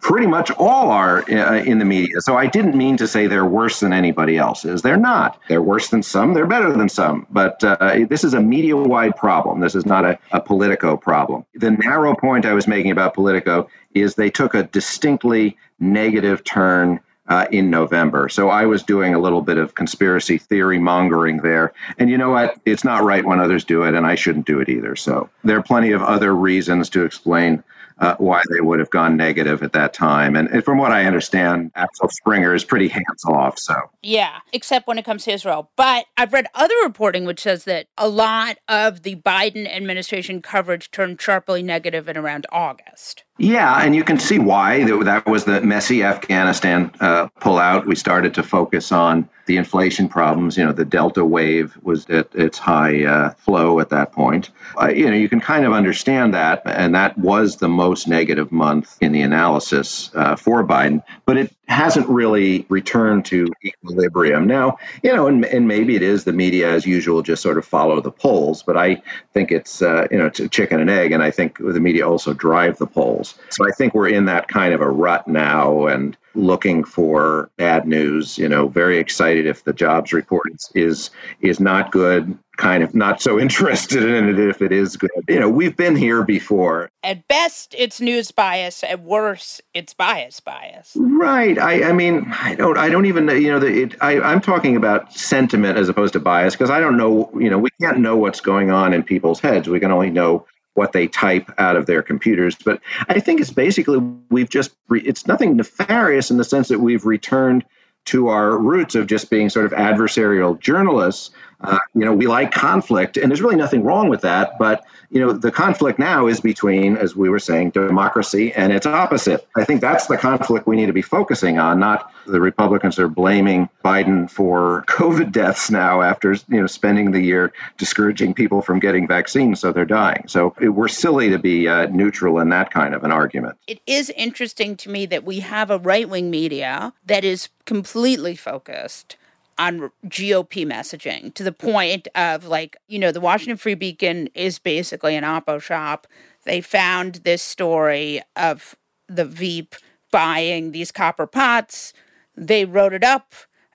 pretty 0.00 0.26
much 0.26 0.50
all 0.52 0.90
are 0.90 1.22
uh, 1.30 1.56
in 1.56 1.78
the 1.78 1.84
media. 1.84 2.20
So 2.20 2.36
I 2.36 2.46
didn't 2.46 2.76
mean 2.76 2.96
to 2.96 3.06
say 3.06 3.26
they're 3.26 3.44
worse 3.44 3.80
than 3.80 3.92
anybody 3.92 4.38
else 4.38 4.64
is. 4.64 4.82
They're 4.82 4.96
not. 4.96 5.38
They're 5.48 5.62
worse 5.62 5.88
than 5.88 6.02
some. 6.02 6.34
They're 6.34 6.46
better 6.46 6.72
than 6.72 6.88
some. 6.88 7.26
But 7.30 7.62
uh, 7.62 8.06
this 8.08 8.24
is 8.24 8.34
a 8.34 8.40
media 8.40 8.76
wide 8.76 9.16
problem. 9.16 9.60
This 9.60 9.74
is 9.74 9.86
not 9.86 10.04
a, 10.04 10.18
a 10.32 10.40
Politico 10.40 10.96
problem. 10.96 11.44
The 11.54 11.72
narrow 11.72 12.14
point 12.14 12.46
I 12.46 12.54
was 12.54 12.66
making 12.66 12.90
about 12.90 13.14
Politico 13.14 13.68
is 13.94 14.14
they 14.14 14.30
took 14.30 14.54
a 14.54 14.64
distinctly 14.64 15.56
negative 15.78 16.44
turn. 16.44 17.00
Uh, 17.28 17.46
in 17.52 17.70
November. 17.70 18.28
So 18.28 18.48
I 18.50 18.66
was 18.66 18.82
doing 18.82 19.14
a 19.14 19.18
little 19.18 19.42
bit 19.42 19.56
of 19.56 19.76
conspiracy 19.76 20.38
theory 20.38 20.78
mongering 20.78 21.38
there. 21.38 21.72
And 21.96 22.10
you 22.10 22.18
know 22.18 22.30
what? 22.30 22.60
It's 22.66 22.82
not 22.82 23.04
right 23.04 23.24
when 23.24 23.38
others 23.38 23.64
do 23.64 23.84
it, 23.84 23.94
and 23.94 24.04
I 24.04 24.16
shouldn't 24.16 24.44
do 24.44 24.58
it 24.58 24.68
either. 24.68 24.96
So 24.96 25.30
there 25.44 25.56
are 25.56 25.62
plenty 25.62 25.92
of 25.92 26.02
other 26.02 26.34
reasons 26.34 26.90
to 26.90 27.04
explain 27.04 27.62
uh, 28.02 28.16
why 28.18 28.42
they 28.50 28.60
would 28.60 28.80
have 28.80 28.90
gone 28.90 29.16
negative 29.16 29.62
at 29.62 29.72
that 29.72 29.94
time. 29.94 30.34
And, 30.34 30.48
and, 30.48 30.64
from 30.64 30.76
what 30.76 30.90
I 30.90 31.04
understand, 31.04 31.70
Axel 31.76 32.08
Springer 32.08 32.52
is 32.52 32.64
pretty 32.64 32.88
hands 32.88 33.24
off. 33.24 33.58
So 33.58 33.76
yeah, 34.02 34.40
except 34.52 34.88
when 34.88 34.98
it 34.98 35.04
comes 35.04 35.24
to 35.24 35.32
Israel. 35.32 35.70
But 35.76 36.06
I've 36.16 36.32
read 36.32 36.46
other 36.54 36.74
reporting 36.82 37.24
which 37.24 37.40
says 37.40 37.64
that 37.64 37.86
a 37.96 38.08
lot 38.08 38.58
of 38.68 39.04
the 39.04 39.16
Biden 39.16 39.72
administration 39.72 40.42
coverage 40.42 40.90
turned 40.90 41.20
sharply 41.20 41.62
negative 41.62 42.08
in 42.08 42.16
around 42.16 42.46
August. 42.50 43.22
Yeah, 43.38 43.82
and 43.82 43.94
you 43.96 44.04
can 44.04 44.18
see 44.18 44.38
why. 44.38 44.84
That 45.04 45.26
was 45.26 45.46
the 45.46 45.62
messy 45.62 46.04
Afghanistan 46.04 46.92
uh, 47.00 47.28
pullout. 47.40 47.86
We 47.86 47.96
started 47.96 48.34
to 48.34 48.42
focus 48.42 48.92
on 48.92 49.28
the 49.46 49.56
inflation 49.56 50.08
problems. 50.08 50.56
You 50.56 50.66
know, 50.66 50.72
the 50.72 50.84
Delta 50.84 51.24
wave 51.24 51.76
was 51.82 52.08
at 52.10 52.34
its 52.34 52.58
high 52.58 53.04
uh, 53.04 53.30
flow 53.30 53.80
at 53.80 53.88
that 53.88 54.12
point. 54.12 54.50
Uh, 54.80 54.88
you 54.88 55.06
know, 55.06 55.16
you 55.16 55.30
can 55.30 55.40
kind 55.40 55.64
of 55.64 55.72
understand 55.72 56.34
that, 56.34 56.62
and 56.66 56.94
that 56.94 57.16
was 57.16 57.56
the 57.56 57.68
most 57.68 58.06
negative 58.06 58.52
month 58.52 58.98
in 59.00 59.12
the 59.12 59.22
analysis 59.22 60.10
uh, 60.14 60.36
for 60.36 60.62
Biden. 60.62 61.02
But 61.24 61.38
it 61.38 61.54
hasn't 61.72 62.08
really 62.08 62.64
returned 62.68 63.24
to 63.26 63.48
equilibrium. 63.64 64.46
Now, 64.46 64.78
you 65.02 65.12
know, 65.12 65.26
and, 65.26 65.44
and 65.46 65.66
maybe 65.66 65.96
it 65.96 66.02
is 66.02 66.24
the 66.24 66.32
media 66.32 66.70
as 66.70 66.86
usual, 66.86 67.22
just 67.22 67.42
sort 67.42 67.58
of 67.58 67.64
follow 67.64 68.00
the 68.00 68.10
polls. 68.10 68.62
But 68.62 68.76
I 68.76 69.02
think 69.32 69.50
it's 69.50 69.82
uh, 69.82 70.06
you 70.10 70.18
know 70.18 70.26
it's 70.26 70.40
chicken 70.50 70.80
and 70.80 70.90
egg, 70.90 71.12
and 71.12 71.22
I 71.22 71.30
think 71.30 71.58
the 71.58 71.80
media 71.80 72.08
also 72.08 72.34
drive 72.34 72.78
the 72.78 72.86
polls. 72.86 73.38
So 73.50 73.66
I 73.66 73.72
think 73.72 73.94
we're 73.94 74.08
in 74.08 74.26
that 74.26 74.48
kind 74.48 74.74
of 74.74 74.80
a 74.80 74.90
rut 74.90 75.26
now, 75.26 75.86
and 75.86 76.16
looking 76.34 76.84
for 76.84 77.50
bad 77.56 77.86
news. 77.86 78.38
You 78.38 78.48
know, 78.48 78.68
very 78.68 78.98
excited 78.98 79.46
if 79.46 79.64
the 79.64 79.72
jobs 79.72 80.12
report 80.12 80.46
is, 80.52 80.70
is 80.74 81.10
is 81.40 81.60
not 81.60 81.90
good. 81.92 82.38
Kind 82.56 82.82
of 82.82 82.94
not 82.94 83.22
so 83.22 83.38
interested 83.40 84.04
in 84.04 84.28
it 84.28 84.38
if 84.38 84.60
it 84.62 84.72
is 84.72 84.96
good. 84.96 85.10
You 85.28 85.40
know, 85.40 85.48
we've 85.48 85.76
been 85.76 85.96
here 85.96 86.22
before. 86.22 86.90
At 87.02 87.26
best, 87.28 87.74
it's 87.78 88.00
news 88.00 88.30
bias. 88.30 88.84
At 88.84 89.00
worst, 89.00 89.62
it's 89.74 89.94
bias 89.94 90.40
bias. 90.40 90.92
Right. 90.96 91.58
I, 91.58 91.90
I 91.90 91.92
mean, 91.92 92.26
I 92.30 92.54
don't. 92.54 92.76
I 92.76 92.88
don't 92.88 93.06
even. 93.06 93.28
You 93.28 93.52
know, 93.52 93.58
the, 93.58 93.82
it, 93.82 93.96
I, 94.00 94.20
I'm 94.20 94.40
talking 94.40 94.76
about 94.76 95.12
sentiment 95.12 95.78
as 95.78 95.88
opposed 95.88 96.12
to 96.12 96.20
bias 96.20 96.54
because 96.54 96.70
I 96.70 96.80
don't 96.80 96.96
know. 96.96 97.30
You 97.38 97.50
know, 97.50 97.58
we 97.58 97.70
can't 97.80 97.98
know 97.98 98.16
what's 98.16 98.40
going 98.40 98.70
on 98.70 98.92
in 98.92 99.02
people's 99.02 99.40
heads. 99.40 99.68
We 99.68 99.80
can 99.80 99.90
only 99.90 100.10
know 100.10 100.46
what 100.74 100.92
they 100.92 101.06
type 101.06 101.50
out 101.58 101.76
of 101.76 101.86
their 101.86 102.02
computers. 102.02 102.56
But 102.56 102.80
I 103.08 103.20
think 103.20 103.40
it's 103.40 103.50
basically 103.50 103.98
we've 104.30 104.48
just, 104.48 104.72
re- 104.88 105.02
it's 105.02 105.26
nothing 105.26 105.56
nefarious 105.56 106.30
in 106.30 106.38
the 106.38 106.44
sense 106.44 106.68
that 106.68 106.80
we've 106.80 107.04
returned 107.04 107.64
to 108.04 108.28
our 108.28 108.58
roots 108.58 108.94
of 108.94 109.06
just 109.06 109.30
being 109.30 109.48
sort 109.48 109.66
of 109.66 109.72
adversarial 109.72 110.58
journalists. 110.58 111.30
Uh, 111.62 111.78
you 111.94 112.04
know, 112.04 112.12
we 112.12 112.26
like 112.26 112.52
conflict, 112.52 113.16
and 113.16 113.30
there's 113.30 113.42
really 113.42 113.56
nothing 113.56 113.84
wrong 113.84 114.08
with 114.08 114.20
that. 114.22 114.58
But 114.58 114.84
you 115.12 115.20
know, 115.20 115.32
the 115.32 115.52
conflict 115.52 115.98
now 115.98 116.26
is 116.26 116.40
between, 116.40 116.96
as 116.96 117.14
we 117.14 117.28
were 117.28 117.38
saying, 117.38 117.70
democracy 117.70 118.50
and 118.54 118.72
its 118.72 118.86
opposite. 118.86 119.46
I 119.56 119.64
think 119.64 119.82
that's 119.82 120.06
the 120.06 120.16
conflict 120.16 120.66
we 120.66 120.74
need 120.74 120.86
to 120.86 120.94
be 120.94 121.02
focusing 121.02 121.58
on, 121.58 121.78
not 121.78 122.10
the 122.26 122.40
Republicans 122.40 122.98
are 122.98 123.08
blaming 123.08 123.68
Biden 123.84 124.30
for 124.30 124.84
COVID 124.88 125.30
deaths 125.30 125.70
now 125.70 126.00
after, 126.00 126.32
you 126.48 126.60
know, 126.60 126.66
spending 126.66 127.12
the 127.12 127.20
year 127.20 127.52
discouraging 127.76 128.32
people 128.32 128.62
from 128.62 128.78
getting 128.78 129.06
vaccines 129.06 129.60
so 129.60 129.70
they're 129.70 129.84
dying. 129.84 130.24
So 130.28 130.54
we're 130.60 130.88
silly 130.88 131.28
to 131.28 131.38
be 131.38 131.68
uh, 131.68 131.86
neutral 131.88 132.38
in 132.38 132.48
that 132.48 132.70
kind 132.70 132.94
of 132.94 133.04
an 133.04 133.12
argument. 133.12 133.58
It 133.66 133.80
is 133.86 134.08
interesting 134.16 134.76
to 134.78 134.88
me 134.88 135.04
that 135.06 135.24
we 135.24 135.40
have 135.40 135.70
a 135.70 135.76
right 135.76 136.08
wing 136.08 136.30
media 136.30 136.94
that 137.04 137.22
is 137.22 137.50
completely 137.66 138.34
focused 138.34 139.16
on 139.58 139.90
GOP 140.06 140.66
messaging 140.66 141.32
to 141.34 141.42
the 141.42 141.52
point 141.52 142.08
of 142.14 142.46
like, 142.46 142.76
you 142.88 142.98
know, 142.98 143.12
the 143.12 143.20
Washington 143.20 143.56
Free 143.56 143.74
Beacon 143.74 144.28
is 144.34 144.58
basically 144.58 145.16
an 145.16 145.24
oppo 145.24 145.60
shop. 145.60 146.06
They 146.44 146.60
found 146.60 147.16
this 147.16 147.42
story 147.42 148.22
of 148.36 148.76
the 149.08 149.24
Veep 149.24 149.76
buying 150.10 150.72
these 150.72 150.92
copper 150.92 151.26
pots. 151.26 151.92
They 152.36 152.64
wrote 152.64 152.92
it 152.92 153.04
up. 153.04 153.34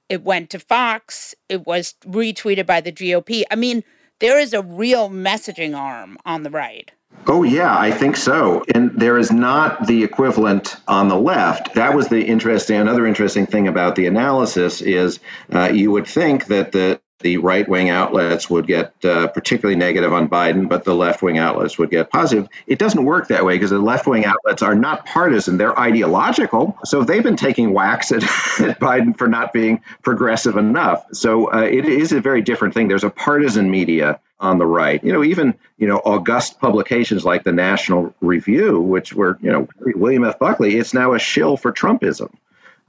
It 0.10 0.24
went 0.24 0.50
to 0.52 0.60
Fox. 0.60 1.36
It 1.50 1.66
was 1.66 1.96
retweeted 2.06 2.66
by 2.66 2.82
the 2.82 2.92
GOP. 2.92 3.44
I 3.52 3.56
mean, 3.56 3.84
there 4.20 4.40
is 4.40 4.54
a 4.54 4.64
real 4.64 5.10
messaging 5.10 5.78
arm 5.78 6.18
on 6.26 6.44
the 6.44 6.50
right. 6.50 6.92
Oh, 7.26 7.44
yeah, 7.44 7.78
I 7.78 7.92
think 7.92 8.16
so. 8.16 8.64
And 8.74 8.92
there 8.92 9.18
is 9.18 9.32
not 9.32 9.88
the 9.88 10.04
equivalent 10.04 10.76
on 10.88 11.08
the 11.08 11.18
left. 11.18 11.74
That 11.76 11.94
was 11.94 12.08
the 12.08 12.22
interesting, 12.24 12.78
another 12.78 13.06
interesting 13.06 13.46
thing 13.46 13.68
about 13.68 13.96
the 13.96 14.06
analysis 14.08 14.82
is 14.82 15.20
uh, 15.54 15.70
you 15.74 15.92
would 15.92 16.08
think 16.08 16.46
that 16.48 16.72
the 16.72 17.02
the 17.20 17.38
right 17.38 17.68
wing 17.68 17.90
outlets 17.90 18.50
would 18.50 18.68
get 18.68 18.94
uh, 19.04 19.28
particularly 19.28 19.78
negative 19.78 20.14
on 20.14 20.30
Biden, 20.30 20.70
but 20.70 20.84
the 20.84 20.94
left 20.94 21.22
wing 21.22 21.38
outlets 21.38 21.78
would 21.80 21.90
get 21.90 22.12
positive. 22.12 22.48
It 22.68 22.78
doesn't 22.78 23.04
work 23.04 23.28
that 23.30 23.44
way 23.44 23.56
because 23.56 23.72
the 23.72 23.80
left 23.80 24.06
wing 24.06 24.26
outlets 24.26 24.62
are 24.62 24.76
not 24.76 25.06
partisan, 25.06 25.58
they're 25.58 25.78
ideological. 25.80 26.78
So 26.86 27.04
they've 27.04 27.24
been 27.24 27.36
taking 27.36 27.74
whacks 27.74 28.12
at, 28.12 28.24
at 28.24 28.80
Biden 28.80 29.18
for 29.18 29.28
not 29.28 29.52
being 29.52 29.82
progressive 30.04 30.58
enough. 30.58 31.06
So 31.14 31.52
uh, 31.52 31.62
it 31.62 31.86
is 31.86 32.12
a 32.12 32.22
very 32.22 32.42
different 32.42 32.74
thing. 32.74 32.88
There's 32.88 33.04
a 33.04 33.10
partisan 33.10 33.72
media 33.72 34.20
on 34.40 34.60
the 34.60 34.68
right. 34.68 35.04
You 35.04 35.12
know, 35.12 35.24
even, 35.24 35.56
you 35.78 35.88
know, 35.88 35.98
august 35.98 36.60
publications 36.60 37.26
like 37.26 37.44
the 37.44 37.52
National 37.52 38.14
Review, 38.22 38.80
which 38.80 39.14
were, 39.14 39.40
you 39.42 39.52
know, 39.52 39.68
William 39.80 40.24
F. 40.24 40.38
Buckley, 40.38 40.78
it's 40.78 40.94
now 40.94 41.14
a 41.14 41.20
shill 41.20 41.58
for 41.58 41.72
Trumpism. 41.72 42.32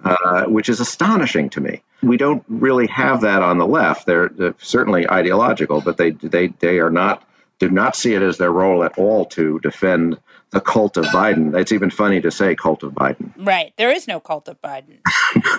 Uh, 0.05 0.45
which 0.45 0.69
is 0.69 0.79
astonishing 0.79 1.51
to 1.51 1.61
me. 1.61 1.83
We 2.05 2.17
don't 2.17 2.45
really 2.49 2.87
have 2.87 3.23
that 3.23 3.43
on 3.43 3.59
the 3.59 3.67
left. 3.67 4.07
They're, 4.07 4.29
they're, 4.29 4.55
certainly 4.59 5.11
ideological, 5.11 5.81
but 5.81 5.97
they 5.97 6.11
they 6.13 6.47
they 6.61 6.79
are 6.79 6.91
not 6.91 7.25
do 7.59 7.69
not 7.69 7.97
see 7.97 8.15
it 8.15 8.23
as 8.23 8.39
their 8.39 8.53
role 8.53 8.85
at 8.85 8.97
all 8.97 9.25
to 9.27 9.59
defend 9.59 10.17
the 10.51 10.61
cult 10.61 10.97
of 10.97 11.05
Biden. 11.07 11.59
It's 11.59 11.73
even 11.73 11.91
funny 11.91 12.21
to 12.21 12.31
say 12.31 12.55
cult 12.55 12.83
of 12.83 12.93
Biden. 12.93 13.33
Right. 13.37 13.73
There 13.77 13.91
is 13.91 14.09
no 14.09 14.21
cult 14.21 14.49
of 14.49 14.61
Biden. 14.63 14.99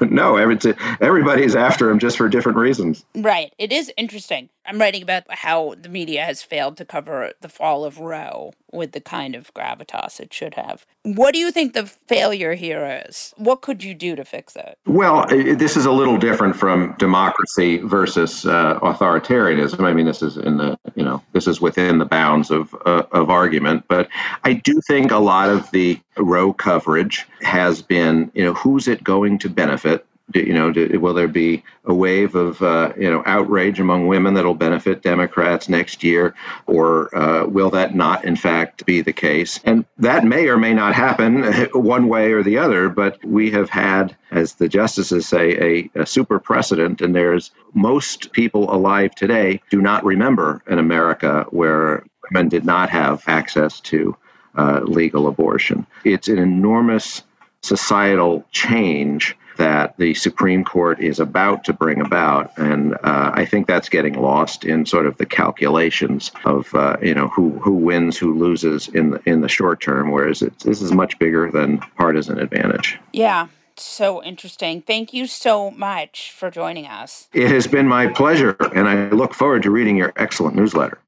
no, 0.09 0.37
every, 0.37 0.57
everybody's 0.99 1.55
after 1.55 1.89
him 1.89 1.99
just 1.99 2.17
for 2.17 2.27
different 2.27 2.57
reasons. 2.57 3.05
Right. 3.15 3.53
It 3.57 3.71
is 3.71 3.91
interesting. 3.97 4.49
I'm 4.65 4.79
writing 4.79 5.03
about 5.03 5.23
how 5.29 5.75
the 5.79 5.89
media 5.89 6.23
has 6.25 6.41
failed 6.41 6.77
to 6.77 6.85
cover 6.85 7.33
the 7.41 7.49
fall 7.49 7.85
of 7.85 7.99
Roe 7.99 8.53
with 8.71 8.91
the 8.91 9.01
kind 9.01 9.35
of 9.35 9.53
gravitas 9.53 10.19
it 10.19 10.33
should 10.33 10.55
have. 10.55 10.85
What 11.03 11.33
do 11.33 11.39
you 11.39 11.51
think 11.51 11.73
the 11.73 11.85
failure 11.85 12.53
here 12.53 13.03
is? 13.07 13.33
What 13.37 13.61
could 13.61 13.83
you 13.83 13.93
do 13.93 14.15
to 14.15 14.25
fix 14.25 14.55
it? 14.55 14.77
Well, 14.85 15.25
this 15.27 15.77
is 15.77 15.85
a 15.85 15.91
little 15.91 16.17
different 16.17 16.55
from 16.55 16.95
democracy 16.99 17.77
versus 17.77 18.45
uh, 18.45 18.79
authoritarianism. 18.79 19.81
I 19.81 19.93
mean, 19.93 20.05
this 20.05 20.21
is 20.21 20.37
in 20.37 20.57
the 20.57 20.77
you 20.95 21.03
know 21.03 21.21
this 21.33 21.47
is 21.47 21.61
within 21.61 21.97
the 21.97 22.05
bounds 22.05 22.51
of 22.51 22.75
uh, 22.85 23.03
of 23.11 23.29
argument, 23.29 23.85
but 23.87 24.09
I 24.43 24.53
do 24.53 24.79
think 24.87 25.11
a 25.11 25.17
lot 25.17 25.49
of 25.49 25.69
the 25.71 25.99
Roe 26.17 26.53
coverage 26.53 27.27
has 27.41 27.81
been 27.81 28.31
you 28.33 28.43
know 28.43 28.53
who's 28.53 28.87
it 28.87 29.03
going 29.03 29.39
to 29.39 29.49
benefit 29.49 30.05
you 30.33 30.53
know, 30.53 30.71
do, 30.71 30.99
will 30.99 31.13
there 31.13 31.27
be 31.27 31.63
a 31.85 31.93
wave 31.93 32.35
of 32.35 32.61
uh, 32.61 32.93
you 32.97 33.09
know 33.09 33.23
outrage 33.25 33.79
among 33.79 34.07
women 34.07 34.33
that'll 34.33 34.53
benefit 34.53 35.01
Democrats 35.01 35.69
next 35.69 36.03
year, 36.03 36.35
or 36.67 37.15
uh, 37.15 37.45
will 37.45 37.69
that 37.71 37.95
not, 37.95 38.23
in 38.25 38.35
fact, 38.35 38.85
be 38.85 39.01
the 39.01 39.13
case? 39.13 39.59
And 39.65 39.85
that 39.97 40.25
may 40.25 40.47
or 40.47 40.57
may 40.57 40.73
not 40.73 40.93
happen 40.93 41.43
one 41.73 42.07
way 42.07 42.31
or 42.31 42.43
the 42.43 42.57
other. 42.57 42.89
But 42.89 43.23
we 43.23 43.51
have 43.51 43.69
had, 43.69 44.15
as 44.31 44.53
the 44.53 44.67
justices 44.67 45.27
say, 45.27 45.89
a, 45.95 46.01
a 46.01 46.05
super 46.05 46.39
precedent, 46.39 47.01
and 47.01 47.15
there's 47.15 47.51
most 47.73 48.31
people 48.31 48.73
alive 48.73 49.15
today 49.15 49.61
do 49.69 49.81
not 49.81 50.03
remember 50.03 50.61
an 50.67 50.79
America 50.79 51.45
where 51.49 52.05
women 52.31 52.49
did 52.49 52.65
not 52.65 52.89
have 52.89 53.23
access 53.27 53.79
to 53.81 54.15
uh, 54.57 54.81
legal 54.83 55.27
abortion. 55.27 55.85
It's 56.03 56.27
an 56.27 56.37
enormous 56.37 57.23
societal 57.61 58.45
change 58.51 59.35
that 59.59 59.97
the 59.97 60.13
Supreme 60.13 60.63
Court 60.63 61.01
is 61.01 61.19
about 61.19 61.65
to 61.65 61.73
bring 61.73 61.99
about, 61.99 62.57
and 62.57 62.93
uh, 62.93 63.31
I 63.33 63.43
think 63.43 63.67
that's 63.67 63.89
getting 63.89 64.13
lost 64.13 64.63
in 64.63 64.85
sort 64.85 65.05
of 65.05 65.17
the 65.17 65.25
calculations 65.25 66.31
of 66.45 66.73
uh, 66.73 66.95
you 67.01 67.13
know 67.13 67.27
who 67.27 67.59
who 67.59 67.73
wins, 67.73 68.17
who 68.17 68.33
loses 68.33 68.87
in 68.87 69.11
the 69.11 69.21
in 69.25 69.41
the 69.41 69.49
short 69.49 69.81
term. 69.81 70.11
Whereas 70.11 70.41
it's, 70.41 70.63
this 70.63 70.81
is 70.81 70.93
much 70.93 71.19
bigger 71.19 71.51
than 71.51 71.79
partisan 71.97 72.39
advantage. 72.39 72.97
Yeah. 73.11 73.47
So 73.75 74.23
interesting. 74.23 74.81
Thank 74.81 75.13
you 75.13 75.25
so 75.25 75.71
much 75.71 76.31
for 76.31 76.51
joining 76.51 76.85
us. 76.85 77.29
It 77.33 77.49
has 77.49 77.65
been 77.67 77.87
my 77.87 78.07
pleasure, 78.07 78.55
and 78.75 78.87
I 78.89 79.09
look 79.09 79.33
forward 79.33 79.63
to 79.63 79.71
reading 79.71 79.95
your 79.95 80.11
excellent 80.15 80.55
newsletter. 80.55 80.99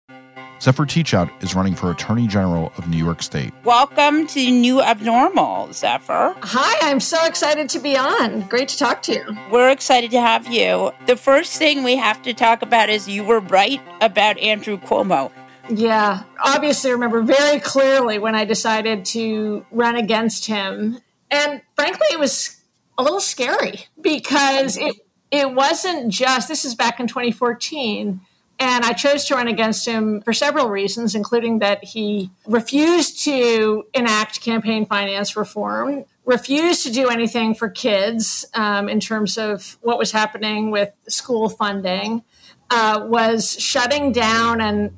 Zephyr 0.62 0.86
Teachout 0.86 1.32
is 1.42 1.56
running 1.56 1.74
for 1.74 1.90
Attorney 1.90 2.28
General 2.28 2.72
of 2.78 2.88
New 2.88 3.04
York 3.04 3.24
State. 3.24 3.52
Welcome 3.64 4.28
to 4.28 4.52
New 4.52 4.80
Abnormal, 4.80 5.74
Zephyr. 5.74 6.36
Hi, 6.40 6.88
I'm 6.88 7.00
so 7.00 7.26
excited 7.26 7.68
to 7.70 7.80
be 7.80 7.98
on. 7.98 8.42
Great 8.42 8.70
to 8.70 8.78
talk 8.78 9.02
to 9.04 9.14
you. 9.14 9.38
We're 9.50 9.72
excited 9.72 10.12
to 10.12 10.22
have 10.22 10.46
you. 10.54 10.92
The 11.08 11.16
first 11.16 11.58
thing 11.58 11.82
we 11.82 11.96
have 11.96 12.22
to 12.22 12.36
talk 12.36 12.62
about 12.62 12.92
is 12.92 13.08
you 13.08 13.24
were 13.24 13.40
right 13.40 13.82
about 14.02 14.38
Andrew 14.38 14.78
Cuomo. 14.78 15.32
Yeah, 15.68 16.22
obviously, 16.40 16.92
I 16.92 16.94
remember 16.94 17.24
very 17.24 17.60
clearly 17.60 18.20
when 18.20 18.36
I 18.36 18.46
decided 18.46 19.04
to 19.06 19.66
run 19.72 19.96
against 19.96 20.46
him. 20.46 21.00
And 21.32 21.64
frankly, 21.76 22.06
it 22.12 22.20
was 22.20 22.62
a 23.00 23.04
little 23.04 23.20
scary 23.20 23.88
because 24.00 24.78
it, 24.78 24.96
it 25.32 25.56
wasn't 25.56 26.14
just, 26.14 26.48
this 26.48 26.66
is 26.66 26.76
back 26.76 27.00
in 27.00 27.08
2014 27.08 28.22
and 28.62 28.86
I 28.86 28.94
chose 28.94 29.26
to 29.26 29.36
run 29.36 29.48
against 29.48 29.88
him 29.88 30.22
for 30.22 30.34
several 30.34 30.70
reasons, 30.70 31.16
including 31.16 31.60
that 31.60 31.84
he 31.84 32.30
refused 32.46 33.24
to 33.24 33.86
enact 33.96 34.40
campaign 34.42 34.86
finance 34.86 35.36
reform, 35.36 36.06
refused 36.26 36.84
to 36.84 36.92
do 36.92 37.10
anything 37.10 37.56
for 37.56 37.70
kids 37.70 38.46
um, 38.54 38.88
in 38.88 39.00
terms 39.00 39.40
of 39.40 39.80
what 39.82 39.98
was 39.98 40.12
happening 40.12 40.70
with 40.70 40.96
school 41.10 41.50
funding, 41.50 42.22
uh, 42.70 43.04
was 43.10 43.60
shutting 43.60 44.12
down 44.12 44.62
an 44.62 44.96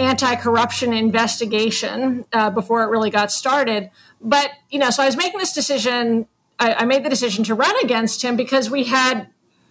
anti 0.00 0.34
corruption 0.34 0.92
investigation 0.92 2.24
uh, 2.32 2.50
before 2.50 2.82
it 2.82 2.88
really 2.88 3.10
got 3.10 3.30
started. 3.30 3.90
But, 4.20 4.50
you 4.70 4.80
know, 4.80 4.90
so 4.90 5.04
I 5.04 5.06
was 5.06 5.16
making 5.16 5.38
this 5.38 5.52
decision. 5.52 6.26
I, 6.58 6.74
I 6.74 6.84
made 6.84 7.04
the 7.04 7.10
decision 7.10 7.44
to 7.44 7.54
run 7.54 7.76
against 7.80 8.24
him 8.24 8.34
because 8.34 8.68
we 8.68 8.84
had 8.84 9.28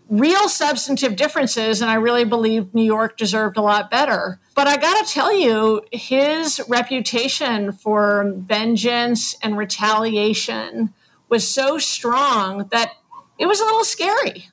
real 0.10 0.48
substantive 0.48 1.16
differences, 1.16 1.82
and 1.82 1.92
I 1.92 1.96
really 1.96 2.26
believe 2.26 2.74
New 2.74 2.84
York 2.84 3.18
deserved 3.18 3.58
a 3.58 3.62
lot 3.62 3.92
better. 3.92 4.40
But 4.56 4.68
I 4.68 4.78
got 4.78 5.06
to 5.06 5.14
tell 5.14 5.38
you, 5.38 5.82
his 5.92 6.62
reputation 6.68 7.72
for 7.72 8.34
vengeance 8.36 9.36
and 9.42 9.58
retaliation 9.58 10.94
was 11.30 11.48
so 11.48 11.78
strong 11.78 12.70
that 12.72 12.94
it 13.38 13.46
was 13.46 13.60
a 13.60 13.66
little 13.66 13.84
scary. 13.84 14.50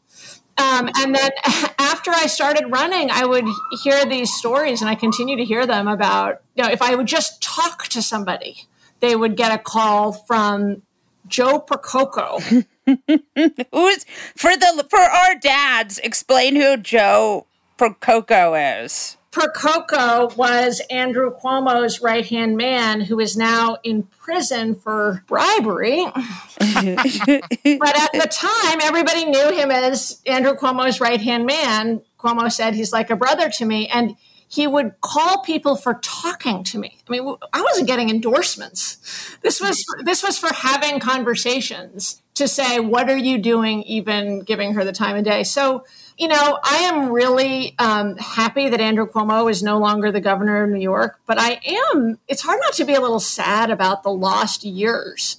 Um, 0.56 0.88
and 0.96 1.14
then 1.14 1.30
after 1.78 2.10
I 2.10 2.26
started 2.26 2.66
running, 2.68 3.10
I 3.10 3.24
would 3.24 3.46
hear 3.82 4.04
these 4.04 4.32
stories, 4.32 4.80
and 4.80 4.90
I 4.90 4.94
continue 4.94 5.36
to 5.36 5.44
hear 5.44 5.66
them 5.66 5.88
about, 5.88 6.42
you 6.54 6.62
know, 6.62 6.70
if 6.70 6.82
I 6.82 6.94
would 6.94 7.06
just 7.06 7.42
talk 7.42 7.84
to 7.88 8.02
somebody, 8.02 8.66
they 9.00 9.16
would 9.16 9.36
get 9.36 9.52
a 9.52 9.58
call 9.62 10.12
from 10.12 10.82
Joe 11.26 11.60
Percoco. 11.60 12.66
Who's 12.86 14.04
for 14.36 14.56
the 14.56 14.86
for 14.90 15.00
our 15.00 15.34
dads? 15.34 15.98
Explain 15.98 16.56
who 16.56 16.76
Joe 16.76 17.46
Percoco 17.78 18.84
is. 18.84 19.16
Percoco 19.34 20.36
was 20.36 20.80
Andrew 20.90 21.32
Cuomo's 21.34 22.00
right 22.00 22.24
hand 22.24 22.56
man, 22.56 23.00
who 23.00 23.18
is 23.18 23.36
now 23.36 23.78
in 23.82 24.04
prison 24.04 24.76
for 24.76 25.24
bribery. 25.26 26.04
but 26.14 26.16
at 26.60 28.12
the 28.12 28.28
time, 28.30 28.78
everybody 28.80 29.24
knew 29.24 29.50
him 29.50 29.72
as 29.72 30.20
Andrew 30.24 30.54
Cuomo's 30.54 31.00
right 31.00 31.20
hand 31.20 31.46
man. 31.46 32.00
Cuomo 32.16 32.50
said 32.50 32.74
he's 32.74 32.92
like 32.92 33.10
a 33.10 33.16
brother 33.16 33.50
to 33.50 33.64
me, 33.64 33.88
and 33.88 34.14
he 34.48 34.66
would 34.66 35.00
call 35.00 35.42
people 35.42 35.76
for 35.76 35.94
talking 36.02 36.64
to 36.64 36.78
me. 36.78 36.98
I 37.08 37.10
mean, 37.10 37.36
I 37.52 37.62
wasn't 37.62 37.86
getting 37.86 38.10
endorsements. 38.10 39.36
This 39.42 39.60
was 39.60 39.84
this 40.04 40.22
was 40.22 40.38
for 40.38 40.52
having 40.54 41.00
conversations 41.00 42.22
to 42.34 42.48
say, 42.48 42.80
what 42.80 43.08
are 43.08 43.16
you 43.16 43.38
doing, 43.38 43.82
even 43.84 44.40
giving 44.40 44.74
her 44.74 44.84
the 44.84 44.92
time 44.92 45.16
of 45.16 45.24
day? 45.24 45.44
So, 45.44 45.84
you 46.18 46.28
know, 46.28 46.58
I 46.62 46.76
am 46.78 47.10
really 47.10 47.74
um, 47.78 48.16
happy 48.16 48.68
that 48.68 48.80
Andrew 48.80 49.06
Cuomo 49.06 49.50
is 49.50 49.62
no 49.62 49.78
longer 49.78 50.10
the 50.10 50.20
governor 50.20 50.64
of 50.64 50.70
New 50.70 50.80
York, 50.80 51.20
but 51.26 51.38
I 51.40 51.60
am, 51.64 52.18
it's 52.26 52.42
hard 52.42 52.60
not 52.60 52.72
to 52.74 52.84
be 52.84 52.94
a 52.94 53.00
little 53.00 53.20
sad 53.20 53.70
about 53.70 54.02
the 54.02 54.10
lost 54.10 54.64
years. 54.64 55.38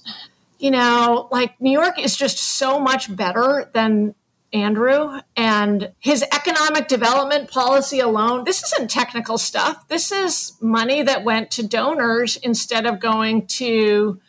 You 0.58 0.70
know, 0.70 1.28
like 1.30 1.60
New 1.60 1.72
York 1.72 1.98
is 1.98 2.16
just 2.16 2.38
so 2.38 2.80
much 2.80 3.14
better 3.14 3.70
than 3.74 4.14
Andrew 4.56 5.20
and 5.36 5.92
his 5.98 6.22
economic 6.32 6.88
development 6.88 7.50
policy 7.50 8.00
alone. 8.00 8.44
This 8.44 8.62
isn't 8.64 8.90
technical 8.90 9.38
stuff. 9.38 9.86
This 9.88 10.10
is 10.10 10.52
money 10.60 11.02
that 11.02 11.24
went 11.24 11.50
to 11.52 11.66
donors 11.66 12.36
instead 12.36 12.86
of 12.86 12.98
going 12.98 13.46
to 13.46 14.20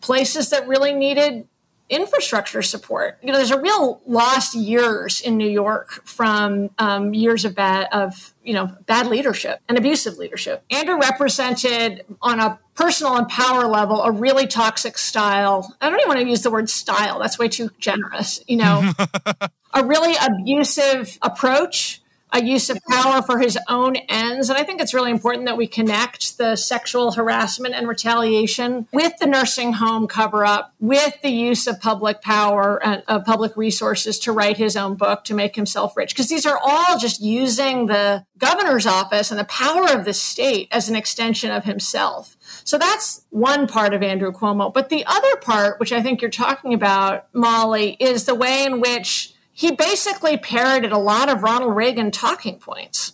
places 0.00 0.50
that 0.50 0.66
really 0.66 0.92
needed 0.92 1.46
infrastructure 1.88 2.62
support. 2.62 3.18
You 3.22 3.30
know, 3.30 3.38
there's 3.38 3.50
a 3.50 3.60
real 3.60 4.00
lost 4.06 4.54
years 4.54 5.20
in 5.20 5.36
New 5.36 5.48
York 5.48 6.06
from 6.06 6.70
um, 6.78 7.14
years 7.14 7.44
of 7.44 7.54
bad 7.54 7.88
of 7.92 8.33
you 8.44 8.52
know 8.52 8.70
bad 8.86 9.06
leadership 9.06 9.60
and 9.68 9.76
abusive 9.76 10.18
leadership. 10.18 10.62
Andrew 10.70 10.98
represented 10.98 12.04
on 12.22 12.40
a 12.40 12.58
personal 12.74 13.16
and 13.16 13.28
power 13.28 13.66
level 13.66 14.02
a 14.02 14.10
really 14.12 14.46
toxic 14.46 14.98
style. 14.98 15.74
I 15.80 15.90
don't 15.90 15.98
even 15.98 16.08
want 16.08 16.20
to 16.20 16.28
use 16.28 16.42
the 16.42 16.50
word 16.50 16.68
style. 16.68 17.18
That's 17.18 17.38
way 17.38 17.48
too 17.48 17.70
generous. 17.78 18.42
You 18.46 18.58
know, 18.58 18.92
a 19.74 19.84
really 19.84 20.14
abusive 20.16 21.18
approach 21.22 22.00
a 22.34 22.42
use 22.42 22.68
of 22.68 22.78
power 22.90 23.22
for 23.22 23.38
his 23.38 23.56
own 23.68 23.94
ends. 24.08 24.50
And 24.50 24.58
I 24.58 24.64
think 24.64 24.80
it's 24.80 24.92
really 24.92 25.12
important 25.12 25.46
that 25.46 25.56
we 25.56 25.68
connect 25.68 26.36
the 26.36 26.56
sexual 26.56 27.12
harassment 27.12 27.74
and 27.74 27.86
retaliation 27.86 28.88
with 28.92 29.16
the 29.18 29.26
nursing 29.26 29.74
home 29.74 30.08
cover 30.08 30.44
up, 30.44 30.74
with 30.80 31.22
the 31.22 31.30
use 31.30 31.68
of 31.68 31.80
public 31.80 32.20
power 32.22 32.84
and 32.84 33.04
of 33.06 33.24
public 33.24 33.56
resources 33.56 34.18
to 34.18 34.32
write 34.32 34.56
his 34.56 34.76
own 34.76 34.96
book 34.96 35.22
to 35.24 35.34
make 35.34 35.54
himself 35.54 35.96
rich. 35.96 36.12
Because 36.12 36.28
these 36.28 36.44
are 36.44 36.58
all 36.60 36.98
just 36.98 37.22
using 37.22 37.86
the 37.86 38.26
governor's 38.38 38.86
office 38.86 39.30
and 39.30 39.38
the 39.38 39.44
power 39.44 39.88
of 39.92 40.04
the 40.04 40.12
state 40.12 40.66
as 40.72 40.88
an 40.88 40.96
extension 40.96 41.52
of 41.52 41.64
himself. 41.64 42.36
So 42.64 42.78
that's 42.78 43.24
one 43.30 43.68
part 43.68 43.94
of 43.94 44.02
Andrew 44.02 44.32
Cuomo. 44.32 44.74
But 44.74 44.88
the 44.88 45.06
other 45.06 45.36
part, 45.36 45.78
which 45.78 45.92
I 45.92 46.02
think 46.02 46.20
you're 46.20 46.32
talking 46.32 46.74
about, 46.74 47.28
Molly, 47.32 47.96
is 48.00 48.24
the 48.24 48.34
way 48.34 48.64
in 48.64 48.80
which 48.80 49.33
he 49.54 49.70
basically 49.70 50.36
parroted 50.36 50.92
a 50.92 50.98
lot 50.98 51.28
of 51.28 51.42
Ronald 51.42 51.76
Reagan 51.76 52.10
talking 52.10 52.58
points. 52.58 53.12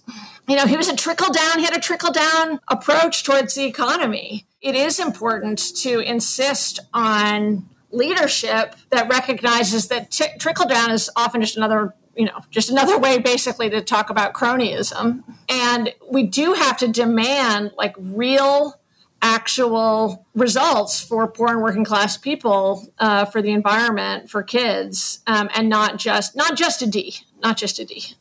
You 0.48 0.56
know, 0.56 0.66
he 0.66 0.76
was 0.76 0.88
a 0.88 0.96
trickle 0.96 1.32
down, 1.32 1.58
he 1.58 1.64
had 1.64 1.76
a 1.76 1.80
trickle 1.80 2.12
down 2.12 2.60
approach 2.66 3.22
towards 3.22 3.54
the 3.54 3.66
economy. 3.66 4.46
It 4.62 4.74
is 4.74 4.98
important 4.98 5.58
to 5.76 6.00
insist 6.00 6.80
on 6.94 7.68
leadership 7.90 8.74
that 8.88 9.08
recognizes 9.08 9.88
that 9.88 10.10
t- 10.10 10.36
trickle 10.38 10.66
down 10.66 10.90
is 10.90 11.10
often 11.14 11.40
just 11.42 11.56
another 11.56 11.94
you 12.16 12.26
know, 12.26 12.40
just 12.50 12.70
another 12.70 12.98
way 12.98 13.18
basically 13.18 13.70
to 13.70 13.80
talk 13.80 14.10
about 14.10 14.34
cronyism. 14.34 15.22
And 15.48 15.94
we 16.10 16.24
do 16.24 16.54
have 16.54 16.76
to 16.78 16.88
demand 16.88 17.72
like 17.78 17.94
real 17.98 18.79
actual 19.22 20.26
results 20.34 21.00
for 21.00 21.26
poor 21.28 21.48
and 21.48 21.62
working 21.62 21.84
class 21.84 22.16
people 22.16 22.92
uh, 22.98 23.24
for 23.24 23.42
the 23.42 23.50
environment 23.50 24.30
for 24.30 24.42
kids 24.42 25.20
um, 25.26 25.48
and 25.54 25.68
not 25.68 25.98
just 25.98 26.34
not 26.36 26.56
just 26.56 26.82
a 26.82 26.86
d 26.86 27.14
not 27.42 27.56
just 27.56 27.78
a 27.78 27.84
d. 27.84 28.14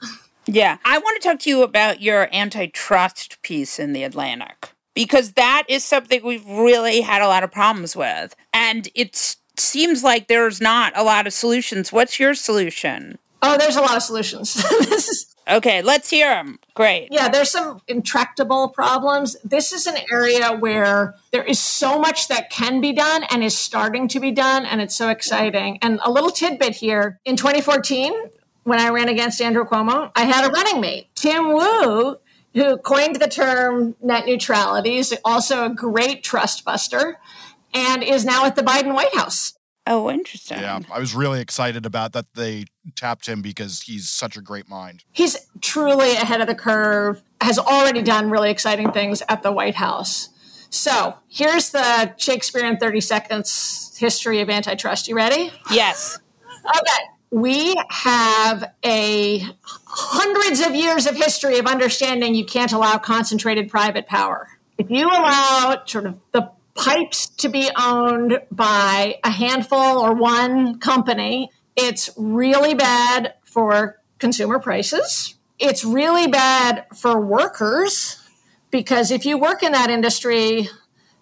Yeah. 0.45 0.78
I 0.84 0.97
want 0.97 1.22
to 1.22 1.28
talk 1.28 1.39
to 1.41 1.50
you 1.50 1.62
about 1.64 2.02
your 2.02 2.28
antitrust 2.34 3.41
piece 3.43 3.78
in 3.78 3.93
the 3.93 4.04
atlantic 4.04 4.72
because 4.95 5.34
that 5.34 5.64
is 5.68 5.84
something 5.84 6.24
we've 6.24 6.45
really 6.47 7.02
had 7.02 7.22
a 7.22 7.28
lot 7.28 7.43
of 7.43 7.52
problems 7.52 7.95
with. 7.95 8.36
And 8.54 8.89
it 8.95 9.38
seems 9.58 10.04
like 10.04 10.28
there's 10.28 10.60
not 10.60 10.91
a 10.95 11.04
lot 11.04 11.28
of 11.28 11.34
solutions. 11.34 11.91
What's 11.91 12.20
your 12.20 12.34
solution? 12.34 13.20
Oh 13.41 13.58
there's 13.58 13.76
a 13.76 13.82
lot 13.82 13.95
of 13.95 14.04
solutions. 14.04 14.56
This 14.80 15.08
is 15.08 15.36
Okay, 15.50 15.82
let's 15.82 16.10
hear 16.10 16.30
them. 16.30 16.60
Great. 16.76 17.08
Yeah, 17.12 17.28
there's 17.30 17.50
some 17.50 17.82
intractable 17.88 18.70
problems. 18.70 19.36
This 19.43 19.74
is 19.74 19.88
an 19.88 19.97
area 20.12 20.56
where 20.56 21.16
there 21.32 21.43
is 21.43 21.60
so 21.60 22.00
much 22.00 22.28
that 22.28 22.50
can 22.52 22.82
be 22.82 22.93
done 22.93 23.24
and 23.32 23.43
is 23.43 23.58
starting 23.58 24.08
to 24.10 24.20
be 24.20 24.32
done, 24.32 24.66
and 24.66 24.80
it's 24.80 24.95
so 24.95 25.10
exciting. 25.10 25.80
And 25.82 26.00
a 26.04 26.12
little 26.12 26.30
tidbit 26.30 26.76
here 26.76 27.20
in 27.26 27.36
2014, 27.36 28.14
when 28.64 28.80
I 28.80 28.89
ran 28.89 29.10
against 29.10 29.41
Andrew 29.41 29.66
Cuomo, 29.66 30.12
I 30.16 30.26
had 30.26 30.45
a 30.45 30.52
running 30.52 30.80
mate, 30.80 31.08
Tim 31.16 31.54
Wu, 31.54 32.18
who 32.54 32.78
coined 32.78 33.18
the 33.18 33.28
term 33.28 33.95
net 34.02 34.26
neutrality, 34.26 34.97
is 34.97 35.16
also 35.26 35.66
a 35.66 35.70
great 35.70 36.24
trust 36.24 36.64
buster, 36.64 37.20
and 37.74 38.04
is 38.04 38.26
now 38.26 38.45
at 38.45 38.56
the 38.56 38.64
Biden 38.64 38.93
White 38.93 39.16
House. 39.16 39.54
Oh, 39.88 40.09
interesting. 40.09 40.59
Yeah, 40.59 40.80
I 40.91 40.99
was 40.99 41.15
really 41.15 41.41
excited 41.41 41.86
about 41.86 42.13
that 42.13 42.25
they 42.36 42.65
tapped 42.95 43.27
him 43.27 43.41
because 43.41 43.82
he's 43.82 44.07
such 44.07 44.38
a 44.38 44.41
great 44.41 44.69
mind. 44.69 45.03
He's 45.11 45.36
truly 45.61 46.11
ahead 46.11 46.41
of 46.41 46.47
the 46.47 46.55
curve, 46.55 47.23
has 47.41 47.57
already 47.57 48.01
done 48.01 48.30
really 48.30 48.51
exciting 48.51 48.91
things 48.91 49.23
at 49.27 49.41
the 49.41 49.51
White 49.51 49.75
House. 49.75 50.30
So 50.69 51.15
here's 51.27 51.71
the 51.71 52.13
Shakespeare 52.17 52.65
in 52.65 52.77
30 52.77 53.01
seconds 53.01 53.97
history 53.99 54.41
of 54.41 54.49
antitrust. 54.49 55.07
You 55.07 55.15
ready? 55.15 55.51
Yes. 55.71 56.19
Okay. 56.65 57.03
We 57.32 57.75
have 57.89 58.71
a 58.86 59.45
hundreds 59.73 60.61
of 60.61 60.75
years 60.75 61.05
of 61.05 61.15
history 61.15 61.57
of 61.57 61.65
understanding 61.65 62.36
you 62.36 62.45
can't 62.45 62.71
allow 62.71 62.97
concentrated 62.97 63.69
private 63.69 64.07
power. 64.07 64.47
If 64.77 64.89
you 64.89 65.07
allow 65.07 65.82
sort 65.86 66.05
of 66.05 66.19
the 66.32 66.51
pipes 66.80 67.27
to 67.27 67.49
be 67.49 67.69
owned 67.77 68.39
by 68.51 69.19
a 69.23 69.30
handful 69.30 69.99
or 69.99 70.13
one 70.13 70.80
company, 70.80 71.49
it's 71.75 72.09
really 72.15 72.73
bad 72.73 73.34
for 73.43 73.99
consumer 74.17 74.59
prices. 74.59 75.36
It's 75.59 75.84
really 75.84 76.27
bad 76.27 76.86
for 76.95 77.19
workers 77.19 78.17
because 78.71 79.11
if 79.11 79.25
you 79.25 79.38
work 79.38 79.61
in 79.61 79.73
that 79.73 79.89
industry, 79.89 80.69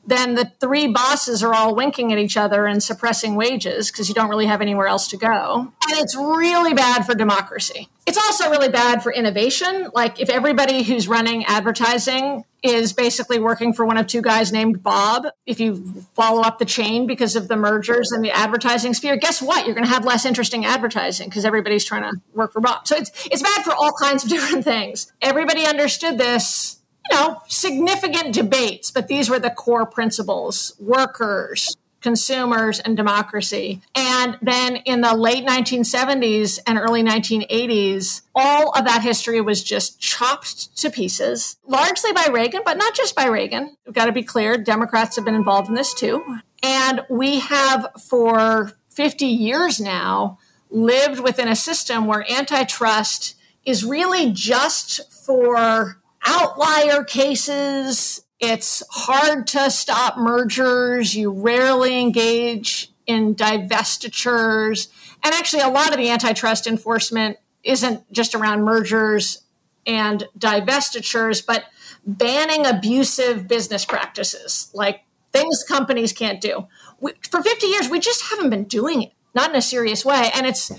then 0.08 0.36
the 0.36 0.52
three 0.62 0.88
bosses 0.88 1.44
are 1.44 1.54
all 1.54 1.76
winking 1.76 2.14
at 2.14 2.18
each 2.18 2.38
other 2.38 2.66
and 2.66 2.82
suppressing 2.82 3.36
wages 3.36 3.92
because 3.92 4.08
you 4.08 4.16
don't 4.16 4.30
really 4.30 4.46
have 4.46 4.62
anywhere 4.62 4.88
else 4.88 5.10
to 5.10 5.18
go. 5.18 5.74
And 5.90 6.00
it's 6.00 6.16
really 6.16 6.74
bad 6.74 7.06
for 7.06 7.14
democracy. 7.14 7.90
It's 8.06 8.18
also 8.18 8.50
really 8.50 8.70
bad 8.70 9.04
for 9.04 9.12
innovation. 9.12 9.90
Like 9.94 10.22
if 10.22 10.30
everybody 10.30 10.84
who's 10.84 11.10
running 11.10 11.44
advertising 11.44 12.46
is 12.64 12.94
basically 12.94 13.38
working 13.38 13.74
for 13.74 13.86
one 13.86 13.98
of 13.98 14.08
two 14.08 14.22
guys 14.22 14.54
named 14.54 14.82
Bob, 14.82 15.28
if 15.46 15.60
you 15.60 16.06
follow 16.16 16.42
up 16.42 16.58
the 16.58 16.66
chain 16.66 17.06
because 17.06 17.36
of 17.36 17.50
the 17.50 17.58
mergers 17.58 18.12
and 18.14 18.24
the 18.24 18.32
advertising 18.32 18.94
sphere, 18.94 19.18
guess 19.18 19.42
what? 19.42 19.66
You're 19.66 19.76
going 19.76 19.86
to 19.86 19.94
have 19.94 20.06
less 20.06 20.26
interesting 20.26 20.66
advertising 20.66 21.28
because 21.28 21.44
everybody's 21.44 21.84
trying 21.84 22.04
to 22.04 22.22
work 22.34 22.54
for 22.54 22.62
Bob. 22.62 22.88
So 22.88 22.96
it's 22.96 23.12
it's 23.30 23.42
bad 23.42 23.64
for 23.64 23.74
all 23.74 23.92
kinds 24.02 24.24
of 24.24 24.30
different 24.36 24.64
things. 24.64 25.12
Everybody 25.22 25.66
understood 25.66 26.18
this 26.18 26.77
you 27.10 27.18
know, 27.18 27.42
significant 27.48 28.34
debates, 28.34 28.92
but 28.92 29.08
these 29.08 29.30
were 29.30 29.40
the 29.40 29.50
core 29.50 29.86
principles 29.86 30.76
workers, 30.80 31.76
consumers, 32.02 32.80
and 32.80 32.96
democracy. 32.96 33.82
And 33.96 34.38
then 34.42 34.78
in 34.78 35.02
the 35.02 35.16
late 35.16 35.46
1970s 35.46 36.60
and 36.66 36.78
early 36.78 37.04
1980s, 37.04 38.22
all 38.36 38.72
of 38.78 38.86
that 38.86 39.02
history 39.02 39.42
was 39.42 39.64
just 39.64 40.00
chopped 40.00 40.76
to 40.78 40.90
pieces, 40.90 41.58
largely 41.66 42.14
by 42.14 42.28
Reagan, 42.32 42.62
but 42.64 42.78
not 42.78 42.96
just 42.96 43.16
by 43.16 43.26
Reagan. 43.26 43.76
We've 43.86 43.96
got 43.96 44.06
to 44.06 44.12
be 44.12 44.24
clear, 44.24 44.58
Democrats 44.58 45.16
have 45.16 45.26
been 45.26 45.36
involved 45.36 45.70
in 45.70 45.76
this 45.76 45.94
too. 45.94 46.40
And 46.64 47.02
we 47.10 47.40
have 47.40 47.88
for 48.00 48.74
50 48.90 49.26
years 49.26 49.80
now 49.80 50.40
lived 50.70 51.20
within 51.20 51.48
a 51.48 51.56
system 51.56 52.06
where 52.06 52.26
antitrust 52.32 53.36
is 53.66 53.84
really 53.84 54.32
just 54.32 55.12
for 55.12 56.00
outlier 56.26 57.04
cases. 57.04 58.24
It's 58.40 58.84
hard 58.90 59.48
to 59.48 59.72
stop 59.72 60.18
mergers. 60.18 61.16
You 61.16 61.32
rarely 61.32 62.00
engage 62.00 62.92
in 63.06 63.36
divestitures. 63.36 64.90
And 65.24 65.34
actually, 65.34 65.64
a 65.64 65.70
lot 65.70 65.92
of 65.92 65.98
the 65.98 66.10
antitrust 66.10 66.68
enforcement 66.68 67.38
isn't 67.64 68.12
just 68.12 68.36
around 68.36 68.64
mergers 68.64 69.44
and 69.86 70.26
divestitures, 70.38 71.44
but 71.46 71.66
banning 72.06 72.66
abusive 72.66 73.48
business 73.48 73.86
practices, 73.86 74.70
like 74.74 75.04
things 75.32 75.64
companies 75.68 76.14
can't 76.14 76.42
do. 76.42 76.68
We, 77.00 77.14
for 77.30 77.42
50 77.42 77.68
years, 77.68 77.90
we 77.90 78.00
just 78.00 78.24
haven't 78.30 78.50
been 78.50 78.66
doing 78.66 79.04
it, 79.04 79.12
not 79.34 79.50
in 79.50 79.56
a 79.56 79.62
serious 79.62 80.06
way. 80.06 80.30
And 80.36 80.46
it's, 80.46 80.72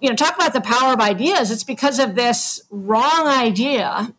you 0.00 0.08
know, 0.08 0.16
talk 0.16 0.34
about 0.34 0.52
the 0.52 0.60
power 0.60 0.92
of 0.92 1.00
ideas. 1.00 1.50
It's 1.50 1.64
because 1.64 1.98
of 1.98 2.14
this 2.14 2.62
wrong 2.70 3.26
idea 3.26 4.14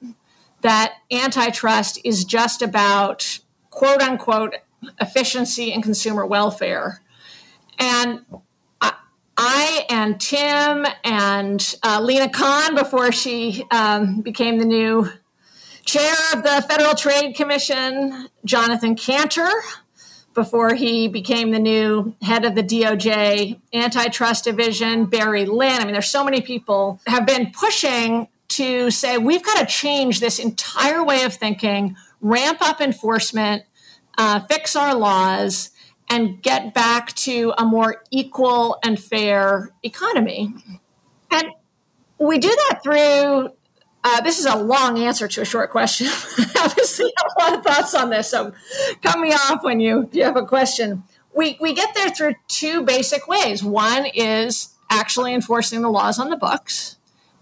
that 0.62 0.96
antitrust 1.12 2.00
is 2.04 2.26
just 2.26 2.62
about 2.62 3.40
quote 3.70 4.02
unquote 4.02 4.56
efficiency 5.00 5.72
and 5.72 5.84
consumer 5.84 6.26
welfare. 6.26 7.02
And 7.80 8.26
I, 9.40 9.86
and 9.90 10.20
Tim 10.20 10.88
and 11.04 11.76
uh, 11.84 12.02
Lina 12.02 12.28
Khan, 12.28 12.74
before 12.74 13.12
she 13.12 13.64
um, 13.70 14.22
became 14.22 14.58
the 14.58 14.66
new 14.66 15.08
chair 15.86 16.16
of 16.34 16.42
the 16.42 16.66
Federal 16.68 16.96
Trade 16.96 17.36
Commission, 17.36 18.30
Jonathan 18.46 18.96
Kanter, 18.96 19.52
before 20.34 20.74
he 20.74 21.08
became 21.08 21.52
the 21.52 21.60
new 21.60 22.16
head 22.24 22.46
of 22.46 22.56
the 22.56 22.64
DOJ 22.64 23.60
antitrust 23.74 24.44
division, 24.44 25.06
Barry 25.06 25.46
Lynn. 25.46 25.82
I 25.82 25.86
mean, 25.86 25.94
there's 25.94 26.10
so 26.10 26.24
many 26.24 26.42
people 26.42 27.00
have 27.06 27.28
been 27.28 27.52
pushing 27.52 28.28
to 28.50 28.90
say 28.92 29.18
we've 29.18 29.44
got 29.44 29.58
to 29.60 29.66
change 29.66 30.20
this 30.20 30.40
entire 30.40 31.04
way 31.04 31.24
of 31.24 31.34
thinking, 31.34 31.96
ramp 32.22 32.60
up 32.62 32.82
enforcement, 32.82 33.64
uh, 34.18 34.40
fix 34.42 34.76
our 34.76 34.96
laws, 34.96 35.72
and 36.10 36.42
get 36.42 36.74
back 36.74 37.14
to 37.14 37.54
a 37.58 37.66
more 37.66 38.04
equal 38.12 38.78
and 38.84 39.00
fair 39.00 39.72
economy. 39.84 40.54
And 41.30 41.48
we 42.20 42.40
do 42.40 42.50
that 42.50 42.80
through. 42.84 43.50
Uh, 44.04 44.22
this 44.22 44.40
is 44.40 44.46
a 44.46 44.56
long 44.56 45.00
answer 45.00 45.28
to 45.28 45.42
a 45.42 45.46
short 45.46 45.70
question. 45.70 46.08
Obviously, 46.60 47.12
I 47.18 47.24
have 47.24 47.32
a 47.38 47.52
lot 47.52 47.60
of 47.60 47.66
thoughts 47.66 47.94
on 47.94 48.10
this, 48.10 48.30
so 48.30 48.54
cut 49.02 49.20
me 49.20 49.34
off 49.34 49.64
when 49.64 49.80
you, 49.80 50.10
you 50.14 50.24
have 50.24 50.38
a 50.38 50.46
question. 50.46 51.04
We, 51.36 51.58
we 51.60 51.74
get 51.74 51.94
there 51.94 52.10
through 52.10 52.36
two 52.48 52.84
basic 52.84 53.28
ways. 53.28 53.64
One 53.64 54.06
is 54.06 54.74
actually 54.90 55.34
enforcing 55.34 55.82
the 55.82 55.90
laws 55.90 56.20
on 56.20 56.30
the 56.30 56.38
books, 56.38 56.98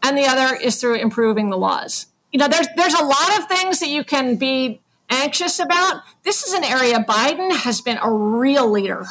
and 0.05 0.17
the 0.17 0.25
other 0.25 0.55
is 0.55 0.79
through 0.79 0.95
improving 0.95 1.49
the 1.49 1.57
laws. 1.57 2.05
You 2.31 2.39
know, 2.39 2.47
there's 2.47 2.67
there's 2.75 2.93
a 2.93 3.03
lot 3.03 3.39
of 3.39 3.47
things 3.47 3.79
that 3.79 3.89
you 3.89 4.03
can 4.03 4.35
be 4.35 4.81
anxious 5.09 5.59
about. 5.59 6.03
This 6.23 6.43
is 6.43 6.53
an 6.53 6.63
area 6.63 6.99
Biden 6.99 7.51
has 7.51 7.81
been 7.81 7.97
a 8.01 8.11
real 8.11 8.69
leader. 8.69 9.05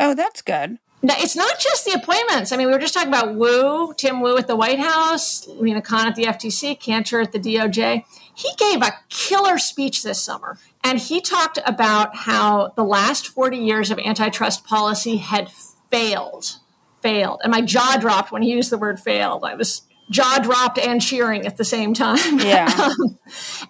Oh, 0.00 0.14
that's 0.14 0.42
good. 0.42 0.78
Now, 1.04 1.14
it's 1.18 1.34
not 1.34 1.58
just 1.58 1.84
the 1.84 1.92
appointments. 1.92 2.52
I 2.52 2.56
mean, 2.56 2.68
we 2.68 2.72
were 2.72 2.78
just 2.78 2.94
talking 2.94 3.08
about 3.08 3.34
Wu, 3.34 3.92
Tim 3.96 4.20
Wu 4.20 4.36
at 4.36 4.46
the 4.46 4.54
White 4.54 4.78
House, 4.78 5.48
Lina 5.48 5.82
Khan 5.82 6.06
at 6.06 6.14
the 6.14 6.24
FTC, 6.24 6.80
Kanter 6.80 7.22
at 7.22 7.32
the 7.32 7.40
DOJ. 7.40 8.04
He 8.34 8.50
gave 8.56 8.82
a 8.82 8.94
killer 9.08 9.58
speech 9.58 10.04
this 10.04 10.22
summer, 10.22 10.58
and 10.84 11.00
he 11.00 11.20
talked 11.20 11.58
about 11.66 12.14
how 12.14 12.72
the 12.76 12.84
last 12.84 13.26
40 13.26 13.56
years 13.56 13.90
of 13.90 13.98
antitrust 13.98 14.64
policy 14.64 15.16
had 15.16 15.50
failed. 15.90 16.58
Failed. 17.00 17.40
And 17.42 17.50
my 17.50 17.62
jaw 17.62 17.96
dropped 18.00 18.30
when 18.30 18.42
he 18.42 18.52
used 18.52 18.70
the 18.70 18.78
word 18.78 19.00
failed. 19.00 19.44
I 19.44 19.56
was 19.56 19.82
jaw 20.12 20.38
dropped 20.38 20.78
and 20.78 21.00
cheering 21.00 21.46
at 21.46 21.56
the 21.56 21.64
same 21.64 21.94
time. 21.94 22.38
Yeah. 22.38 22.66
um, 22.78 23.18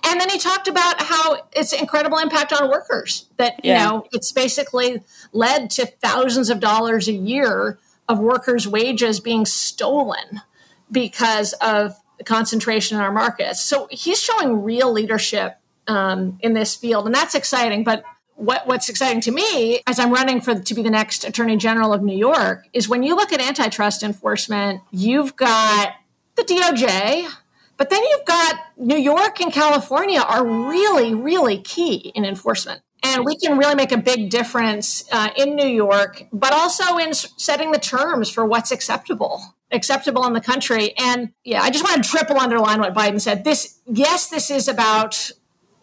and 0.05 0.21
then 0.21 0.29
he 0.29 0.39
talked 0.39 0.69
about 0.69 1.01
how 1.01 1.49
it's 1.53 1.73
incredible 1.73 2.19
impact 2.19 2.53
on 2.53 2.69
workers 2.69 3.29
that, 3.37 3.65
yeah. 3.65 3.85
you 3.85 3.89
know, 3.89 4.07
it's 4.13 4.33
basically 4.33 5.03
led 5.33 5.71
to 5.71 5.87
thousands 5.87 6.51
of 6.51 6.61
dollars 6.61 7.09
a 7.09 7.13
year 7.13 7.79
of 8.09 8.19
workers' 8.19 8.67
wages 8.67 9.21
being 9.21 9.47
stolen 9.47 10.43
because 10.91 11.53
of 11.55 11.95
the 12.19 12.25
concentration 12.25 12.99
in 12.99 13.03
our 13.03 13.13
markets. 13.13 13.65
So 13.65 13.89
he's 13.91 14.21
showing 14.21 14.63
real 14.63 14.93
leadership 14.93 15.59
um, 15.87 16.39
in 16.41 16.53
this 16.53 16.75
field, 16.75 17.07
and 17.07 17.15
that's 17.15 17.35
exciting. 17.35 17.85
But 17.85 18.05
what, 18.35 18.67
what's 18.67 18.89
exciting 18.89 19.21
to 19.23 19.31
me 19.31 19.83
as 19.87 19.99
I'm 19.99 20.13
running 20.13 20.41
for 20.41 20.59
to 20.59 20.75
be 20.75 20.83
the 20.83 20.91
next 20.91 21.25
Attorney 21.25 21.57
General 21.57 21.93
of 21.93 22.03
New 22.03 22.17
York 22.17 22.67
is 22.73 22.89
when 22.89 23.03
you 23.03 23.15
look 23.15 23.33
at 23.33 23.41
antitrust 23.41 24.03
enforcement, 24.03 24.81
you've 24.91 25.37
got 25.37 25.95
the 26.37 26.43
DOJ, 26.43 27.29
but 27.77 27.91
then 27.91 28.03
you've 28.05 28.25
got 28.25 28.61
New 28.77 28.97
York 28.97 29.41
and 29.41 29.53
California 29.53 30.21
are 30.21 30.47
really, 30.47 31.15
really 31.15 31.59
key 31.59 32.13
in 32.15 32.25
enforcement. 32.25 32.83
And 33.03 33.25
we 33.25 33.37
can 33.37 33.59
really 33.59 33.75
make 33.75 33.91
a 33.91 33.99
big 33.99 34.31
difference 34.31 35.05
uh, 35.11 35.31
in 35.37 35.57
New 35.57 35.67
York, 35.67 36.29
but 36.33 36.53
also 36.53 36.99
in 36.99 37.13
setting 37.15 37.73
the 37.73 37.81
terms 37.81 38.31
for 38.31 38.47
what's 38.47 38.71
acceptable, 38.71 39.57
acceptable 39.73 40.25
in 40.27 40.33
the 40.33 40.41
country. 40.41 40.97
And 40.97 41.33
yeah, 41.43 41.63
I 41.63 41.71
just 41.71 41.83
want 41.83 42.03
to 42.03 42.09
triple 42.09 42.39
underline 42.39 42.79
what 42.79 42.95
Biden 42.95 43.21
said. 43.21 43.43
This, 43.43 43.81
yes, 43.87 44.29
this 44.29 44.51
is 44.51 44.69
about 44.69 45.33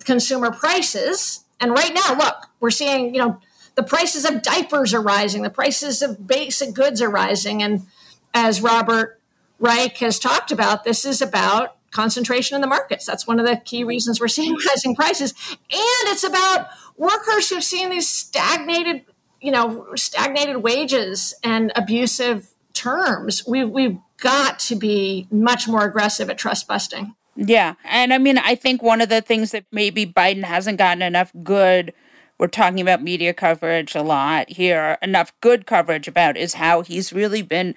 consumer 0.06 0.52
prices. 0.52 1.44
And 1.60 1.72
right 1.72 1.94
now, 1.94 2.16
look, 2.16 2.48
we're 2.62 2.72
seeing, 2.72 3.14
you 3.14 3.22
know, 3.22 3.42
the 3.76 3.84
prices 3.84 4.24
of 4.24 4.42
diapers 4.42 4.94
are 4.94 5.02
rising, 5.02 5.42
the 5.42 5.50
prices 5.50 6.02
of 6.02 6.26
basic 6.26 6.74
goods 6.74 7.02
are 7.02 7.10
rising. 7.10 7.62
And 7.62 7.88
as 8.34 8.62
Robert 8.62 9.19
Reich 9.60 9.98
has 9.98 10.20
talked 10.20 10.52
about, 10.52 10.84
this 10.84 11.06
is 11.06 11.22
about 11.22 11.76
concentration 11.92 12.56
in 12.56 12.62
the 12.62 12.68
markets. 12.68 13.06
That's 13.06 13.28
one 13.28 13.40
of 13.40 13.46
the 13.46 13.58
key 13.58 13.82
mm-hmm. 13.82 13.90
reasons 13.90 14.20
we're 14.20 14.28
seeing 14.28 14.56
rising 14.68 14.96
prices. 14.96 15.34
And 15.50 15.60
it's 15.72 16.24
about 16.24 16.68
workers 16.98 17.50
who've 17.50 17.64
seen 17.64 17.90
these 17.90 18.08
stagnated, 18.08 19.06
you 19.42 19.52
know, 19.52 19.88
stagnated 19.96 20.58
wages 20.58 21.34
and 21.44 21.72
abusive 21.76 22.50
terms. 22.74 23.46
We've, 23.48 23.70
we've 23.70 23.98
got 24.18 24.60
to 24.60 24.76
be 24.76 25.28
much 25.32 25.68
more 25.68 25.86
aggressive 25.86 26.30
at 26.30 26.38
trust 26.38 26.68
busting. 26.68 27.16
Yeah. 27.36 27.76
And 27.86 28.14
I 28.14 28.18
mean, 28.18 28.38
I 28.38 28.56
think 28.56 28.84
one 28.84 29.02
of 29.02 29.10
the 29.10 29.22
things 29.22 29.52
that 29.52 29.66
maybe 29.72 30.06
Biden 30.06 30.44
hasn't 30.44 30.78
gotten 30.78 31.02
enough 31.02 31.32
good, 31.42 31.94
we're 32.38 32.48
talking 32.48 32.82
about 32.82 33.02
media 33.02 33.34
coverage 33.34 33.96
a 33.96 34.02
lot 34.02 34.50
here, 34.50 34.98
enough 35.02 35.32
good 35.40 35.66
coverage 35.66 36.08
about 36.08 36.36
is 36.36 36.56
how 36.56 36.82
he's 36.82 37.14
really 37.14 37.42
been 37.42 37.76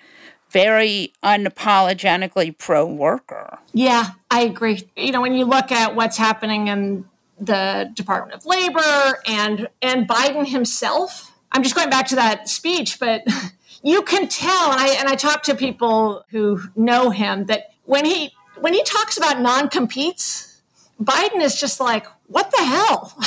very 0.53 1.13
unapologetically 1.25 2.57
pro 2.57 2.87
worker. 2.87 3.59
Yeah, 3.73 4.11
I 4.31 4.43
agree. 4.43 4.89
You 4.97 5.13
know, 5.13 5.21
when 5.23 5.35
you 5.35 5.45
look 5.45 5.73
at 5.73 5.97
what's 5.97 6.17
happening 6.17 6.69
in 6.69 7.07
the 7.41 7.91
Department 7.95 8.35
of 8.35 8.47
Labor 8.47 9.21
and 9.27 9.69
and 9.81 10.07
Biden 10.07 10.47
himself, 10.47 11.33
I'm 11.51 11.63
just 11.63 11.75
going 11.75 11.91
back 11.91 12.07
to 12.09 12.17
that 12.17 12.49
speech, 12.49 13.01
but 13.01 13.23
you 13.83 14.03
can 14.03 14.29
tell 14.29 14.73
and 14.73 14.81
I 14.81 14.89
and 14.99 15.09
I 15.09 15.15
talk 15.15 15.43
to 15.45 15.55
people 15.55 16.25
who 16.31 16.61
know 16.77 17.11
him 17.11 17.47
that 17.47 17.73
when 17.85 18.05
he 18.05 18.33
when 18.61 18.75
he 18.75 18.83
talks 18.85 19.17
about 19.17 19.41
non-competes, 19.41 20.61
Biden 21.03 21.41
is 21.41 21.59
just 21.59 21.81
like, 21.81 22.07
what 22.27 22.51
the 22.51 22.65
hell? 22.65 23.15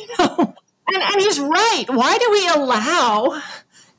you 0.00 0.14
know? 0.18 0.54
and, 0.88 1.02
and 1.02 1.20
he's 1.20 1.40
right. 1.40 1.84
Why 1.88 2.18
do 2.18 2.30
we 2.30 2.48
allow 2.48 3.40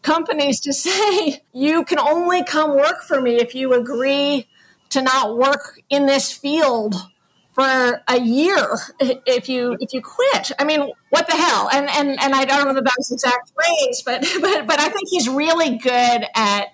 companies 0.05 0.59
to 0.61 0.71
say, 0.71 1.41
you 1.53 1.83
can 1.83 1.99
only 1.99 2.43
come 2.43 2.75
work 2.75 3.01
for 3.01 3.19
me 3.19 3.37
if 3.37 3.55
you 3.55 3.73
agree 3.73 4.47
to 4.91 5.01
not 5.01 5.37
work 5.37 5.81
in 5.89 6.05
this 6.05 6.31
field 6.31 6.95
for 7.53 8.03
a 8.07 8.19
year 8.19 8.77
if 8.99 9.49
you 9.49 9.77
if 9.79 9.93
you 9.93 10.01
quit. 10.01 10.51
I 10.59 10.63
mean, 10.63 10.91
what 11.09 11.25
the 11.27 11.35
hell? 11.35 11.69
And 11.73 11.89
and 11.89 12.19
and 12.21 12.35
I 12.35 12.45
don't 12.45 12.65
know 12.65 12.73
the 12.73 12.81
best 12.81 13.11
exact 13.11 13.51
phrase, 13.53 14.03
but 14.05 14.21
but 14.41 14.67
but 14.67 14.79
I 14.79 14.89
think 14.89 15.09
he's 15.09 15.27
really 15.27 15.77
good 15.77 16.25
at 16.35 16.67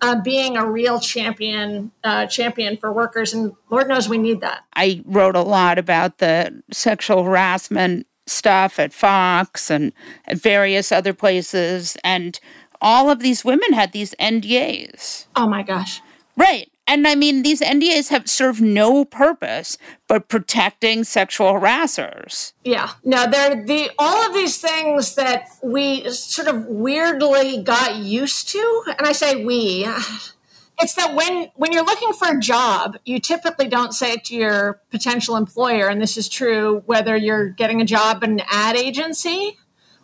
uh, 0.00 0.20
being 0.20 0.56
a 0.56 0.68
real 0.68 0.98
champion 0.98 1.92
uh, 2.02 2.26
champion 2.26 2.76
for 2.78 2.92
workers, 2.92 3.32
and 3.32 3.52
Lord 3.70 3.88
knows 3.88 4.08
we 4.08 4.18
need 4.18 4.40
that. 4.40 4.64
I 4.74 5.02
wrote 5.04 5.36
a 5.36 5.42
lot 5.42 5.78
about 5.78 6.18
the 6.18 6.62
sexual 6.72 7.22
harassment 7.24 8.06
stuff 8.26 8.78
at 8.78 8.92
Fox 8.92 9.70
and 9.70 9.92
at 10.26 10.38
various 10.38 10.90
other 10.92 11.12
places, 11.12 11.96
and 12.02 12.40
all 12.82 13.08
of 13.08 13.20
these 13.20 13.44
women 13.44 13.72
had 13.72 13.92
these 13.92 14.14
NDAs. 14.20 15.26
Oh 15.34 15.48
my 15.48 15.62
gosh! 15.62 16.02
Right. 16.36 16.68
And 16.86 17.06
I 17.06 17.14
mean, 17.14 17.42
these 17.42 17.60
NDAs 17.60 18.08
have 18.08 18.28
served 18.28 18.60
no 18.60 19.04
purpose 19.04 19.78
but 20.08 20.28
protecting 20.28 21.04
sexual 21.04 21.54
harassers. 21.54 22.52
Yeah, 22.64 22.90
no, 23.04 23.30
they're 23.30 23.64
the 23.64 23.90
all 23.98 24.26
of 24.26 24.34
these 24.34 24.60
things 24.60 25.14
that 25.14 25.48
we 25.62 26.10
sort 26.10 26.48
of 26.48 26.66
weirdly 26.66 27.62
got 27.62 27.96
used 27.96 28.48
to, 28.50 28.84
and 28.98 29.06
I 29.06 29.12
say 29.12 29.44
we. 29.44 29.88
It's 30.80 30.94
that 30.94 31.14
when 31.14 31.48
when 31.54 31.70
you're 31.70 31.84
looking 31.84 32.12
for 32.12 32.28
a 32.28 32.40
job, 32.40 32.96
you 33.04 33.20
typically 33.20 33.68
don't 33.68 33.92
say 33.92 34.14
it 34.14 34.24
to 34.24 34.34
your 34.34 34.80
potential 34.90 35.36
employer, 35.36 35.86
and 35.86 36.00
this 36.00 36.16
is 36.16 36.28
true 36.28 36.82
whether 36.86 37.14
you're 37.14 37.50
getting 37.50 37.80
a 37.80 37.84
job 37.84 38.24
in 38.24 38.32
an 38.32 38.42
ad 38.50 38.74
agency 38.74 39.58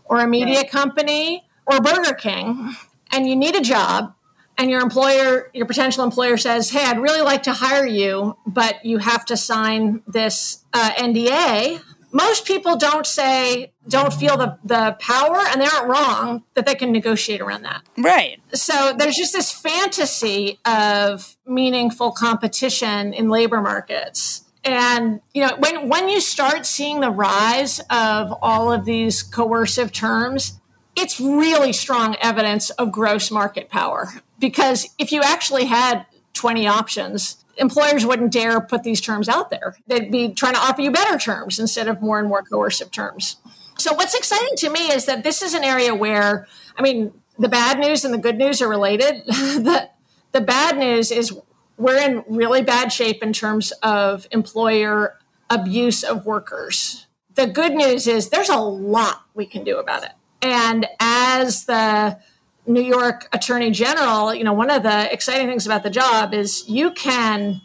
or 0.04 0.20
a 0.20 0.28
media 0.28 0.62
company 0.64 1.47
or 1.68 1.80
Burger 1.80 2.14
King, 2.14 2.74
and 3.10 3.28
you 3.28 3.36
need 3.36 3.54
a 3.54 3.60
job 3.60 4.14
and 4.58 4.70
your 4.70 4.80
employer, 4.80 5.50
your 5.54 5.66
potential 5.66 6.02
employer 6.02 6.36
says, 6.36 6.70
Hey, 6.70 6.82
I'd 6.84 6.98
really 6.98 7.22
like 7.22 7.44
to 7.44 7.52
hire 7.52 7.86
you, 7.86 8.36
but 8.44 8.84
you 8.84 8.98
have 8.98 9.24
to 9.26 9.36
sign 9.36 10.02
this 10.06 10.64
uh, 10.74 10.90
NDA. 10.98 11.80
Most 12.10 12.46
people 12.46 12.76
don't 12.76 13.06
say, 13.06 13.72
don't 13.86 14.12
feel 14.12 14.36
the, 14.36 14.58
the 14.64 14.96
power, 14.98 15.38
and 15.46 15.60
they 15.60 15.66
aren't 15.66 15.88
wrong 15.88 16.42
that 16.54 16.66
they 16.66 16.74
can 16.74 16.90
negotiate 16.90 17.40
around 17.40 17.62
that. 17.62 17.82
Right. 17.96 18.40
So 18.54 18.94
there's 18.98 19.14
just 19.14 19.32
this 19.32 19.52
fantasy 19.52 20.58
of 20.64 21.36
meaningful 21.46 22.12
competition 22.12 23.12
in 23.12 23.28
labor 23.28 23.60
markets. 23.60 24.44
And 24.64 25.20
you 25.34 25.46
know, 25.46 25.54
when 25.58 25.88
when 25.88 26.08
you 26.08 26.20
start 26.20 26.66
seeing 26.66 27.00
the 27.00 27.10
rise 27.10 27.78
of 27.90 28.36
all 28.42 28.72
of 28.72 28.84
these 28.84 29.22
coercive 29.22 29.92
terms, 29.92 30.57
it's 30.98 31.20
really 31.20 31.72
strong 31.72 32.16
evidence 32.20 32.70
of 32.70 32.90
gross 32.90 33.30
market 33.30 33.70
power 33.70 34.08
because 34.38 34.88
if 34.98 35.12
you 35.12 35.22
actually 35.22 35.66
had 35.66 36.06
20 36.34 36.66
options, 36.66 37.44
employers 37.56 38.04
wouldn't 38.04 38.32
dare 38.32 38.60
put 38.60 38.82
these 38.82 39.00
terms 39.00 39.28
out 39.28 39.50
there. 39.50 39.76
They'd 39.86 40.10
be 40.10 40.30
trying 40.30 40.54
to 40.54 40.60
offer 40.60 40.82
you 40.82 40.90
better 40.90 41.16
terms 41.16 41.58
instead 41.58 41.86
of 41.86 42.02
more 42.02 42.18
and 42.18 42.28
more 42.28 42.42
coercive 42.42 42.90
terms. 42.90 43.36
So, 43.78 43.94
what's 43.94 44.14
exciting 44.14 44.56
to 44.56 44.70
me 44.70 44.90
is 44.90 45.06
that 45.06 45.22
this 45.22 45.40
is 45.40 45.54
an 45.54 45.62
area 45.62 45.94
where, 45.94 46.48
I 46.76 46.82
mean, 46.82 47.12
the 47.38 47.48
bad 47.48 47.78
news 47.78 48.04
and 48.04 48.12
the 48.12 48.18
good 48.18 48.36
news 48.36 48.60
are 48.60 48.68
related. 48.68 49.24
the, 49.26 49.90
the 50.32 50.40
bad 50.40 50.76
news 50.78 51.12
is 51.12 51.38
we're 51.76 51.98
in 51.98 52.24
really 52.28 52.62
bad 52.62 52.92
shape 52.92 53.22
in 53.22 53.32
terms 53.32 53.70
of 53.84 54.26
employer 54.32 55.16
abuse 55.48 56.02
of 56.02 56.26
workers. 56.26 57.06
The 57.34 57.46
good 57.46 57.74
news 57.74 58.08
is 58.08 58.30
there's 58.30 58.48
a 58.48 58.58
lot 58.58 59.22
we 59.34 59.46
can 59.46 59.62
do 59.62 59.78
about 59.78 60.02
it. 60.02 60.10
And 60.42 60.86
as 61.00 61.64
the 61.64 62.18
New 62.66 62.82
York 62.82 63.28
Attorney 63.32 63.70
General, 63.70 64.34
you 64.34 64.44
know, 64.44 64.52
one 64.52 64.70
of 64.70 64.82
the 64.82 65.12
exciting 65.12 65.48
things 65.48 65.66
about 65.66 65.82
the 65.82 65.90
job 65.90 66.34
is 66.34 66.68
you 66.68 66.90
can, 66.90 67.60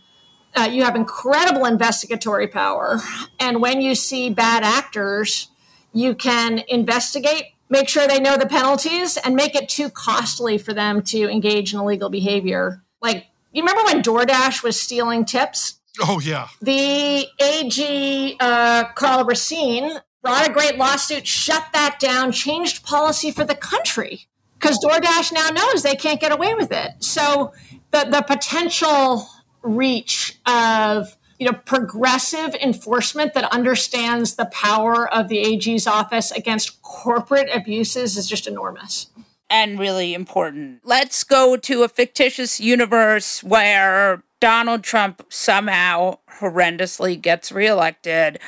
uh, 0.56 0.70
you 0.72 0.84
have 0.84 0.96
incredible 0.96 1.66
investigatory 1.66 2.48
power. 2.48 3.00
And 3.40 3.62
when 3.62 3.82
you 3.82 3.96
see 3.96 4.30
bad 4.30 4.64
actors, 4.64 5.50
you 5.92 6.16
can 6.16 6.64
investigate, 6.68 7.54
make 7.70 7.90
sure 7.90 8.08
they 8.08 8.20
know 8.20 8.38
the 8.38 8.48
penalties, 8.48 9.18
and 9.18 9.36
make 9.36 9.56
it 9.56 9.70
too 9.70 9.90
costly 9.90 10.58
for 10.58 10.74
them 10.74 11.02
to 11.04 11.30
engage 11.30 11.74
in 11.74 11.80
illegal 11.80 12.10
behavior. 12.10 12.84
Like, 13.02 13.28
you 13.52 13.62
remember 13.62 13.84
when 13.84 14.02
DoorDash 14.02 14.64
was 14.64 14.80
stealing 14.80 15.26
tips? 15.26 15.80
Oh, 16.02 16.20
yeah. 16.20 16.48
The 16.62 17.28
AG, 17.40 18.38
uh, 18.40 18.86
Karl 18.96 19.26
Racine, 19.26 20.00
brought 20.24 20.48
a 20.50 20.52
great 20.52 20.78
lawsuit, 20.78 21.28
shut 21.28 21.68
that 21.74 22.00
down, 22.00 22.32
changed 22.32 22.84
policy 22.84 23.30
for 23.30 23.44
the 23.44 23.54
country 23.54 24.28
because 24.54 24.80
DoorDash 24.80 25.34
now 25.34 25.50
knows 25.50 25.84
they 25.84 25.96
can't 25.96 26.20
get 26.20 26.32
away 26.32 26.56
with 26.56 26.72
it. 26.72 27.04
So 27.04 27.54
the 27.92 28.08
the 28.10 28.24
potential 28.26 29.28
reach 29.62 30.40
of 30.46 31.16
you 31.38 31.46
know 31.46 31.58
progressive 31.66 32.56
enforcement 32.56 33.34
that 33.34 33.52
understands 33.52 34.36
the 34.36 34.46
power 34.46 35.14
of 35.14 35.28
the 35.28 35.40
AG's 35.40 35.86
office 35.86 36.32
against 36.32 36.82
corporate 36.82 37.50
abuses 37.54 38.18
is 38.18 38.28
just 38.28 38.48
enormous 38.48 39.08
and 39.50 39.78
really 39.78 40.14
important. 40.14 40.80
Let's 40.84 41.24
go 41.24 41.58
to 41.58 41.84
a 41.84 41.90
fictitious 41.90 42.60
universe 42.60 43.44
where 43.44 44.24
Donald 44.40 44.84
Trump 44.84 45.26
somehow 45.30 46.18
horrendously 46.40 47.22
gets 47.22 47.52
reelected 47.52 48.40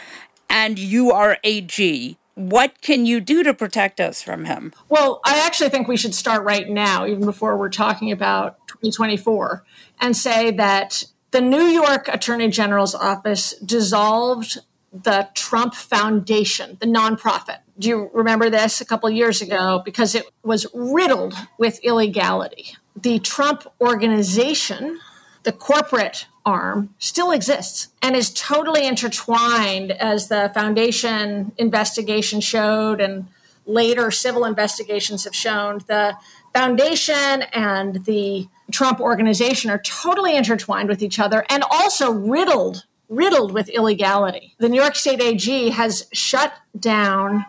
and 0.50 0.78
you 0.80 1.12
are 1.12 1.38
AG 1.44 2.18
what 2.36 2.82
can 2.82 3.06
you 3.06 3.22
do 3.22 3.44
to 3.44 3.54
protect 3.54 4.00
us 4.00 4.22
from 4.22 4.46
him? 4.46 4.74
Well, 4.90 5.22
I 5.26 5.46
actually 5.46 5.70
think 5.70 5.88
we 5.88 5.98
should 5.98 6.14
start 6.14 6.44
right 6.44 6.70
now, 6.70 7.06
even 7.08 7.26
before 7.26 7.58
we're 7.58 7.70
talking 7.70 8.12
about 8.12 8.58
2024, 8.68 9.64
and 10.02 10.16
say 10.16 10.52
that 10.52 11.06
the 11.32 11.42
New 11.42 11.64
York 11.64 12.08
Attorney 12.10 12.50
General's 12.50 12.94
office 12.94 13.56
dissolved 13.64 14.60
the 14.92 15.30
Trump 15.34 15.76
Foundation, 15.76 16.78
the 16.80 16.86
nonprofit. 16.86 17.60
Do 17.80 17.90
you 17.90 18.10
remember 18.14 18.50
this 18.50 18.80
a 18.80 18.86
couple 18.86 19.10
years 19.10 19.42
ago? 19.42 19.82
Because 19.84 20.16
it 20.16 20.26
was 20.44 20.66
riddled 20.74 21.34
with 21.58 21.80
illegality. 21.84 22.76
The 22.96 23.20
Trump 23.20 23.66
organization, 23.82 25.00
the 25.44 25.52
corporate 25.52 26.28
arm 26.46 26.94
still 27.00 27.32
exists 27.32 27.90
and 28.02 28.16
is 28.16 28.32
totally 28.32 28.86
intertwined 28.86 29.92
as 29.92 30.28
the 30.28 30.52
foundation 30.54 31.52
investigation 31.58 32.40
showed 32.40 33.02
and 33.02 33.28
later 33.66 34.12
civil 34.12 34.46
investigations 34.46 35.24
have 35.24 35.36
shown 35.36 35.80
the 35.88 36.16
foundation 36.54 37.42
and 37.54 38.06
the 38.06 38.48
Trump 38.72 39.00
organization 39.00 39.70
are 39.70 39.82
totally 39.82 40.36
intertwined 40.36 40.90
with 40.90 41.02
each 41.02 41.20
other 41.20 41.46
and 41.50 41.64
also 41.70 42.12
riddled 42.12 42.86
riddled 43.08 43.52
with 43.52 43.70
illegality. 43.70 44.56
The 44.58 44.70
New 44.70 44.82
York 44.82 44.96
State 44.96 45.22
AG 45.22 45.70
has 45.70 46.08
shut 46.12 46.54
down 46.80 47.46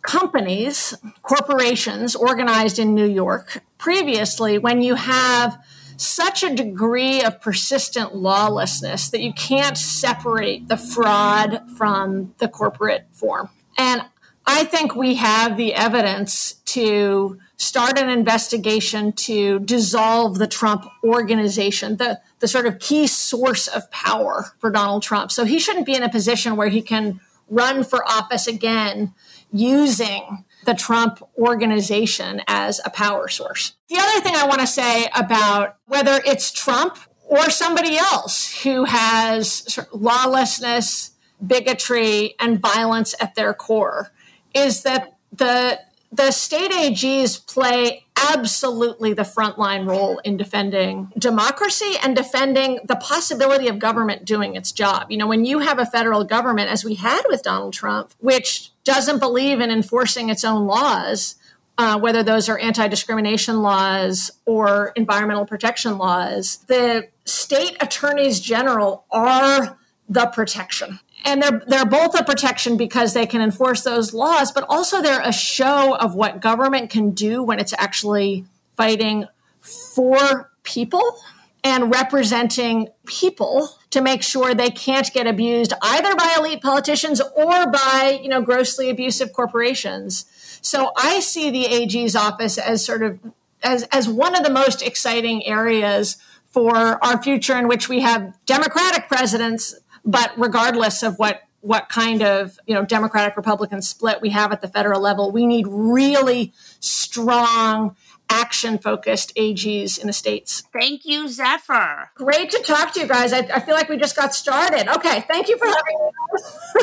companies, 0.00 0.94
corporations 1.22 2.14
organized 2.14 2.78
in 2.78 2.94
New 2.94 3.06
York 3.06 3.62
previously 3.76 4.56
when 4.56 4.80
you 4.80 4.94
have 4.94 5.62
such 6.00 6.42
a 6.42 6.54
degree 6.54 7.22
of 7.22 7.40
persistent 7.40 8.14
lawlessness 8.14 9.10
that 9.10 9.20
you 9.20 9.32
can't 9.32 9.78
separate 9.78 10.68
the 10.68 10.76
fraud 10.76 11.62
from 11.76 12.34
the 12.38 12.48
corporate 12.48 13.06
form. 13.12 13.48
And 13.78 14.02
I 14.46 14.64
think 14.64 14.94
we 14.94 15.16
have 15.16 15.56
the 15.56 15.74
evidence 15.74 16.54
to 16.66 17.38
start 17.56 17.98
an 17.98 18.08
investigation 18.08 19.12
to 19.12 19.58
dissolve 19.60 20.38
the 20.38 20.46
Trump 20.46 20.86
organization, 21.02 21.96
the, 21.96 22.20
the 22.38 22.48
sort 22.48 22.66
of 22.66 22.78
key 22.78 23.06
source 23.06 23.66
of 23.66 23.90
power 23.90 24.52
for 24.58 24.70
Donald 24.70 25.02
Trump. 25.02 25.32
So 25.32 25.44
he 25.44 25.58
shouldn't 25.58 25.86
be 25.86 25.94
in 25.94 26.02
a 26.02 26.08
position 26.08 26.56
where 26.56 26.68
he 26.68 26.82
can 26.82 27.20
run 27.48 27.82
for 27.82 28.06
office 28.06 28.46
again 28.46 29.14
using 29.52 30.44
the 30.66 30.74
Trump 30.74 31.22
organization 31.38 32.42
as 32.46 32.80
a 32.84 32.90
power 32.90 33.28
source. 33.28 33.74
The 33.88 33.98
other 33.98 34.20
thing 34.20 34.34
I 34.36 34.46
want 34.46 34.60
to 34.60 34.66
say 34.66 35.08
about 35.14 35.76
whether 35.86 36.20
it's 36.26 36.52
Trump 36.52 36.98
or 37.24 37.50
somebody 37.50 37.96
else 37.96 38.62
who 38.62 38.84
has 38.84 39.78
lawlessness, 39.92 41.12
bigotry, 41.44 42.34
and 42.38 42.60
violence 42.60 43.14
at 43.20 43.34
their 43.34 43.54
core 43.54 44.12
is 44.54 44.82
that 44.82 45.16
the 45.32 45.80
the 46.12 46.30
state 46.30 46.70
AGs 46.70 47.46
play 47.46 48.05
absolutely 48.16 49.12
the 49.12 49.22
frontline 49.22 49.88
role 49.88 50.18
in 50.18 50.36
defending 50.36 51.12
democracy 51.18 51.94
and 52.02 52.16
defending 52.16 52.80
the 52.84 52.96
possibility 52.96 53.68
of 53.68 53.78
government 53.78 54.24
doing 54.24 54.56
its 54.56 54.72
job. 54.72 55.10
You 55.10 55.18
know, 55.18 55.26
when 55.26 55.44
you 55.44 55.60
have 55.60 55.78
a 55.78 55.86
federal 55.86 56.24
government, 56.24 56.70
as 56.70 56.84
we 56.84 56.94
had 56.94 57.22
with 57.28 57.42
Donald 57.42 57.74
Trump, 57.74 58.12
which 58.18 58.70
doesn't 58.84 59.18
believe 59.18 59.60
in 59.60 59.70
enforcing 59.70 60.28
its 60.30 60.44
own 60.44 60.66
laws, 60.66 61.36
uh, 61.78 61.98
whether 61.98 62.22
those 62.22 62.48
are 62.48 62.58
anti 62.58 62.88
discrimination 62.88 63.60
laws 63.60 64.30
or 64.46 64.92
environmental 64.96 65.44
protection 65.44 65.98
laws, 65.98 66.58
the 66.68 67.08
state 67.24 67.76
attorneys 67.80 68.40
general 68.40 69.04
are 69.10 69.78
the 70.08 70.26
protection 70.26 71.00
and 71.24 71.42
they're 71.42 71.62
they're 71.66 71.86
both 71.86 72.18
a 72.18 72.24
protection 72.24 72.76
because 72.76 73.14
they 73.14 73.26
can 73.26 73.40
enforce 73.40 73.82
those 73.82 74.12
laws, 74.14 74.52
but 74.52 74.64
also 74.68 75.02
they're 75.02 75.20
a 75.20 75.32
show 75.32 75.96
of 75.96 76.14
what 76.14 76.40
government 76.40 76.90
can 76.90 77.10
do 77.10 77.42
when 77.42 77.58
it's 77.58 77.74
actually 77.78 78.44
fighting 78.76 79.26
for 79.60 80.50
people 80.62 81.18
and 81.64 81.92
representing 81.92 82.88
people 83.06 83.70
to 83.90 84.00
make 84.00 84.22
sure 84.22 84.54
they 84.54 84.70
can't 84.70 85.12
get 85.12 85.26
abused 85.26 85.72
either 85.82 86.14
by 86.14 86.36
elite 86.38 86.62
politicians 86.62 87.20
or 87.34 87.70
by 87.70 88.20
you 88.22 88.28
know 88.28 88.40
grossly 88.40 88.90
abusive 88.90 89.32
corporations. 89.32 90.26
So 90.62 90.92
I 90.96 91.20
see 91.20 91.50
the 91.50 91.66
AG's 91.66 92.14
office 92.14 92.58
as 92.58 92.84
sort 92.84 93.02
of 93.02 93.18
as 93.62 93.82
as 93.84 94.08
one 94.08 94.36
of 94.36 94.44
the 94.44 94.50
most 94.50 94.82
exciting 94.82 95.44
areas 95.46 96.18
for 96.50 97.04
our 97.04 97.22
future 97.22 97.56
in 97.56 97.68
which 97.68 97.88
we 97.88 98.00
have 98.00 98.34
democratic 98.46 99.08
presidents 99.08 99.74
but 100.06 100.32
regardless 100.36 101.02
of 101.02 101.18
what 101.18 101.42
what 101.60 101.88
kind 101.88 102.22
of 102.22 102.58
you 102.66 102.74
know 102.74 102.84
Democratic 102.84 103.36
Republican 103.36 103.82
split 103.82 104.22
we 104.22 104.30
have 104.30 104.52
at 104.52 104.62
the 104.62 104.68
federal 104.68 105.00
level, 105.00 105.32
we 105.32 105.46
need 105.46 105.66
really 105.68 106.52
strong 106.80 107.96
action 108.30 108.78
focused 108.78 109.34
AGs 109.36 109.98
in 109.98 110.06
the 110.06 110.12
states. 110.12 110.62
Thank 110.72 111.04
you, 111.04 111.28
Zephyr. 111.28 112.10
Great 112.14 112.50
to 112.50 112.62
talk 112.62 112.92
to 112.94 113.00
you 113.00 113.06
guys. 113.06 113.32
I, 113.32 113.38
I 113.52 113.60
feel 113.60 113.74
like 113.74 113.88
we 113.88 113.96
just 113.96 114.16
got 114.16 114.34
started. 114.34 114.88
Okay, 114.96 115.24
thank 115.28 115.48
you 115.48 115.58
for 115.58 115.66
having 115.66 115.98
me. 115.98 116.82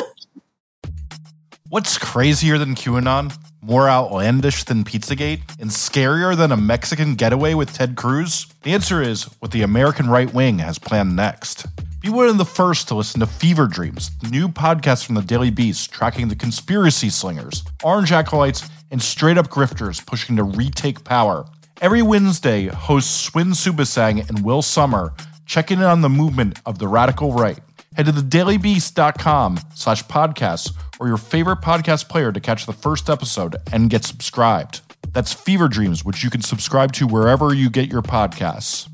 What's 1.70 1.98
crazier 1.98 2.56
than 2.56 2.74
QAnon? 2.74 3.36
More 3.60 3.88
outlandish 3.88 4.64
than 4.64 4.84
Pizzagate? 4.84 5.40
And 5.58 5.70
scarier 5.70 6.36
than 6.36 6.52
a 6.52 6.56
Mexican 6.56 7.14
getaway 7.14 7.54
with 7.54 7.72
Ted 7.72 7.96
Cruz? 7.96 8.46
The 8.62 8.72
answer 8.72 9.02
is 9.02 9.24
what 9.40 9.50
the 9.50 9.62
American 9.62 10.08
right 10.08 10.32
wing 10.32 10.58
has 10.58 10.78
planned 10.78 11.16
next. 11.16 11.66
Be 12.04 12.10
one 12.10 12.28
of 12.28 12.36
the 12.36 12.44
first 12.44 12.88
to 12.88 12.94
listen 12.94 13.20
to 13.20 13.26
Fever 13.26 13.66
Dreams, 13.66 14.10
the 14.18 14.28
new 14.28 14.46
podcast 14.46 15.06
from 15.06 15.14
the 15.14 15.22
Daily 15.22 15.48
Beast 15.48 15.90
tracking 15.90 16.28
the 16.28 16.36
conspiracy 16.36 17.08
slingers, 17.08 17.64
orange 17.82 18.12
acolytes, 18.12 18.68
and 18.90 19.02
straight 19.02 19.38
up 19.38 19.48
grifters 19.48 20.04
pushing 20.04 20.36
to 20.36 20.42
retake 20.42 21.02
power. 21.04 21.46
Every 21.80 22.02
Wednesday, 22.02 22.66
hosts 22.66 23.10
Swin 23.10 23.52
Suebsaeng 23.52 24.28
and 24.28 24.44
Will 24.44 24.60
Sommer 24.60 25.14
check 25.46 25.70
in 25.70 25.80
on 25.80 26.02
the 26.02 26.10
movement 26.10 26.60
of 26.66 26.78
the 26.78 26.88
radical 26.88 27.32
right. 27.32 27.60
Head 27.96 28.04
to 28.04 28.12
thedailybeast.com 28.12 29.60
slash 29.74 30.04
podcasts 30.04 30.74
or 31.00 31.08
your 31.08 31.16
favorite 31.16 31.62
podcast 31.62 32.10
player 32.10 32.32
to 32.32 32.40
catch 32.40 32.66
the 32.66 32.74
first 32.74 33.08
episode 33.08 33.56
and 33.72 33.88
get 33.88 34.04
subscribed. 34.04 34.82
That's 35.14 35.32
Fever 35.32 35.68
Dreams, 35.68 36.04
which 36.04 36.22
you 36.22 36.28
can 36.28 36.42
subscribe 36.42 36.92
to 36.92 37.06
wherever 37.06 37.54
you 37.54 37.70
get 37.70 37.90
your 37.90 38.02
podcasts. 38.02 38.90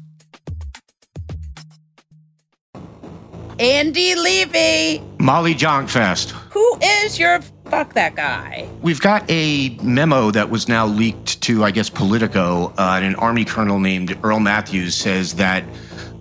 Andy 3.61 4.14
Levy. 4.14 5.02
Molly 5.18 5.52
Jong-Fast. 5.52 6.30
Who 6.30 6.78
is 6.82 7.18
your 7.18 7.42
fuck 7.66 7.92
that 7.92 8.16
guy? 8.16 8.66
We've 8.80 9.02
got 9.02 9.22
a 9.30 9.76
memo 9.82 10.30
that 10.30 10.48
was 10.48 10.66
now 10.66 10.86
leaked 10.86 11.42
to, 11.42 11.62
I 11.62 11.70
guess, 11.70 11.90
Politico. 11.90 12.72
Uh, 12.78 12.94
and 12.96 13.04
an 13.04 13.14
Army 13.16 13.44
colonel 13.44 13.78
named 13.78 14.18
Earl 14.22 14.40
Matthews 14.40 14.96
says 14.96 15.34
that 15.34 15.64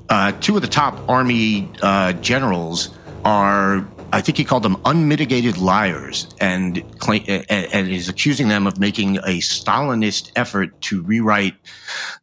uh, 0.09 0.33
two 0.41 0.57
of 0.57 0.61
the 0.61 0.67
top 0.67 0.99
Army 1.07 1.71
uh, 1.81 2.11
generals 2.13 2.89
are 3.23 3.87
I 4.11 4.21
think 4.21 4.37
he 4.37 4.43
called 4.43 4.63
them 4.63 4.75
unmitigated 4.85 5.57
liars 5.57 6.27
and, 6.41 6.83
claim, 6.97 7.23
and 7.27 7.87
is 7.89 8.09
accusing 8.09 8.47
them 8.47 8.65
of 8.65 8.79
making 8.79 9.17
a 9.17 9.37
Stalinist 9.37 10.31
effort 10.35 10.81
to 10.81 11.03
rewrite 11.03 11.53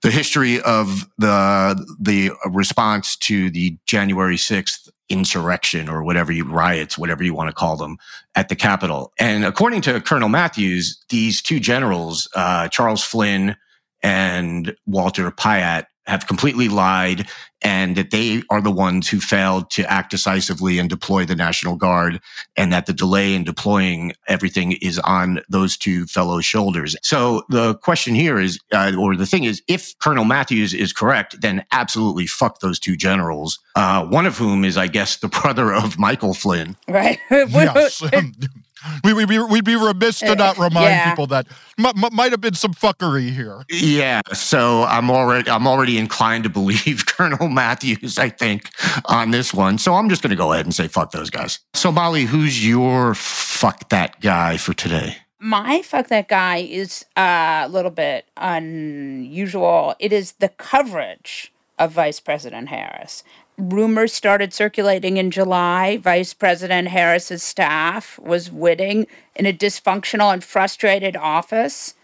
the 0.03 0.11
history 0.11 0.61
of 0.63 1.09
the 1.19 1.87
the 2.01 2.33
response 2.51 3.15
to 3.17 3.51
the 3.51 3.79
January 3.87 4.37
6th 4.37 4.89
insurrection 5.09 5.89
or 5.89 6.03
whatever 6.03 6.33
you 6.33 6.45
riots, 6.45 6.99
whatever 6.99 7.23
you 7.23 7.35
want 7.35 7.49
to 7.49 7.55
call 7.55 7.77
them 7.77 7.97
at 8.35 8.49
the 8.49 8.57
Capitol. 8.57 9.13
And 9.19 9.45
according 9.45 9.83
to 9.83 10.01
Colonel 10.01 10.29
Matthews, 10.29 11.03
these 11.09 11.41
two 11.41 11.61
generals, 11.61 12.29
uh, 12.35 12.69
Charles 12.69 13.03
Flynn 13.03 13.57
and 14.03 14.75
Walter 14.87 15.31
Piatt, 15.31 15.87
have 16.07 16.27
completely 16.27 16.69
lied 16.69 17.27
and 17.63 17.97
that 17.97 18.11
they 18.11 18.43
are 18.51 18.61
the 18.61 18.71
ones 18.71 19.09
who 19.09 19.19
failed 19.19 19.71
to 19.71 19.91
act 19.91 20.11
decisively 20.11 20.79
and 20.79 20.91
deploy 20.91 21.25
the 21.25 21.35
National 21.35 21.75
Guard, 21.75 22.21
and 22.57 22.73
that 22.73 22.87
the 22.87 22.93
delay 22.93 23.35
in 23.35 23.45
deploying 23.45 24.13
everything 24.29 24.73
is 24.83 24.99
on 25.01 25.41
those 25.49 25.77
two 25.77 26.07
fellow 26.07 26.41
shoulders. 26.41 26.95
So 27.03 27.43
the 27.49 27.75
question 27.77 28.15
here 28.15 28.39
is, 28.39 28.61
uh, 28.73 28.93
or 28.99 29.17
the 29.17 29.27
thing 29.27 29.45
is, 29.45 29.63
if 29.69 29.99
Colonel 29.99 30.25
Matthews 30.25 30.75
is 30.75 30.93
correct, 30.93 31.41
then 31.41 31.65
absolutely 31.73 32.27
fuck 32.27 32.61
those 32.61 32.79
two 32.79 32.97
generals. 32.97 33.59
Uh, 33.75 34.05
one 34.07 34.27
of 34.27 34.37
whom 34.37 34.65
is, 34.65 34.77
I 34.77 34.87
guess, 34.87 35.17
the 35.17 35.29
brother 35.29 35.73
of 35.73 35.99
Michael 35.99 36.35
Flynn. 36.35 36.77
Right. 36.87 37.19
yes. 37.31 38.03
We, 39.05 39.13
would 39.13 39.29
be, 39.29 39.39
we'd 39.39 39.65
be 39.65 39.77
remiss 39.77 40.21
to 40.21 40.35
not 40.35 40.59
remind 40.59 40.87
yeah. 40.87 41.11
people 41.11 41.27
that 41.29 41.47
m- 41.79 41.87
m- 41.87 42.15
might 42.15 42.33
have 42.33 42.41
been 42.41 42.55
some 42.55 42.75
fuckery 42.75 43.31
here. 43.31 43.63
Yeah, 43.71 44.23
so 44.33 44.85
I'm 44.85 45.11
already 45.11 45.51
I'm 45.51 45.67
already 45.67 45.99
inclined 45.99 46.45
to 46.45 46.51
believe 46.51 47.05
Colonel 47.07 47.49
Matthews. 47.49 48.19
I 48.19 48.29
think 48.29 48.71
on 49.07 49.31
this 49.31 49.53
one, 49.55 49.79
so 49.79 49.95
I'm 49.95 50.09
just 50.09 50.23
going 50.23 50.31
to 50.31 50.37
go 50.37 50.53
ahead 50.53 50.67
and 50.67 50.75
say 50.75 50.89
fuck 50.89 51.13
those 51.13 51.31
guys. 51.31 51.61
So 51.75 51.93
Molly, 51.93 52.25
who's 52.25 52.67
your 52.67 53.15
fuck 53.15 53.89
that 53.91 54.21
guy 54.21 54.57
for 54.57 54.75
today? 54.75 55.17
My 55.39 55.83
fuck 55.83 56.09
that 56.09 56.29
guy 56.29 56.59
is 56.59 57.05
uh, 57.17 57.65
a 57.65 57.69
little 57.69 57.91
bit 57.91 58.27
unusual. 58.37 59.95
It 59.99 60.13
is 60.13 60.33
the 60.33 60.49
coverage 60.49 61.53
of 61.79 61.93
Vice 61.93 62.21
President 62.21 62.69
Harris 62.69 63.23
rumors 63.59 64.13
started 64.13 64.53
circulating 64.53 65.17
in 65.17 65.31
July. 65.31 65.97
Vice 65.99 66.35
President 66.35 66.89
Harris's 66.89 67.43
staff 67.43 68.19
was 68.19 68.51
witting 68.51 69.07
in 69.35 69.47
a 69.47 69.53
dysfunctional 69.53 70.33
and 70.33 70.45
frustrated 70.45 71.17
office, 71.17 71.95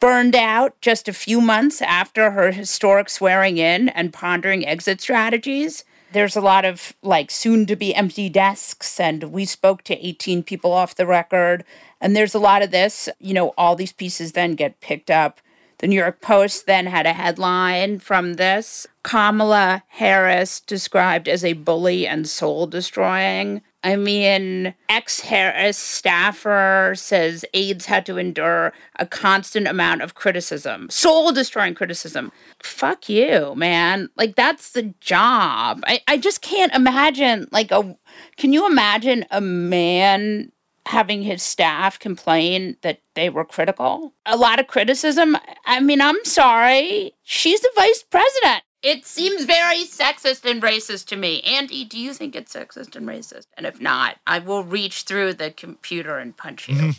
burned 0.00 0.34
out 0.34 0.80
just 0.80 1.08
a 1.08 1.12
few 1.12 1.40
months 1.40 1.80
after 1.82 2.32
her 2.32 2.50
historic 2.50 3.08
swearing 3.08 3.58
in 3.58 3.88
and 3.90 4.12
pondering 4.12 4.66
exit 4.66 5.00
strategies. 5.00 5.84
There's 6.12 6.36
a 6.36 6.40
lot 6.40 6.64
of 6.64 6.92
like 7.02 7.30
soon 7.30 7.66
to 7.66 7.76
be 7.76 7.94
empty 7.94 8.28
desks, 8.28 9.00
and 9.00 9.24
we 9.24 9.44
spoke 9.44 9.82
to 9.84 10.06
18 10.06 10.42
people 10.42 10.72
off 10.72 10.94
the 10.94 11.06
record. 11.06 11.64
And 12.00 12.16
there's 12.16 12.34
a 12.34 12.38
lot 12.38 12.62
of 12.62 12.70
this. 12.70 13.08
You 13.18 13.32
know, 13.32 13.54
all 13.56 13.76
these 13.76 13.92
pieces 13.92 14.32
then 14.32 14.54
get 14.54 14.80
picked 14.80 15.10
up 15.10 15.40
the 15.82 15.88
New 15.88 15.96
York 15.96 16.20
Post 16.20 16.66
then 16.66 16.86
had 16.86 17.06
a 17.06 17.12
headline 17.12 17.98
from 17.98 18.34
this 18.34 18.86
Kamala 19.02 19.82
Harris 19.88 20.60
described 20.60 21.28
as 21.28 21.44
a 21.44 21.54
bully 21.54 22.06
and 22.06 22.28
soul 22.28 22.68
destroying. 22.68 23.62
I 23.82 23.96
mean, 23.96 24.74
ex 24.88 25.18
Harris 25.20 25.76
staffer 25.76 26.92
says 26.96 27.44
aides 27.52 27.86
had 27.86 28.06
to 28.06 28.16
endure 28.16 28.72
a 29.00 29.06
constant 29.06 29.66
amount 29.66 30.02
of 30.02 30.14
criticism, 30.14 30.88
soul 30.88 31.32
destroying 31.32 31.74
criticism. 31.74 32.30
Fuck 32.62 33.08
you, 33.08 33.56
man. 33.56 34.08
Like, 34.16 34.36
that's 34.36 34.70
the 34.70 34.94
job. 35.00 35.82
I, 35.88 36.00
I 36.06 36.16
just 36.16 36.42
can't 36.42 36.72
imagine, 36.72 37.48
like, 37.50 37.72
a. 37.72 37.96
Can 38.36 38.52
you 38.52 38.68
imagine 38.68 39.26
a 39.32 39.40
man 39.40 40.52
having 40.86 41.22
his 41.22 41.42
staff 41.42 41.98
complain 41.98 42.76
that 42.82 43.00
they 43.14 43.28
were 43.28 43.44
critical. 43.44 44.14
A 44.26 44.36
lot 44.36 44.60
of 44.60 44.66
criticism. 44.66 45.36
I 45.64 45.80
mean, 45.80 46.00
I'm 46.00 46.24
sorry. 46.24 47.14
She's 47.22 47.60
the 47.60 47.70
vice 47.76 48.02
president. 48.02 48.62
It 48.82 49.06
seems 49.06 49.44
very 49.44 49.84
sexist 49.84 50.44
and 50.44 50.60
racist 50.60 51.06
to 51.06 51.16
me. 51.16 51.40
Andy, 51.42 51.84
do 51.84 51.96
you 51.96 52.12
think 52.12 52.34
it's 52.34 52.52
sexist 52.52 52.96
and 52.96 53.06
racist? 53.06 53.46
And 53.56 53.64
if 53.64 53.80
not, 53.80 54.16
I 54.26 54.40
will 54.40 54.64
reach 54.64 55.02
through 55.02 55.34
the 55.34 55.52
computer 55.52 56.18
and 56.18 56.36
punch 56.36 56.68
you. 56.68 56.74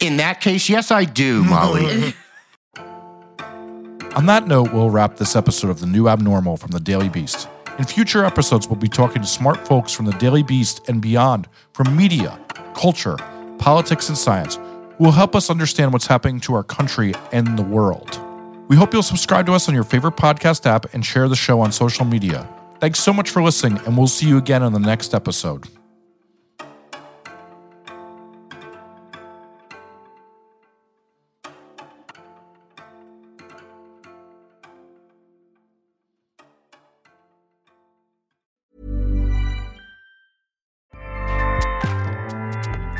In 0.00 0.16
that 0.16 0.38
case, 0.40 0.68
yes, 0.68 0.90
I 0.90 1.04
do, 1.04 1.44
Molly. 1.44 2.12
On 4.16 4.26
that 4.26 4.48
note, 4.48 4.72
we'll 4.72 4.90
wrap 4.90 5.16
this 5.16 5.36
episode 5.36 5.70
of 5.70 5.80
The 5.80 5.86
New 5.86 6.08
Abnormal 6.08 6.56
from 6.56 6.72
the 6.72 6.80
Daily 6.80 7.08
Beast. 7.08 7.48
In 7.76 7.84
future 7.84 8.24
episodes, 8.24 8.68
we'll 8.68 8.78
be 8.78 8.86
talking 8.86 9.22
to 9.22 9.26
smart 9.26 9.66
folks 9.66 9.92
from 9.92 10.06
the 10.06 10.12
Daily 10.12 10.44
Beast 10.44 10.88
and 10.88 11.02
beyond 11.02 11.48
from 11.72 11.96
media, 11.96 12.38
culture, 12.72 13.16
politics, 13.58 14.08
and 14.08 14.16
science 14.16 14.60
who 14.96 15.04
will 15.04 15.12
help 15.12 15.34
us 15.34 15.50
understand 15.50 15.92
what's 15.92 16.06
happening 16.06 16.38
to 16.40 16.54
our 16.54 16.62
country 16.62 17.14
and 17.32 17.58
the 17.58 17.64
world. 17.64 18.20
We 18.68 18.76
hope 18.76 18.92
you'll 18.92 19.02
subscribe 19.02 19.46
to 19.46 19.54
us 19.54 19.68
on 19.68 19.74
your 19.74 19.82
favorite 19.82 20.14
podcast 20.14 20.66
app 20.66 20.94
and 20.94 21.04
share 21.04 21.28
the 21.28 21.34
show 21.34 21.60
on 21.60 21.72
social 21.72 22.04
media. 22.04 22.48
Thanks 22.78 23.00
so 23.00 23.12
much 23.12 23.30
for 23.30 23.42
listening, 23.42 23.80
and 23.86 23.98
we'll 23.98 24.06
see 24.06 24.28
you 24.28 24.38
again 24.38 24.62
on 24.62 24.72
the 24.72 24.78
next 24.78 25.12
episode. 25.12 25.66